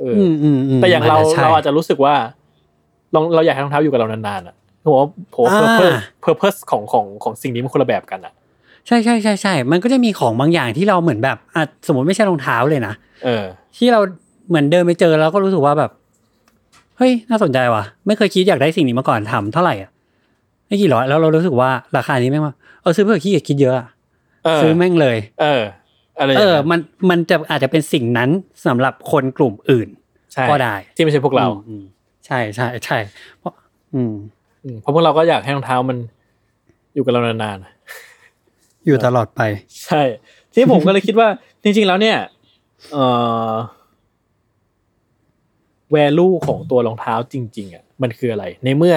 [0.00, 2.14] เออออืมอืมอืมแต่อย่างเราใช่เราอาจจะรู้สึกว่า
[3.12, 4.54] เราเราอยากให้รองเท้าอยู่กับเรานานๆอะ
[4.84, 8.32] ผมว่าผมว่าอ่า purpose purpose ของของของสิ่งนี้มันคนละแบบกันอะ
[8.86, 12.94] ใช่ใช่ใช่ใช่มันก็จะมีของบางอย่างที่เราเหมือนแบบอะสมมติไม่ใช่รองเท้าเลยนะ
[13.24, 13.44] เออ
[13.76, 14.00] ที่เรา
[14.48, 15.90] เหมือนเดินไปเจอแล้วก็รู้สึกว่าแบบ
[16.98, 19.90] เฮ้ยน่าสนใจว่ะ ไม่เคยคิดอยากได้สิ่งนี้มาก่อนทำเท่าไหร่อะ
[20.66, 23.86] ไม่กี่ร้อยแล้วเรารู้สึกว่าราคานี้แม่งว่าเออซื้อเพื่อขี้เกียจคิดเยอะอะ
[24.44, 25.62] เออซื้อแม่งเลย เออ
[26.18, 26.80] อะไรอเอย่างอนั้นมัน
[27.10, 28.30] มันจะอาจจะเป็นสิ่งนั้น
[28.66, 29.88] สำหรับคนกลุ่มอื่น
[30.32, 31.84] ใช่ก็ได้ที่ไม่ใช่พวกเราอืมอืม
[32.26, 32.98] ใช่ใช่ใช่
[33.38, 33.52] เพราะ
[33.94, 34.12] อืม
[34.64, 35.98] อืมเพราะพวกเราก็อยากให้รองเท้ามัน
[36.94, 39.40] อยู่กับเรานานๆอยู่ตลอดไป
[39.84, 40.02] ใช่
[40.54, 41.28] ที่ผมก็เลยคิดว่า
[41.62, 42.16] จริง ๆ แล้วเนี่ย
[42.92, 43.04] เอ่
[43.48, 43.50] อ
[45.94, 48.96] value ของตัวรองเท้าจริง ๆอะมันคืออะไร ในเมื่อ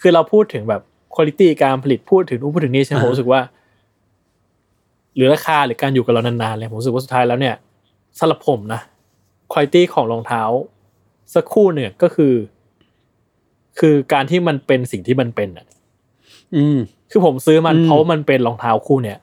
[0.00, 0.82] คือเราพูดถึงแบบ
[1.14, 3.40] คุณภาพการผลิตพูดถึงนู่นพูดถึงนี่ใช่ไหมอ่าผมรู้สึกว่า
[5.16, 7.54] หรือราคาหรือการอยู่กับเรานานๆเลยผมรู้สึกว่าสุดท้ายแล้วเนี่ย
[8.18, 8.80] สำหรับผมนะ
[9.52, 10.42] คุณภาพของรองเท้า
[11.34, 12.34] สักครู่เนี่ยก็คือ
[13.78, 15.66] คือการที่มันเป็นสิ่งที่มันเป็นอะ
[16.56, 16.78] อืม
[17.10, 19.18] คือผมซื้อมันอืมเพราะว่ามันเป็นรองเท้าคู่เนี่ย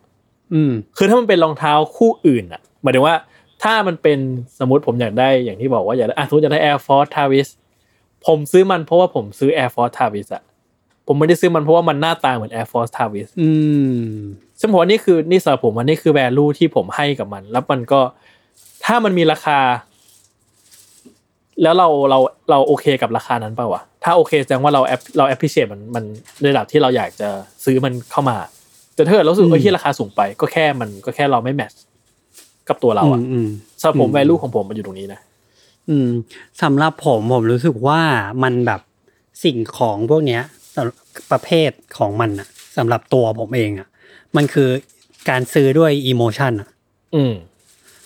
[0.54, 3.16] อืม คือถ้ามันเป็นรองเท้าคู่อื่นอะหมายถึงว่า
[3.64, 4.20] ถ้ามันเป็น
[4.60, 7.50] สมมติผมอยากได้อย่างที่บอกว่าอยากได้อะสมมติอยากได้ Air Force Tavis
[8.28, 10.44] ผมซื้อมันเพราะว่าผมซื้อ Air Force Tavis อะ
[11.08, 13.50] ผมไม่ได้ซื้อมันเพราะว่ามันหน้าตาเหมือน Air Force Tavis อื
[13.94, 14.02] ม
[14.60, 18.02] ซึ่งผมว่านี่คือนี่สำหรับผมอันนี้คือ value ที่ผมให้กับมัน แล้วมันก็
[18.86, 19.60] ถ้ามันมีราคา
[21.62, 26.04] แล้วเราเราเราโอเคกับราคานั้นเปล่าวะถ้าโอเคแสดงว่าเราแอปเรา appreciate มันมัน
[26.42, 27.30] ในระดับที่เราอยากจะ
[27.66, 28.38] ซื้อมันเข้ามา
[28.96, 31.80] แต่ถ้าเกิดเรารู้สึกอืมเอ้ยที่ราคาสูงไป ก็แค่มันก็แค่เราไม่แมทช์
[32.70, 33.48] กับตัวเราอะอืม
[33.80, 35.20] สำหรับผมอืม value ของผมมันอยู่ตรงนี้นะ
[35.90, 36.10] อืม
[36.62, 38.02] สำหรับผมผมรู้สึกว่า
[38.44, 38.82] มันแบบ
[39.44, 40.42] สิ่งของพวกเนี้ย
[40.76, 40.96] สำหรับ
[41.32, 42.48] ประเภทของมันอะ
[42.78, 43.88] สำหรับตัวผมเองอะ
[44.36, 44.70] มันคือ
[45.30, 46.68] การซื้อด้วยอีโมชันอะ
[47.16, 47.34] อืม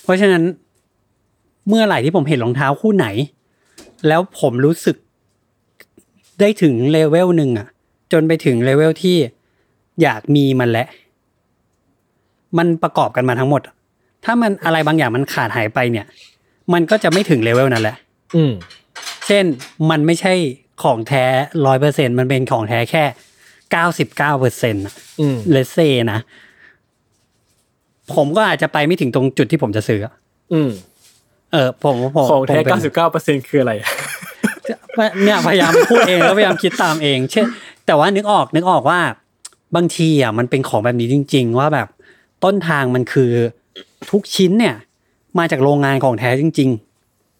[0.03, 0.43] เพราะฉะนั้น
[1.67, 3.07] เมื่อไหร่ที่ผมเห็นรองเท้าคู่ไหน
[4.07, 4.97] แล้วผมรู้สึก
[6.39, 7.67] ได้ถึงเลเวลหนึ่งอะ
[8.11, 9.17] จนไปถึงเลเวลที่
[10.01, 10.87] อยากมีมันแหละ
[12.57, 13.75] มันประกอบกันมาทั้งหมดอะ
[14.25, 16.05] ถ้ามันอะไรบางอย่างมันขาดหายไปเนี่ย
[16.73, 17.95] มันก็จะไม่ถึงเลเวลนั้นแหละ
[18.35, 18.53] อืม
[19.27, 19.43] เช่น
[19.89, 20.33] มันไม่ใช่
[20.83, 21.25] ของแท้
[21.65, 23.03] ร้อยเปอร์เซ็นมันเป็นของแท้แค่
[23.71, 24.85] เก้าสิบเก้าเปอร์เซ็นต์
[25.19, 25.77] อืมเลเซ
[26.11, 26.19] นะ
[28.15, 30.13] ผมก็อาจจะไปไม่ถึงตรงจุดที่ผมจะซื้ออะ
[30.53, 30.69] อืม
[31.51, 33.73] เออ ผมผมของแท้ผมป็นเก้าสิบเก้าเปอร์เซ็นคืออะไร
[35.23, 37.45] เนี่ยพยายามพูดเองแล้วพยายามคิดตามเอง เช่น
[37.85, 38.99] แต่ว่านึกออกนึกออกว่า
[39.75, 41.87] บางทีอะมันเป็นของแบบนี้จริง ๆ ว่าแบบ
[42.43, 43.31] ต้นทางมันคือ
[44.11, 44.75] ทุกชิ้นเนี่ย
[45.37, 46.69] มาจากโรงงานของแท้จริง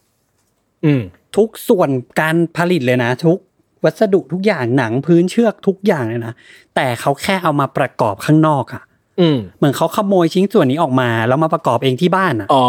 [0.07, 1.01] ๆ อืม
[1.38, 1.89] ทุกส่วน
[2.20, 3.38] การผลิตเลยนะ ทุก
[3.84, 6.34] วัสดุทุกอย่างหนังพื้นเชือกทุกอย่างเลยนะ
[6.76, 8.84] แต่เขาแค่เอามาประกอบข้างนอกอะ
[9.20, 12.66] อืมเหมือนเขาขโมยชิ้นส่วนนี้ออกมาแล้วมาประกอบเองที่บ้านอะอ๋อ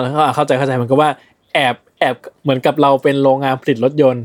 [0.00, 1.10] แล้วก็เข้าใจเข้าใจมันก็ว่า
[1.54, 4.24] แอบแอบเหมือนกับเราเป็นโรงงานผลิตรถยนต์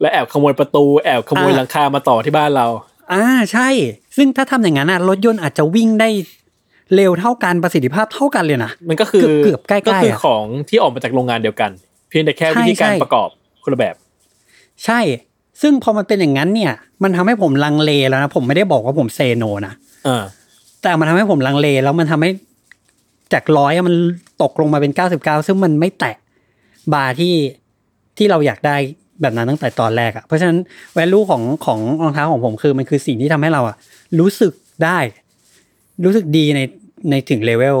[0.00, 2.66] และแอบขโมยประตูแอบขโมยหลังคามาต่อที่บ้านเรา
[3.12, 3.68] อ่าใช่
[4.16, 6.08] ซึ่งถ้าทำอย่างนั้นอะรถยนต์อาจจะวิ่งได้
[6.94, 11.70] เร็วเท่ากันประสิทธิภาพเท่ากันเลยนะมันก็คือเกือบๆใกล้ๆก็คืออะของที่ออกมาจากโรงงานเดียวกัน
[12.08, 13.28] เพียงแต่แค่ใช่วิธีการใช่ประกอบ
[13.64, 13.94] คนละแบบ
[14.84, 15.00] ใช่
[15.62, 16.72] ซึ่งพอมันเป็นอย่างนั้นเนี่ย
[17.02, 19.74] มันทำให้ผมลังเลแล้วนะผมไม่ได้บอกว่าผมเซโนนะ
[20.06, 20.24] อ่า
[20.82, 22.30] แต่มันทำให้ผมลังเลแล้วมันทำให้
[23.32, 23.94] จากร้อยมัน
[24.42, 26.16] ตกลงมาเป็นเก้าสิบเก้าซึ่งมันไม่แตะ
[26.92, 27.34] บาร์ที่
[28.16, 28.76] ที่เราอยากได้
[29.20, 30.58] แบบนั้นตั้งแต่ตอนแรกอะ่ะเพราะฉะนั้น
[30.94, 33.76] value ของของรองเท้าของผมคือมันคือสิ่งที่ทำให้เราอะ่ะ
[34.20, 34.52] รู้สึก
[34.84, 34.98] ได้
[36.04, 36.60] รู้สึกดีใน
[37.10, 37.78] ในถึงเลเวล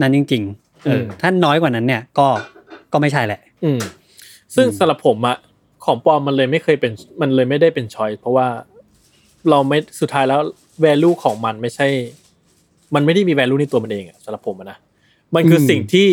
[0.00, 2.28] นั้นจริง ๆ เออมถ้าน้อยกว่านั้นเนี่ยก็
[2.92, 3.80] ก็ไม่ใช่แหละ อืม
[4.54, 5.36] ซึ่งสำหรับผมอะ
[5.84, 8.48] ของปลอมมันเลยไม่เคยเป็นมันเลยไม่ได้เป็น choice เพราะว่า
[9.50, 10.40] เราไม่สุดท้ายแล้ว
[10.84, 11.86] value ของมันไม่ใช่
[12.94, 14.78] มันไม่ได้มี value ในตัวมันเองอะสำหรับผมอะนะ
[15.34, 16.08] มันคืออมสิ่งที่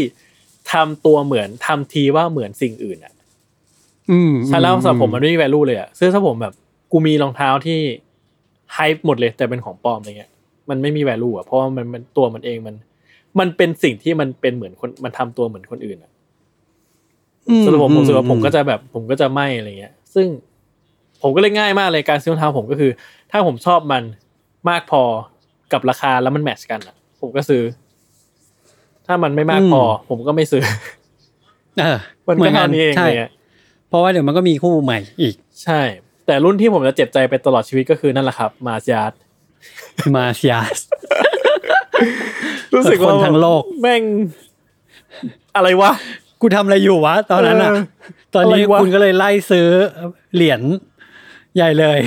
[0.71, 3.13] ทำตัวเหมือนทำทีว่าเหมือนสิ่งอื่นอะ
[4.11, 6.53] อืมใช่แล้วสำหรับผมมันไม่มี value เลยอะซึ่งถ้าผมแบบ
[6.91, 7.79] กูมีรองเท้าที่
[8.73, 10.31] ไฮหมดเลยแต่เป็นของปลอมอะไรเงี้ย
[10.69, 12.75] มันไม่มี value อะเพราะว่ามันมันตัวมันเองมัน
[13.39, 16.11] มันเป็นสิ่งที่มันเป็นเหมือนคนมันทำตัวเหมือนคนอื่นอะ
[17.63, 20.27] สำหรับผมผมรู้สึกว่าผมก็จะแบบ ผมก็จะไม่อะไรเงี้ย ซึ่ง
[21.21, 22.91] ผมก็เลยง่ายมากเลยการซื้อรองเท้าผมก็คือ
[23.31, 24.03] ถ้าผมชอบมัน
[24.69, 25.01] มากพอ
[25.73, 27.63] กับราคาแล้วมันแมทช์กันอะ ผมก็ซื้อ
[29.07, 30.63] ถ้ามันไม่มากพอ ผมก็ไม่ซื้อ
[31.79, 31.97] เออ
[32.27, 33.31] มันก็เท่านี้เองใช่อะไรเงี้ย
[33.89, 35.81] เพราะว่าเดี๋ยวมันก็มีคู่ใหม่อีก ใช่
[36.25, 39.11] แต่รุ่นที่ผมจะเจ็บใจไปตลอดชีวิตก็คือนั่นแหละครับ มาสยาร์ด
[40.15, 40.79] มาเซียส
[42.73, 44.03] รู้สึกว่าคนทั้งโลก แม่ง
[45.55, 45.91] อะไรวะ
[46.41, 47.83] กูทำอะไรอยู่วะ ตอนนั้นอะเออ
[48.35, 49.67] ตอนนี้อะไรวะคุณก็เลยไล่ซื้อ
[50.35, 50.61] เหรียญ
[51.55, 51.99] ใหญ่เลย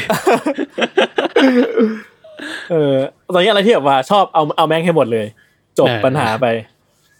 [2.70, 2.94] เออ
[3.34, 5.26] ตอนนี้อะไรที่แบบว่าชอบเอาเอาแม่งให้หมดเลย
[5.78, 6.46] จบเออปัญหาไป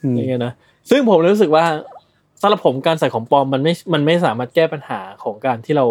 [0.02, 0.52] อืมอย่างเงี้ยนะ
[0.90, 1.64] ซึ่งผมรู้สึกว่า
[2.40, 5.86] สำหรับผมการใส่ของปลอมมันไม่ มันไม่สามารถแก้ปัญหาของการที่เรา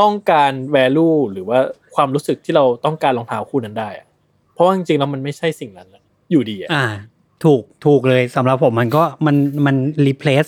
[0.00, 1.58] ต้องการ value หรือว่า
[1.94, 4.06] ความรู้สึกที่เราต้องการรองเท้าคู่นั้นได้อะ
[4.54, 6.84] เพราะว่าจริงๆแล้วมันไม่ใช่สิ่งนั้นอะอยู่ดีอะอ่า
[7.44, 9.36] ถูกถูกเลยสำหรับผมมันก็มัน
[9.66, 9.76] มัน
[10.06, 10.46] รีเพลซ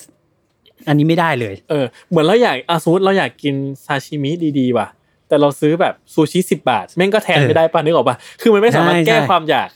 [0.89, 4.89] อันนี้ไม่ได้เลย เออ เหมือนเราอยากอาสมมติเราอยากกินซาชิมิดีๆว่ะ
[5.29, 9.69] แต่เราซื้อแบบซูชิสิบบาทแม่งก็แทนเออไม่ได้ป่ะนึกออกป่ะคือมันไม่สามารถใช่แก้ใช่ความอยาก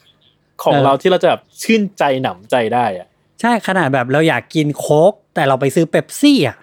[0.62, 3.06] ของเออเราที่เราจะแบบชื่นใจหนำใจได้อะ
[3.40, 6.56] ใช่ขนาดแบบเราอยากกินโค้กแต่เราไปซื้อเป๊ปซี่อะ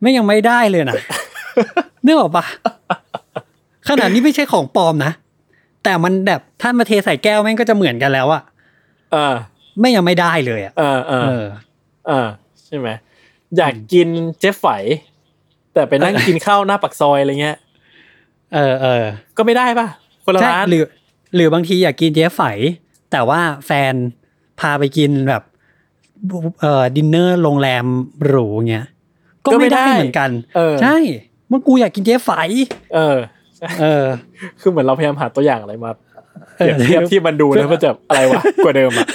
[0.00, 0.96] ไม่ยังไม่ได้เลยนะ
[2.04, 2.44] นึกออกปะ
[3.88, 5.12] ขนาดนี้ไม่ใช่ของปลอมนะ
[5.84, 8.42] แต่มันแบบถ้ามาเทใส่แก้วแม่งก็จะเหมือนกันแล้วอะ
[9.14, 9.34] อ่า
[9.80, 11.46] ไม่ยังไม่ได้เลยอะอ่าอ่าเออ
[12.10, 12.28] อ่า
[12.66, 12.88] ใช่ไหม
[13.56, 14.08] อยากกิน
[14.40, 14.66] เจ๊ไฝ
[15.74, 17.58] แต่ไปนั่งกินข้าวหน้าปักซอยอะไรเงี้ย
[18.54, 19.04] เออเออ
[19.36, 19.86] ก็ไม่ได้ป่ะ
[20.24, 20.84] คนละใช่ร้านหรือ
[21.34, 22.40] หรือบางทีอยากกินเจ๊ไฝ
[23.12, 23.94] แต่ว่าแฟน
[24.60, 25.42] พาไปกินแบบ
[26.60, 27.84] เอ่อดินเนอร์โรงแรม
[28.26, 28.86] หรูเงี้ย
[29.44, 30.96] ก็ก็ไม่ไม่ได้ได้เหมือนกัน เออใช่
[31.29, 32.30] เมื่อกูอยากกินเจ๊ไฝ
[32.94, 33.16] เออ
[33.80, 34.06] เออ
[34.60, 35.90] คือเหมือนเราพยายามหาตัวอย่างอะไรมา
[36.58, 39.06] เอเปรีอยบเทียบที่มันดูแล้วมันจะอะไรวะกว่าเดิมอะ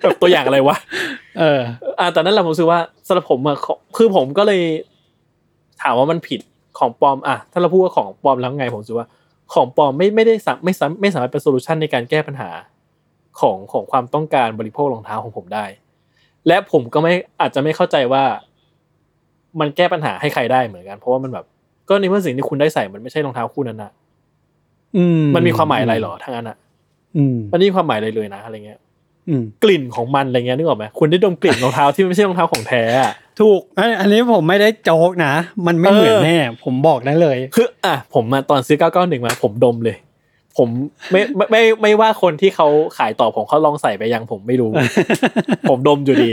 [0.00, 0.76] แบบตัวอย่างอะไรวะ
[1.38, 1.60] เออ
[1.98, 4.62] อ่าตอนนั้นแหละผมรู้สึกว่าสำหรับผมอะขอคือผมก็เลย
[5.82, 6.40] ถามว่ามันผิด
[6.78, 9.08] ของปลอมอะถ้าเราพูดว่าของปลอมแล้วไงผมรู้สึกว่า
[9.54, 12.50] ของปลอมไม่ไม่ได้สามไม่สามไม่สามารถเป็นโซลูชันในการแก้ปัญหา
[13.40, 15.66] ของของความต้องการบริโภครองเท้าของผมได้
[16.46, 18.24] และผมก็ไม่อาจจะไม่เข้าใจว่า
[19.60, 21.44] มันแก้ปัญหาให้ใครได้เหมือนกัน เพราะว่ามันแบบ
[21.88, 23.90] ก็ในเมื่อสิ่งที่คุณได้ใส่มันไม่ใช่รองเท้าคู่นั้นนะ
[24.96, 26.56] อืมมันมีความหมายอะไรหรอทั้งนั้นอะ
[27.16, 28.78] อืมมันไม่มีความหมายอะไรเลยนะอะไรเงี้ย
[29.28, 35.32] อืมกลิ่นของมันอะไรเงี้ยนึกออกไหมคุณได้ดมกลิ่นรองเท้าที่ไม่ใช่รองเท้าของแท้อะถูกอันอันนี้ผมไม่ได้โจกนะ
[35.66, 39.96] มันไม่เออเหมือนแน่ผมบอกได้เลย คือ อะผมมาตอนซื้อ 991 มา ผมดมเลย
[40.56, 40.68] ผม
[41.10, 42.68] ไม่ไม่ไม่ไม่ว่าคนที่เขา
[42.98, 44.70] ขายต่อผมเขาลองใส่ไปยังผมไม่รู้
[45.68, 46.30] ผมดมอยู่ดี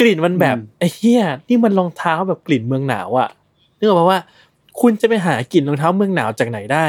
[0.00, 3.28] กลิ่นมันแบบอืมไอ้เหี้ยนี่มันรองเท้าแบบกลิ่นเมืองหนาวอะ
[3.78, 4.20] นึกออกปะว่า
[4.80, 6.86] คุณจะไปหากลิ่นรองเท้าเมืองหนาวจากไหนได้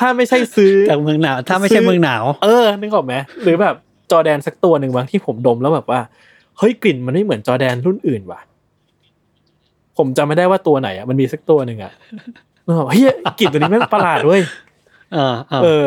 [0.00, 3.74] ถ้าไม่ใช่ซื้อจากเมืองหนาว ถ้าไม่ใช่เมืองหนาว เออนึกออกไหมหรือแบบ
[4.10, 6.00] จอแดนสักตัวหนึ่งบางที่ผมดมแล้วแบบว่า
[6.58, 8.40] เฮ้ยกลิ่นมันไม่เหมือนจอแดนรุ่นอื่นว่ะ
[9.96, 11.92] ผมจำไม่ได้ว่าตัวไหนอะมันมีสักตัวหนึ่งอะ
[12.66, 13.02] เออเฮ้ย
[13.38, 14.42] กลิ่นตัวนี้แม่งประหลาดเว้ย
[15.12, 15.86] เออเออเออ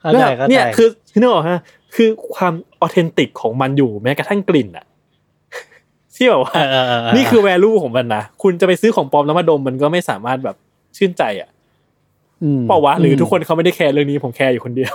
[0.00, 1.60] เข้าแล้วใจแบบเข้าเนี่ใจยคือคือนึกออกฮะ
[1.94, 4.86] คือความออเทนติกของมันอยู่แม้กระทั่งกลิ่นอะ
[6.14, 10.56] ที่แบบว่าเออเออเออนี่คือแวลูของมันนะคุณจะไปซื้อของปลอมแล้วมาดมมันก็ไม่สามารถแบบ
[10.96, 11.48] ชื่นใจอะ
[12.58, 14.92] มเปล่าวะหรือทุกคนเขาไม่ได้แคร์เรื่องนี้ผมแคร์อยู่คนเดียว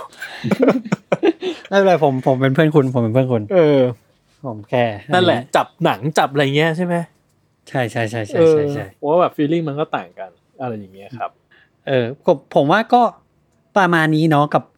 [1.68, 3.78] ไม่เป็นไรผมผมเป็นเพื่อนคุณ ผมเป็นเพื่อนคุณเออ
[4.46, 4.84] ผมแค่
[5.14, 6.94] นั่นแหละ จับหนังจับอะไรเงี้ยใช่ไหม
[7.68, 10.30] ใช่ใช่ใช่ใช่เออใช่ใช่ผมว่าแบบฟีลลิ่งมันก็ต่างกัน
[10.60, 11.30] อะไรอย่างเงี้ยครับ
[11.88, 13.02] เออผมผมว่าก็
[13.76, 14.77] ประมาณนี้เนาะกับก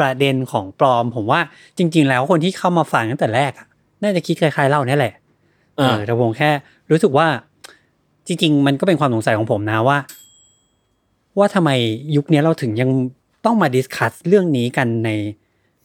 [0.00, 1.40] ประเด็นของปลอม ผมว่า
[1.78, 3.66] จริง ๆ แล้วคนที่เข้ามาฟังตั้งแต่แรกอะ
[4.02, 5.14] น่าจะคิดคล้ายๆเราเนี่ยแหละ
[5.76, 6.50] เออแต่ผมแค่
[6.90, 7.26] รู้สึกว่า
[8.26, 9.98] จริง ๆ มันก็เป็นความสงสัยของผมนะว่า
[11.38, 11.70] ว่าทำไม
[12.16, 12.90] ยุคนี้เราถึงยัง
[13.44, 15.10] ต้องมาดิสคัสเรื่องนี้กันใน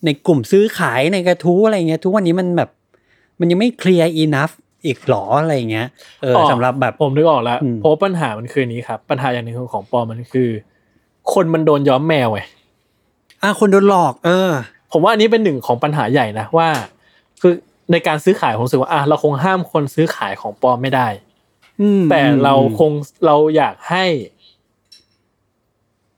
[0.05, 2.69] ในกลุ่มซื้อขายในกระทู้อะไรเงี้ย ทุกวันนี้มันแบบ
[3.39, 4.51] มันยังไม่เคลียร์อีนัฟ
[4.85, 5.87] อีกหรออะไรเงี้ย
[6.21, 10.49] เอออ๋อสำหรับแบบผมนึกออกแล้วอืมเพราะว่าปัญหามันคืออนนี้ครับ ปัญหาอย่างหนึ่งของปลอมมันคือ
[11.33, 12.41] คนมันโดนย้อมแมวไง
[13.45, 14.51] อะคนโดนหลอก เออ
[14.91, 16.69] ผมว่าอันนี้เป็นหนึ่งของปัญหาใหญ่นะว่า
[17.41, 17.53] คือ
[17.91, 21.07] ในการซื้อขายผมรู้สึกว่าอะเราคงห้ามคนซื้อขายของปลอมไม่ได้
[21.81, 22.91] อืมแต่อืมเราอืมคง
[23.25, 24.05] เราอยากให้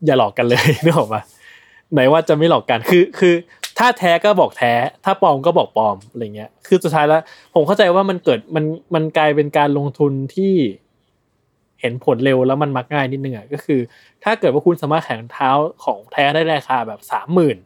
[0.05, 1.21] อย่าหลอกกันเลยนึกออกปะ
[1.93, 3.33] ไหนว่าจะไม่หลอกกันคือ คือ
[3.77, 4.73] ถ้าแท้ก็บอกแท้
[5.05, 7.21] ถ้าปลอมก็บอกปลอมอะไรเงี้ย คือสุดท้ายแล้ว
[7.53, 10.53] ผมเข้าใจว่ามันเกิดมันมันกลายเป็นการลงทุนที่
[11.81, 13.79] เห็นผลเร็วแล้วมันมักง่ายนิดนึงอะก็คือ
[14.23, 15.49] ถ้าเกิดว่าคุณสามารถแข่งเท้า
[15.83, 17.57] ของแท้ได้ราคาแบบสามหมื่น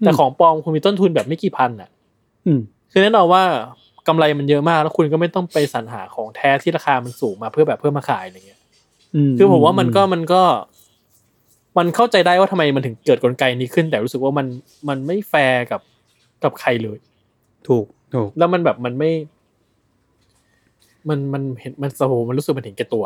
[0.00, 1.90] แต่ของปลอมคุณมีต้นทุนแบบไม่กี่พันอะ
[2.46, 2.60] อืม
[2.92, 3.42] คือแน่นอนว่า
[4.08, 8.60] กำไรมันเยอะมากแล้วคุณก็ไม่ต้องไปสรรหาของแท้ที่ราคามันสูงมาเพื่อแบบเพื่อมาขายอะไรเงี้ย
[9.38, 10.42] คือผมว่ามันก็มันก็
[11.78, 14.46] มันเข้าใจได้ว่าทำไมมันถึงเกิดกลไกนี้ขึ้น แต่รู้สึกว่ามัน
[14.88, 15.80] มันไม่แฟร์กับ
[16.44, 16.98] กับใครเลย
[17.68, 19.10] ถูกถูกแล้วมันแบบมันไม่
[21.08, 23.04] มันมันเห็นมันโอ้โหมันรู้สึกมันเห็นแก่ตัว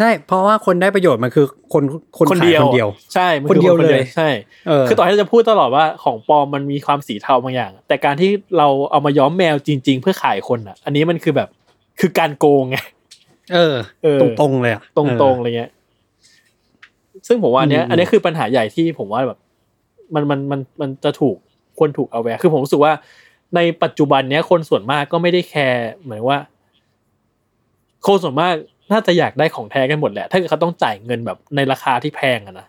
[0.00, 1.82] ใช่ เพราะว่าคนได้ประโยชน์มันคือคน
[2.18, 4.28] คนขายคนเดียว ใช่มัคนเดียวอเลยใช่
[4.68, 11.48] เออคือต่อให้เราจะพูดตลอดว่าของปลอมมันมีความสีเทาบางอย่าง แต่การที่เราเอามาย้อมแมวจริง ๆ เพื่อขายคนอะ อันนี้มันคือแบบ
[12.00, 12.76] คือการโกงไง
[13.54, 15.70] เออเออตรงตรงๆเลยอะตรงๆอะไรเงี้ย
[17.28, 19.38] ซึ่งผมว่าอันเนี้ยอืมอันนี้คือปัญหาใหญ่ที่ผมว่าแบบ
[20.14, 21.36] มันมันมันมันจะถูก
[21.78, 22.92] ควรถูก aware คือผมรู้สึกว่า
[23.56, 26.38] ในปัจจุบันเนี้ยคนส่วนมากก็ไม่ได้แคร์เหมือนว่า
[28.06, 28.54] คนส่วนมาก
[28.92, 32.66] น่าจะอยากได้ของแท้กันหมดแหละ ถ้าเกิดเขาต้องจ่ายเงินแบบในราคาที่แพงอะนะ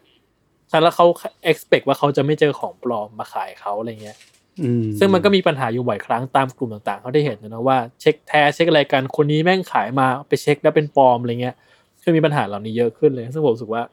[0.69, 1.05] ฉะนั้นแล้วเขา
[1.51, 4.17] expect ว่าเขาจะไม่เจอของปลอมมาขายเขาอะไรเงี้ย
[4.61, 11.55] อืมซึ่งมันก็มีปัญหาอยู่บ่อยครั้งตามกลุ่มต่างๆเขาได้เห็นนะว่าเช็คแท้เช็คอะไรกันคนนี้แม่งขายมาไปเช็คแล้วเป็นปลอมอะไรเงี้ย
[12.01, 13.83] คือมีปัญหาเหล่านี้เยอะขึ้นเลยซึ่งผมรู้สึกว่า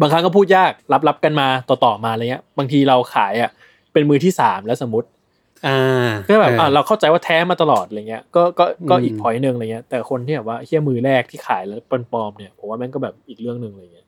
[0.00, 3.50] บางครั้งก็พูดยากรับรับกันมาต่อๆมาอะไรเงี้ย บางทีเราขายอะ
[3.92, 5.15] เป็นมือที่สามแล้วสมมติอ่า
[6.28, 14.06] ก็แบบอออ่าเราเข้าใจว่าแท้มาตลอดอะไรเงี้ยก็ก็ก็อืมอีกพอยต์หนึ่งอะไรเงี้ย แต่คนที่แบบว่าเฮี้ยมือแรกที่ขายแล้วเป็นปลอมเนี่ยผมว่าแม่งก็แบบอีกเรื่องหนึ่งอะไรเงี้ย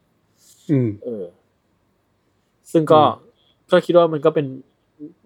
[0.71, 1.25] อืมเออ
[2.73, 3.27] ซึ่งก็อืม
[3.71, 4.47] ก็คิดว่ามันก็เป็น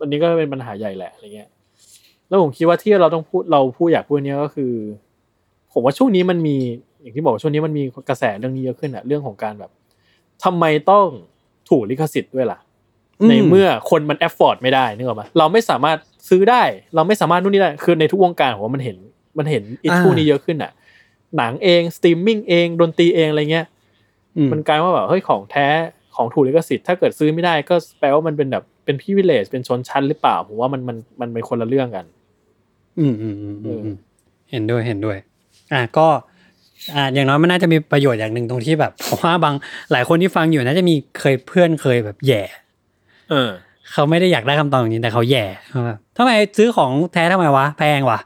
[0.00, 1.48] อันนี้ก็เป็นปัญหาใหญ่แหละอะไรเงี้ย
[2.28, 4.72] แล้วผมคิดว่าที่เราต้องพูดเราพูดอยากพูดเนี้ยก็คือ
[5.72, 6.56] ผมว่าช่วงนี้มันมี
[7.00, 9.70] อย่างที่บอกว่าช่วงนี้มันมีกระแสเรื่องนี้เยอะขึ้นอะเรื่องของการแบบ
[10.44, 11.06] ทำไมต้อง
[11.70, 12.58] ถูกลิขสิทธิ์ด้วยล่ะ
[13.28, 15.98] ในเมื่อคนมัน afford ไม่ได้นึกออกไหมเราไม่สามารถ
[16.28, 16.62] ซื้อได้
[16.94, 18.96] เราไม่สามารถนู่นนี่ได้คือในทุกวงการผมว่ามันเห็น
[19.38, 20.72] มันเห็น issue นี้เยอะขึ้นอะ
[21.36, 23.66] หนังเองสตรีมมิ่งเองดนตรีเองอะไรเงี้ย
[24.36, 25.66] อืมันกลายว่าแบบเฮ้ยของแท้
[26.16, 32.04] ของถูกลิขสิทธิ์ถ้าเกิดซื้อไม่ได้ก็แปลว่ามันเป็นแบบเป็น privilege เป็นชนชั้นหรือเปล่าผมว่ามันมันมันเป็นคนละเรื่องกัน
[32.98, 33.96] อืมอืมอืมอืมอืม
[34.50, 35.16] เห็นด้วยเห็นด้วย
[35.72, 36.06] อะก็
[36.94, 39.54] อ่าอย่างน้อยมันน่าจะมีประโยชน์อย่างหนึ่งตรงที่แบบผมว่าบาง
[39.92, 42.42] หลายคนที่ฟังอยู่น่าจะมีเคยเพื่อนเคยแบบแหย่
[43.30, 43.50] เออ
[43.92, 48.20] เขาไม่ได้อยากได้คำตอบอย่างนี้แต่เขาแหย่ว่าแบบทำไมซื้อของแท้ทำไมวะแพงวะ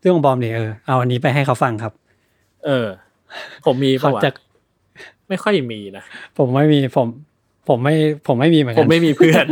[0.00, 1.92] ซื้อของปลอมดิเออเอาอันนี้ไปให้เขาฟังครับ
[2.66, 2.86] เออ
[3.66, 4.30] ผมมีเขาปะวะจะ
[5.28, 6.04] ไม่ค่อยมีนะ
[6.38, 7.06] ผมไม่มีผม
[7.68, 7.94] ผมไม่
[8.26, 9.44] ผมไม่มีเหมือนผกัมนไม่มีเพื่อน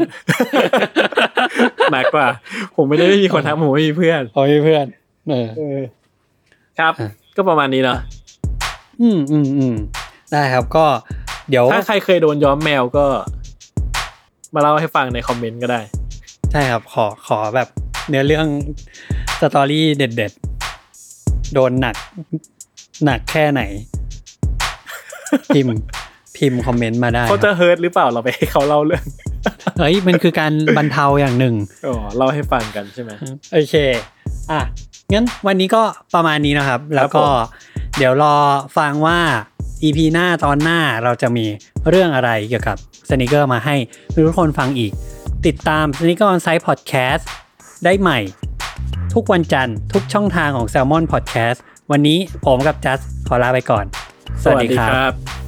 [1.93, 2.27] หนักกว่า
[2.77, 4.87] ผมไม่ได้ไม่มีคนทักผมไม่มีเพื่อนผมไม่มีเพื่อน
[5.29, 5.81] เออเออ
[6.79, 7.99] ครับอะก็ประมาณนี้เนาะ
[9.01, 9.75] อืมอืมอืม
[10.33, 10.85] ได้ครับก็
[11.51, 13.07] เดี๋ยวถ้าใครเคยโดนย้อมแมวก็
[14.55, 15.81] มาเล่าให้ฟังในคอมเมนต์ก็ได้
[16.53, 17.69] ใช่ครับขอขอแบบ
[18.09, 18.47] เนื้อเรื่อง
[19.41, 21.97] story เด็ดๆ โดนหนัก
[23.05, 23.63] หนักแค่ไหน
[25.55, 25.75] พิมพ์
[26.37, 29.05] พิมพ์คอมเมนต์มาได้เขาจะรับ hurt หรือเปล่าเราไปให้เขาเล่าเรื่อง
[29.79, 31.55] เฮ้ยมันคือการบรรเทาอย่างหนึ่ง
[31.87, 33.11] อ๋อเล่าให้ฟังกันใช่ไหม
[33.53, 33.75] โอเค
[34.51, 34.61] อะ
[35.13, 35.83] งั้นวันนี้ก็
[36.15, 38.35] ประมาณนี้นะครับ แล้วก็ผมเดี๋ยวรอ
[38.79, 39.19] ฟังว่า
[39.83, 41.47] EP หน้าตอนหน้าเราจะมี
[41.89, 42.77] เรื่องอะไรเกี่ยวกับ
[43.09, 43.77] สนิเกอร์มาให้
[44.27, 44.93] ทุกคนฟังอีก
[45.47, 47.25] ติดตาม s n e a k e r On Site Podcast
[47.85, 48.19] ได้ใหม่
[49.15, 51.59] ทุกวันจันทร์ทุกช่องทางของ Salmon Podcast
[51.91, 52.99] วันนี้ผมกับจัส
[53.29, 53.85] ขอลาไปก่อน
[54.43, 55.48] สวัสดีครับ